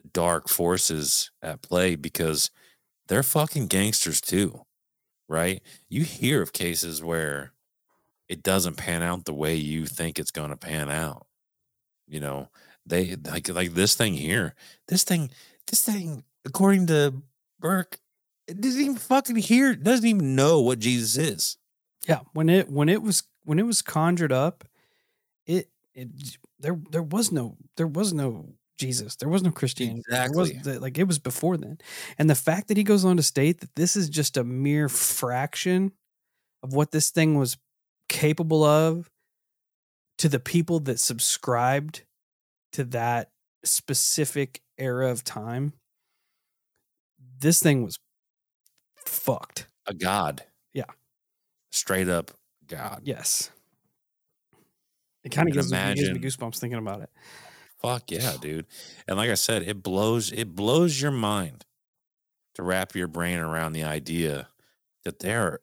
the 0.02 0.08
dark 0.12 0.48
forces 0.48 1.30
at 1.42 1.62
play 1.62 1.94
because 1.96 2.50
they're 3.08 3.22
fucking 3.22 3.66
gangsters 3.66 4.20
too 4.20 4.62
right? 5.28 5.62
You 5.88 6.02
hear 6.02 6.42
of 6.42 6.52
cases 6.52 7.02
where 7.02 7.52
it 8.28 8.42
doesn't 8.42 8.76
pan 8.76 9.02
out 9.02 9.24
the 9.24 9.32
way 9.32 9.54
you 9.54 9.86
think 9.86 10.18
it's 10.18 10.32
going 10.32 10.50
to 10.50 10.56
pan 10.56 10.90
out 10.90 11.26
you 12.08 12.20
know? 12.20 12.48
They 12.86 13.16
like 13.24 13.48
like 13.48 13.74
this 13.74 13.94
thing 13.94 14.14
here 14.14 14.54
this 14.88 15.04
thing 15.04 15.30
this 15.68 15.82
thing 15.82 16.24
according 16.44 16.88
to 16.88 17.22
burke 17.60 18.00
it 18.48 18.60
doesn't 18.60 18.80
even 18.80 18.96
fucking 18.96 19.36
hear 19.36 19.76
doesn't 19.76 20.06
even 20.06 20.34
know 20.34 20.60
what 20.60 20.80
jesus 20.80 21.16
is 21.16 21.56
Yeah, 22.08 22.20
when 22.32 22.48
it 22.48 22.68
when 22.70 22.88
it 22.88 23.02
was 23.02 23.22
when 23.44 23.58
it 23.58 23.66
was 23.66 23.82
conjured 23.82 24.32
up, 24.32 24.64
it 25.46 25.70
it 25.94 26.08
there 26.58 26.78
there 26.90 27.02
was 27.02 27.30
no 27.32 27.56
there 27.76 27.86
was 27.86 28.12
no 28.12 28.54
Jesus. 28.78 29.16
There 29.16 29.28
was 29.28 29.42
no 29.42 29.50
Christianity. 29.50 30.02
Was 30.08 30.50
Exactly. 30.50 30.72
the- 30.72 30.80
like 30.80 30.98
it 30.98 31.04
was 31.06 31.18
before 31.18 31.56
then. 31.58 31.78
And 32.18 32.30
the 32.30 32.34
fact 32.34 32.68
that 32.68 32.78
he 32.78 32.82
goes 32.84 33.04
on 33.04 33.16
to 33.18 33.22
state 33.22 33.60
that 33.60 33.74
this 33.74 33.94
is 33.96 34.08
just 34.08 34.36
a 34.38 34.44
mere 34.44 34.88
fraction 34.88 35.92
of 36.62 36.72
what 36.72 36.90
this 36.90 37.10
thing 37.10 37.34
was 37.36 37.58
capable 38.08 38.64
of 38.64 39.10
to 40.18 40.28
the 40.30 40.40
people 40.40 40.80
that 40.80 40.98
subscribed 41.00 42.04
to 42.72 42.84
that 42.84 43.30
specific 43.64 44.62
era 44.78 45.10
of 45.10 45.24
time. 45.24 45.74
This 47.38 47.60
thing 47.60 47.82
was 47.84 47.98
fucked. 49.06 49.66
a 49.86 49.94
god. 49.94 50.44
Straight 51.70 52.08
up 52.08 52.30
god 52.66 53.00
Yes. 53.04 53.50
It 55.22 55.30
kind 55.30 55.48
of 55.48 55.54
gives, 55.54 55.70
me- 55.70 55.94
gives 55.94 56.10
me 56.10 56.18
goosebumps 56.18 56.58
thinking 56.58 56.78
about 56.78 57.02
it. 57.02 57.10
Fuck 57.82 58.10
yeah, 58.10 58.36
dude. 58.40 58.66
And 59.06 59.16
like 59.16 59.30
I 59.30 59.34
said, 59.34 59.62
it 59.62 59.82
blows 59.82 60.32
it 60.32 60.54
blows 60.54 61.00
your 61.00 61.10
mind 61.10 61.64
to 62.54 62.62
wrap 62.62 62.94
your 62.94 63.06
brain 63.06 63.38
around 63.38 63.72
the 63.72 63.84
idea 63.84 64.48
that 65.04 65.18
there 65.20 65.42
are 65.42 65.60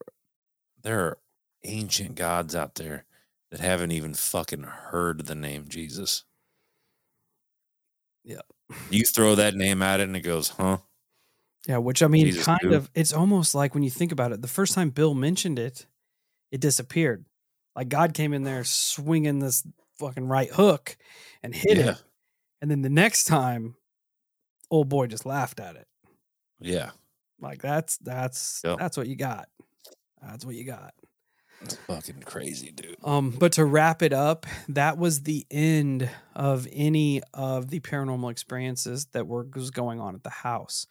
there 0.84 1.00
are 1.02 1.18
ancient 1.64 2.16
gods 2.16 2.56
out 2.56 2.76
there 2.76 3.06
that 3.52 3.60
haven't 3.60 3.92
even 3.92 4.14
fucking 4.14 4.64
heard 4.64 5.26
the 5.26 5.36
name 5.36 5.66
Jesus. 5.68 6.24
Yeah. 8.24 8.42
You 8.90 9.04
throw 9.06 9.36
that 9.36 9.56
name 9.56 9.82
at 9.82 10.00
it 10.00 10.04
and 10.04 10.16
it 10.16 10.22
goes, 10.22 10.50
huh? 10.50 10.78
Yeah, 11.68 11.78
which 11.78 12.02
I 12.04 12.08
mean, 12.08 12.26
Jesus, 12.26 12.46
kind 12.46 12.60
dude. 12.62 12.74
of, 12.74 12.90
it's 12.94 13.14
almost 13.14 13.56
like 13.56 13.74
when 13.74 13.84
you 13.84 13.90
think 13.90 14.12
about 14.12 14.32
it, 14.32 14.42
the 14.42 14.48
first 14.48 14.74
time 14.74 14.90
Bill 14.90 15.14
mentioned 15.14 15.60
it, 15.60 15.86
it 16.52 16.62
disappeared. 16.62 17.26
Like 17.76 17.90
God 17.90 18.14
came 18.14 18.34
in 18.34 18.44
there 18.44 18.64
swinging 18.64 19.40
this 19.40 19.66
fucking 20.00 20.28
right 20.28 20.50
hook 20.52 20.98
and 21.44 21.54
hit 21.54 21.78
Yeah. 21.78 21.92
it. 21.92 22.04
And 22.62 22.72
then 22.72 22.82
the 22.82 22.90
next 22.90 23.26
time, 23.26 23.76
old 24.72 24.90
boy 24.90 25.08
just 25.08 25.26
laughed 25.26 25.60
at 25.60 25.76
it. 25.76 25.88
Yeah. 26.60 26.92
Like 27.40 27.62
that's, 27.62 27.98
that's, 27.98 28.62
Yep. 28.64 28.80
that's 28.80 28.98
what 28.98 29.08
you 29.08 29.16
got. 29.16 29.48
That's 30.22 30.44
what 30.46 30.56
you 30.56 30.64
got. 30.64 30.94
It's 31.62 31.76
fucking 31.76 32.22
crazy, 32.24 32.72
dude. 32.72 32.98
Um, 33.04 33.32
but 33.32 33.54
to 33.54 33.66
wrap 33.66 34.02
it 34.04 34.14
up, 34.14 34.46
that 34.70 34.98
was 35.00 35.24
the 35.24 35.46
end 35.50 36.08
of 36.36 36.68
any 36.72 37.22
of 37.34 37.70
the 37.70 37.80
paranormal 37.80 38.30
experiences 38.32 39.06
that 39.14 39.26
were 39.28 39.48
was 39.56 39.72
going 39.72 40.00
on 40.00 40.14
at 40.16 40.24
the 40.24 40.30
house. 40.30 40.86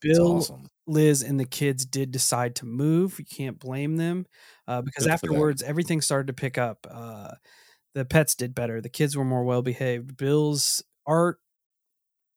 Bill, 0.00 0.36
awesome. 0.38 0.68
Liz, 0.86 1.22
and 1.22 1.38
the 1.40 1.44
kids 1.44 1.84
did 1.84 2.10
decide 2.12 2.54
to 2.56 2.66
move. 2.66 3.18
You 3.18 3.24
can't 3.24 3.58
blame 3.58 3.96
them 3.96 4.26
uh, 4.68 4.82
because 4.82 5.04
Good 5.04 5.12
afterwards 5.12 5.62
everything 5.62 6.00
started 6.00 6.28
to 6.28 6.32
pick 6.32 6.58
up. 6.58 6.86
Uh, 6.90 7.32
the 7.94 8.04
pets 8.04 8.34
did 8.34 8.54
better. 8.54 8.80
The 8.80 8.88
kids 8.88 9.16
were 9.16 9.24
more 9.24 9.44
well 9.44 9.62
behaved. 9.62 10.16
Bill's 10.16 10.82
art, 11.06 11.38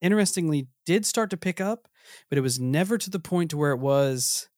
interestingly, 0.01 0.67
did 0.85 1.05
start 1.05 1.29
to 1.31 1.37
pick 1.37 1.59
up, 1.61 1.87
but 2.29 2.37
it 2.37 2.41
was 2.41 2.59
never 2.59 2.97
to 2.97 3.09
the 3.09 3.19
point 3.19 3.51
to 3.51 3.57
where 3.57 3.71
it 3.71 3.79
was 3.79 4.49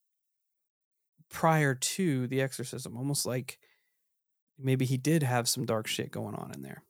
prior 1.29 1.73
to 1.75 2.27
the 2.27 2.41
exorcism. 2.41 2.97
Almost 2.97 3.25
like 3.25 3.57
maybe 4.59 4.85
he 4.85 4.97
did 4.97 5.23
have 5.23 5.49
some 5.49 5.65
dark 5.65 5.87
shit 5.87 6.11
going 6.11 6.35
on 6.35 6.51
in 6.53 6.61
there, 6.61 6.83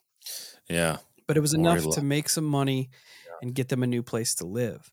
Yeah. 0.69 0.97
but 1.27 1.37
it 1.37 1.39
was 1.41 1.53
Or 1.53 1.57
he 1.57 1.61
enough 1.61 1.95
to 1.95 2.01
make 2.03 2.27
some 2.29 2.45
money 2.45 2.89
and 3.41 3.55
get 3.55 3.69
them 3.69 3.81
a 3.81 3.87
new 3.87 4.03
place 4.03 4.35
to 4.35 4.45
live. 4.45 4.91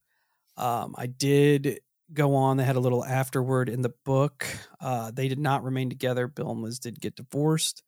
Um, 0.56 0.94
I 0.96 1.06
did 1.06 1.80
go 2.12 2.34
on. 2.34 2.56
They 2.56 2.64
had 2.64 2.76
a 2.76 2.80
little 2.80 3.04
afterword 3.04 3.68
in 3.68 3.82
the 3.82 3.92
book. 4.04 4.46
Uh, 4.80 5.10
they 5.10 5.28
did 5.28 5.38
not 5.38 5.64
remain 5.64 5.88
together. 5.88 6.26
Bill 6.26 6.50
and 6.50 6.62
Liz 6.62 6.78
did 6.78 7.00
get 7.00 7.16
divorced, 7.16 7.82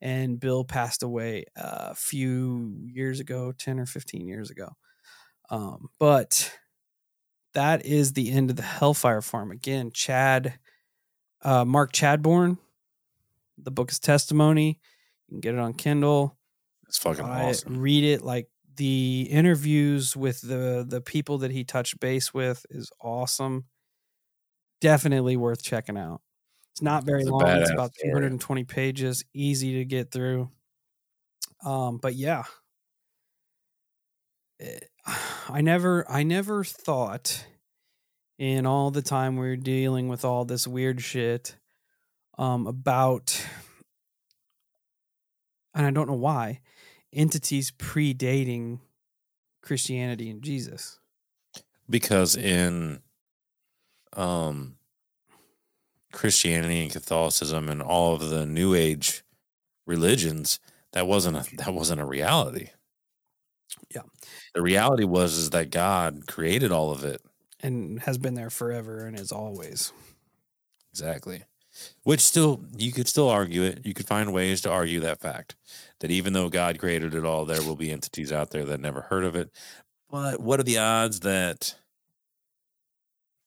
and 0.00 0.38
Bill 0.38 0.64
passed 0.64 1.02
away 1.02 1.44
a 1.56 1.94
few 1.94 2.76
years 2.84 3.20
ago, 3.20 3.52
10 3.52 3.80
or 3.80 3.86
15 3.86 4.26
years 4.26 4.50
ago. 4.50 4.68
Um, 5.50 5.88
but 5.98 6.52
that 7.54 7.84
is 7.84 8.12
the 8.12 8.30
end 8.30 8.50
of 8.50 8.56
the 8.56 8.62
Hellfire 8.62 9.22
Farm. 9.22 9.50
Again, 9.50 9.90
Chad, 9.92 10.58
uh, 11.42 11.64
Mark 11.64 11.92
Chadbourn. 11.92 12.58
The 13.58 13.70
book 13.70 13.90
is 13.90 13.98
Testimony. 13.98 14.80
You 15.28 15.34
can 15.34 15.40
get 15.40 15.54
it 15.54 15.60
on 15.60 15.74
Kindle. 15.74 16.36
It's 16.88 16.98
fucking 16.98 17.24
awesome. 17.24 17.78
read 17.78 18.04
it 18.04 18.22
like 18.22 18.48
the 18.76 19.28
interviews 19.30 20.16
with 20.16 20.40
the 20.42 20.84
the 20.88 21.00
people 21.00 21.38
that 21.38 21.50
he 21.50 21.64
touched 21.64 22.00
base 22.00 22.32
with 22.34 22.66
is 22.70 22.90
awesome. 23.00 23.66
Definitely 24.80 25.36
worth 25.36 25.62
checking 25.62 25.96
out. 25.96 26.20
It's 26.72 26.82
not 26.82 27.04
very 27.04 27.22
It's 27.22 27.30
long. 27.30 27.42
It's 27.58 27.70
about 27.70 27.94
story. 27.94 28.12
220 28.12 28.64
pages, 28.64 29.24
easy 29.32 29.74
to 29.74 29.84
get 29.84 30.10
through. 30.10 30.50
Um, 31.64 31.98
but 31.98 32.14
yeah, 32.14 32.44
Eh, 34.60 34.78
I 35.48 35.60
never, 35.60 36.08
I 36.10 36.22
never 36.22 36.64
thought 36.64 37.46
in 38.38 38.66
all 38.66 38.90
the 38.90 39.02
time 39.02 39.36
we 39.36 39.46
were 39.48 39.56
dealing 39.56 40.08
with 40.08 40.24
all 40.24 40.44
this 40.44 40.66
weird 40.66 41.00
shit 41.02 41.56
um, 42.38 42.66
about, 42.66 43.44
and 45.74 45.86
I 45.86 45.90
don't 45.90 46.08
know 46.08 46.14
why, 46.14 46.60
entities 47.12 47.70
predating 47.72 48.80
Christianity 49.62 50.30
and 50.30 50.42
Jesus. 50.42 50.98
because 51.88 52.36
in 52.36 53.00
um 54.14 54.76
Christianity 56.12 56.82
and 56.82 56.92
Catholicism 56.92 57.68
and 57.68 57.80
all 57.82 58.14
of 58.14 58.28
the 58.30 58.44
new 58.46 58.74
age 58.74 59.24
religions 59.86 60.60
that 60.92 61.06
wasn't 61.06 61.36
a 61.38 61.56
that 61.56 61.72
wasn't 61.74 62.00
a 62.00 62.04
reality. 62.06 62.70
Yeah. 63.94 64.02
The 64.54 64.62
reality 64.62 65.04
was 65.04 65.34
is 65.34 65.50
that 65.50 65.70
God 65.70 66.26
created 66.26 66.70
all 66.72 66.90
of 66.90 67.04
it. 67.04 67.22
and 67.60 68.00
has 68.00 68.18
been 68.18 68.34
there 68.34 68.50
forever 68.50 69.06
and 69.06 69.18
is 69.18 69.32
always. 69.32 69.92
Exactly. 70.92 71.44
Which 72.02 72.20
still 72.20 72.64
you 72.76 72.92
could 72.92 73.08
still 73.08 73.28
argue 73.28 73.62
it. 73.62 73.84
You 73.84 73.94
could 73.94 74.06
find 74.06 74.32
ways 74.32 74.60
to 74.62 74.70
argue 74.70 75.00
that 75.00 75.20
fact. 75.20 75.56
That 76.00 76.10
even 76.10 76.32
though 76.32 76.48
God 76.48 76.78
created 76.78 77.14
it 77.14 77.24
all, 77.24 77.44
there 77.44 77.62
will 77.62 77.76
be 77.76 77.90
entities 77.90 78.32
out 78.32 78.50
there 78.50 78.64
that 78.64 78.80
never 78.80 79.02
heard 79.02 79.24
of 79.24 79.36
it. 79.36 79.50
But 80.10 80.40
what 80.40 80.60
are 80.60 80.64
the 80.64 80.78
odds 80.78 81.20
that 81.20 81.74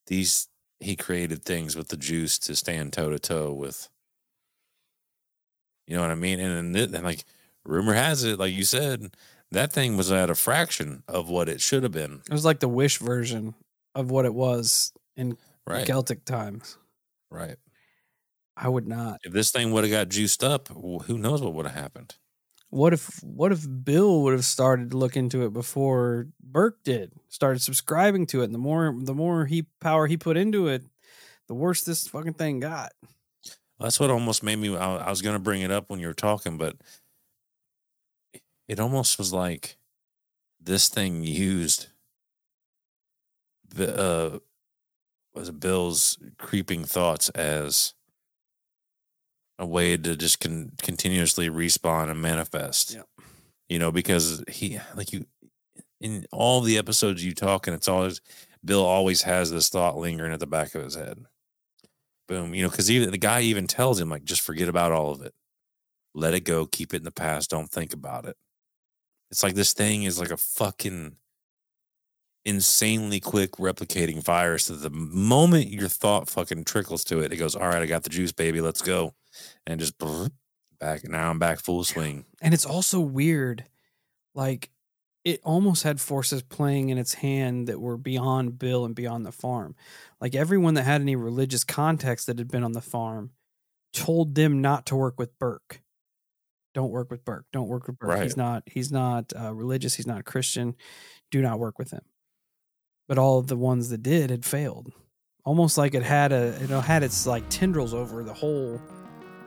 these 0.07 0.47
he 0.79 0.95
created 0.95 1.43
things 1.43 1.75
with 1.75 1.89
the 1.89 1.97
juice 1.97 2.37
to 2.39 2.55
stand 2.55 2.93
toe 2.93 3.09
to 3.09 3.19
toe 3.19 3.53
with 3.53 3.89
you 5.87 5.95
know 5.95 6.01
what 6.01 6.11
I 6.11 6.15
mean? 6.15 6.39
And, 6.39 6.73
then 6.75 6.95
and 6.95 7.03
like 7.03 7.23
rumor 7.63 7.93
has 7.93 8.23
it, 8.23 8.39
like 8.39 8.53
you 8.53 8.63
said, 8.63 9.15
that 9.51 9.71
thing 9.71 9.97
was 9.97 10.11
at 10.11 10.29
a 10.29 10.35
fraction 10.35 11.03
of 11.07 11.29
what 11.29 11.47
it 11.47 11.61
should 11.61 11.83
have 11.83 11.91
been. 11.91 12.21
It 12.27 12.33
was 12.33 12.45
like 12.45 12.59
the 12.59 12.67
Wish 12.67 12.97
version 12.97 13.53
of 13.93 14.09
what 14.09 14.25
it 14.25 14.33
was 14.33 14.91
in 15.15 15.37
Right. 15.67 15.85
Celtic 15.85 16.25
times. 16.25 16.77
Right. 17.31 17.57
I 18.57 18.69
would 18.69 18.87
not. 18.87 19.19
If 19.23 19.33
this 19.33 19.51
thing 19.51 19.71
would 19.71 19.83
have 19.83 19.91
got 19.91 20.09
juiced 20.09 20.43
up, 20.43 20.69
who 20.69 21.17
knows 21.17 21.41
what 21.41 21.53
would 21.53 21.65
have 21.65 21.75
happened? 21.75 22.15
What 22.69 22.93
if 22.93 23.23
what 23.23 23.51
if 23.51 23.65
Bill 23.83 24.23
would 24.23 24.33
have 24.33 24.45
started 24.45 24.91
to 24.91 24.97
look 24.97 25.15
into 25.15 25.45
it 25.45 25.53
before 25.53 26.27
Burke 26.41 26.83
did? 26.83 27.13
Started 27.29 27.61
subscribing 27.61 28.25
to 28.27 28.41
it, 28.41 28.45
and 28.45 28.53
the 28.53 28.59
more 28.59 28.93
the 28.97 29.13
more 29.13 29.45
he 29.45 29.65
power 29.79 30.07
he 30.07 30.17
put 30.17 30.35
into 30.37 30.67
it, 30.67 30.83
the 31.47 31.53
worse 31.53 31.83
this 31.83 32.07
fucking 32.07 32.33
thing 32.33 32.59
got. 32.59 32.91
That's 33.79 33.99
what 33.99 34.09
almost 34.09 34.43
made 34.43 34.57
me. 34.57 34.75
I, 34.75 34.97
I 34.97 35.09
was 35.09 35.21
going 35.21 35.35
to 35.35 35.41
bring 35.41 35.61
it 35.61 35.71
up 35.71 35.89
when 35.89 35.99
you 35.99 36.07
were 36.07 36.13
talking, 36.13 36.57
but 36.57 36.75
it 38.67 38.79
almost 38.79 39.17
was 39.17 39.31
like 39.33 39.77
this 40.59 40.89
thing 40.89 41.23
used 41.23 41.87
the 43.67 43.97
uh, 43.97 44.39
was 45.33 45.51
Bill's 45.51 46.17
creeping 46.37 46.85
thoughts 46.85 47.29
as 47.29 47.94
a 49.57 49.65
way 49.65 49.97
to 49.97 50.15
just 50.15 50.39
con- 50.39 50.71
continuously 50.81 51.49
respawn 51.49 52.09
and 52.09 52.21
manifest. 52.21 52.93
Yeah. 52.93 53.03
You 53.69 53.79
know, 53.79 53.91
because 53.91 54.43
he 54.47 54.79
like 54.95 55.11
you 55.11 55.25
in 56.01 56.25
all 56.31 56.61
the 56.61 56.77
episodes 56.77 57.23
you 57.23 57.33
talk, 57.33 57.67
and 57.67 57.75
it's 57.75 57.87
always 57.87 58.21
Bill 58.63 58.83
always 58.83 59.21
has 59.23 59.51
this 59.51 59.69
thought 59.69 59.97
lingering 59.97 60.33
at 60.33 60.39
the 60.39 60.47
back 60.47 60.75
of 60.75 60.83
his 60.83 60.95
head. 60.95 61.25
Boom, 62.27 62.55
you 62.55 62.63
know, 62.63 62.69
because 62.69 62.89
even 62.89 63.11
the 63.11 63.17
guy 63.17 63.41
even 63.41 63.67
tells 63.67 63.99
him 63.99 64.09
like, 64.09 64.23
just 64.23 64.41
forget 64.41 64.67
about 64.67 64.91
all 64.91 65.11
of 65.11 65.21
it, 65.21 65.33
let 66.15 66.33
it 66.33 66.39
go, 66.41 66.65
keep 66.65 66.93
it 66.93 66.97
in 66.97 67.03
the 67.03 67.11
past, 67.11 67.51
don't 67.51 67.69
think 67.69 67.93
about 67.93 68.25
it. 68.25 68.35
It's 69.29 69.43
like 69.43 69.53
this 69.53 69.73
thing 69.73 70.03
is 70.03 70.19
like 70.19 70.31
a 70.31 70.37
fucking 70.37 71.17
insanely 72.43 73.19
quick 73.19 73.53
replicating 73.53 74.23
virus. 74.23 74.65
That 74.65 74.75
the 74.75 74.89
moment 74.89 75.69
your 75.69 75.87
thought 75.87 76.29
fucking 76.29 76.63
trickles 76.63 77.03
to 77.05 77.19
it, 77.19 77.31
it 77.31 77.37
goes, 77.37 77.55
all 77.55 77.67
right, 77.67 77.81
I 77.81 77.85
got 77.85 78.03
the 78.03 78.09
juice, 78.09 78.31
baby, 78.31 78.61
let's 78.61 78.81
go, 78.81 79.13
and 79.65 79.79
just 79.79 79.97
back. 80.79 81.03
Now 81.03 81.29
I'm 81.29 81.39
back 81.39 81.59
full 81.59 81.83
swing. 81.83 82.25
And 82.41 82.53
it's 82.53 82.65
also 82.65 82.99
weird, 82.99 83.63
like 84.35 84.69
it 85.23 85.41
almost 85.43 85.81
had 85.81 85.99
forces 85.99 86.43
playing 86.43 86.89
in 86.89 86.99
its 86.99 87.15
hand 87.15 87.67
that 87.67 87.81
were 87.81 87.97
beyond 87.97 88.59
Bill 88.59 88.85
and 88.85 88.93
beyond 88.93 89.25
the 89.25 89.31
farm. 89.31 89.75
Like 90.21 90.35
everyone 90.35 90.75
that 90.75 90.83
had 90.83 91.01
any 91.01 91.15
religious 91.15 91.63
context 91.63 92.27
that 92.27 92.37
had 92.37 92.47
been 92.47 92.63
on 92.63 92.73
the 92.73 92.81
farm 92.81 93.31
told 93.91 94.35
them 94.35 94.61
not 94.61 94.85
to 94.87 94.95
work 94.95 95.17
with 95.17 95.37
Burke. 95.39 95.81
Don't 96.75 96.91
work 96.91 97.09
with 97.09 97.25
Burke. 97.25 97.45
Don't 97.51 97.67
work 97.67 97.87
with 97.87 97.97
Burke. 97.97 98.09
Right. 98.09 98.23
He's 98.23 98.37
not. 98.37 98.63
He's 98.67 98.91
not 98.91 99.33
uh, 99.33 99.53
religious. 99.53 99.95
He's 99.95 100.05
not 100.05 100.19
a 100.19 100.23
Christian. 100.23 100.75
Do 101.31 101.41
not 101.41 101.57
work 101.57 101.79
with 101.79 101.91
him. 101.91 102.01
But 103.07 103.17
all 103.17 103.39
of 103.39 103.47
the 103.47 103.55
ones 103.55 103.89
that 103.89 104.03
did 104.03 104.29
had 104.29 104.45
failed. 104.45 104.91
Almost 105.45 105.77
like 105.77 105.95
it 105.95 106.03
had 106.03 106.31
a 106.33 106.57
you 106.59 106.67
know 106.67 106.81
had 106.81 107.01
its 107.01 107.25
like 107.25 107.47
tendrils 107.49 107.93
over 107.93 108.23
the 108.23 108.33
whole, 108.33 108.81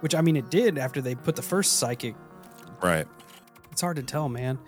which 0.00 0.14
I 0.14 0.20
mean 0.20 0.36
it 0.36 0.50
did 0.50 0.78
after 0.78 1.00
they 1.00 1.14
put 1.14 1.36
the 1.36 1.42
first 1.42 1.78
psychic 1.78 2.14
Right. 2.82 3.06
it's 3.72 3.80
hard 3.80 3.96
to 3.96 4.02
tell, 4.02 4.28
man. 4.28 4.58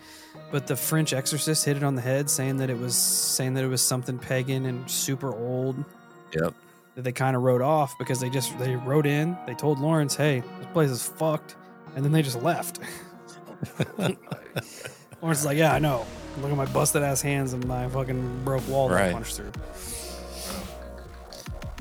But 0.51 0.67
the 0.67 0.77
French 0.77 1.13
exorcist 1.13 1.65
hit 1.65 1.77
it 1.77 1.83
on 1.85 1.95
the 1.95 2.01
head, 2.03 2.29
saying 2.29 2.57
that 2.59 2.71
it 2.71 2.79
was 2.79 2.97
saying 2.97 3.55
that 3.55 3.65
it 3.65 3.69
was 3.69 3.83
something 3.83 4.19
pagan 4.19 4.67
and 4.67 4.91
super 4.91 5.33
old. 5.33 5.85
Yep. 6.35 6.55
That 6.97 7.03
they 7.03 7.13
kind 7.13 7.37
of 7.37 7.43
wrote 7.43 7.63
off 7.63 7.97
because 7.99 8.19
they 8.21 8.31
just 8.31 8.59
they 8.59 8.75
wrote 8.75 9.07
in. 9.07 9.37
They 9.47 9.55
told 9.55 9.79
Lawrence, 9.79 10.17
"Hey, 10.17 10.43
this 10.59 10.67
place 10.73 10.91
is 10.91 11.03
fucked," 11.07 11.55
and 11.95 12.05
then 12.05 12.11
they 12.11 12.23
just 12.23 12.43
left. 12.43 12.81
Lawrence 15.21 15.41
is 15.41 15.45
like, 15.47 15.57
"Yeah, 15.59 15.73
I 15.73 15.79
know. 15.79 16.07
Look 16.41 16.51
at 16.51 16.57
my 16.57 16.67
busted 16.67 17.03
ass 17.03 17.21
hands 17.21 17.53
and 17.53 17.65
my 17.67 17.89
fucking 17.89 18.45
broke 18.45 18.67
wall 18.69 18.89
that 18.89 18.99
I 18.99 19.03
Right. 19.07 19.13
punched 19.13 19.37
through." 19.37 19.53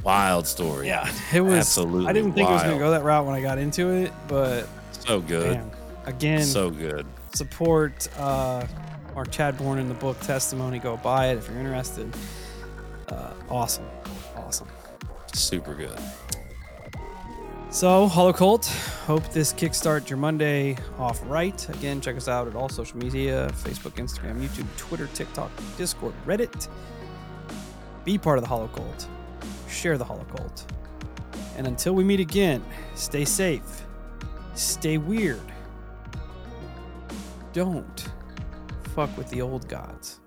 Wild 0.03 0.47
story. 0.47 0.87
Yeah, 0.87 1.11
it 1.33 1.41
was. 1.41 1.53
Absolutely 1.53 2.07
I 2.07 2.13
didn't 2.13 2.33
think 2.33 2.49
it 2.49 2.53
was 2.53 2.63
going 2.63 2.75
to 2.77 2.83
go 2.83 2.91
that 2.91 3.03
route 3.03 3.25
when 3.25 3.35
I 3.35 3.41
got 3.41 3.57
into 3.57 3.89
it, 3.89 4.11
but 4.27 4.67
So 4.91 5.19
good. 5.21 5.57
man, 5.57 5.71
again, 6.05 6.43
So 6.43 6.69
good. 6.69 7.05
support 7.33 8.07
uh, 8.17 8.65
our 9.15 9.25
Chadbourn 9.25 9.77
in 9.79 9.87
the 9.89 9.95
book 9.95 10.19
testimony. 10.21 10.79
Go 10.79 10.97
buy 10.97 11.27
it 11.27 11.37
if 11.37 11.49
you're 11.49 11.57
interested. 11.59 12.13
Uh, 13.09 13.31
awesome, 13.49 13.85
awesome. 14.37 14.67
Super 15.33 15.73
good. 15.75 15.97
So, 17.71 18.07
Hollow 18.07 18.33
Cult, 18.33 18.65
hope 19.05 19.27
this 19.31 19.53
kickstart 19.53 20.09
your 20.09 20.17
Monday 20.17 20.75
off 20.97 21.21
right. 21.27 21.69
Again, 21.69 22.01
check 22.01 22.17
us 22.17 22.27
out 22.27 22.47
at 22.47 22.55
all 22.55 22.67
social 22.67 22.97
media 22.97 23.47
Facebook, 23.53 23.91
Instagram, 24.03 24.41
YouTube, 24.41 24.65
Twitter, 24.75 25.07
TikTok, 25.13 25.51
Discord, 25.77 26.13
Reddit. 26.25 26.67
Be 28.05 28.17
part 28.17 28.39
of 28.39 28.43
the 28.43 28.47
Hollow 28.47 28.69
Cult. 28.69 29.07
Share 29.69 29.97
the 29.97 30.05
Holocult. 30.05 30.65
And 31.57 31.67
until 31.67 31.93
we 31.93 32.03
meet 32.03 32.19
again, 32.19 32.63
stay 32.95 33.23
safe, 33.23 33.85
stay 34.55 34.97
weird. 34.97 35.39
Don't 37.53 38.09
fuck 38.95 39.15
with 39.17 39.29
the 39.29 39.41
old 39.41 39.67
gods. 39.69 40.19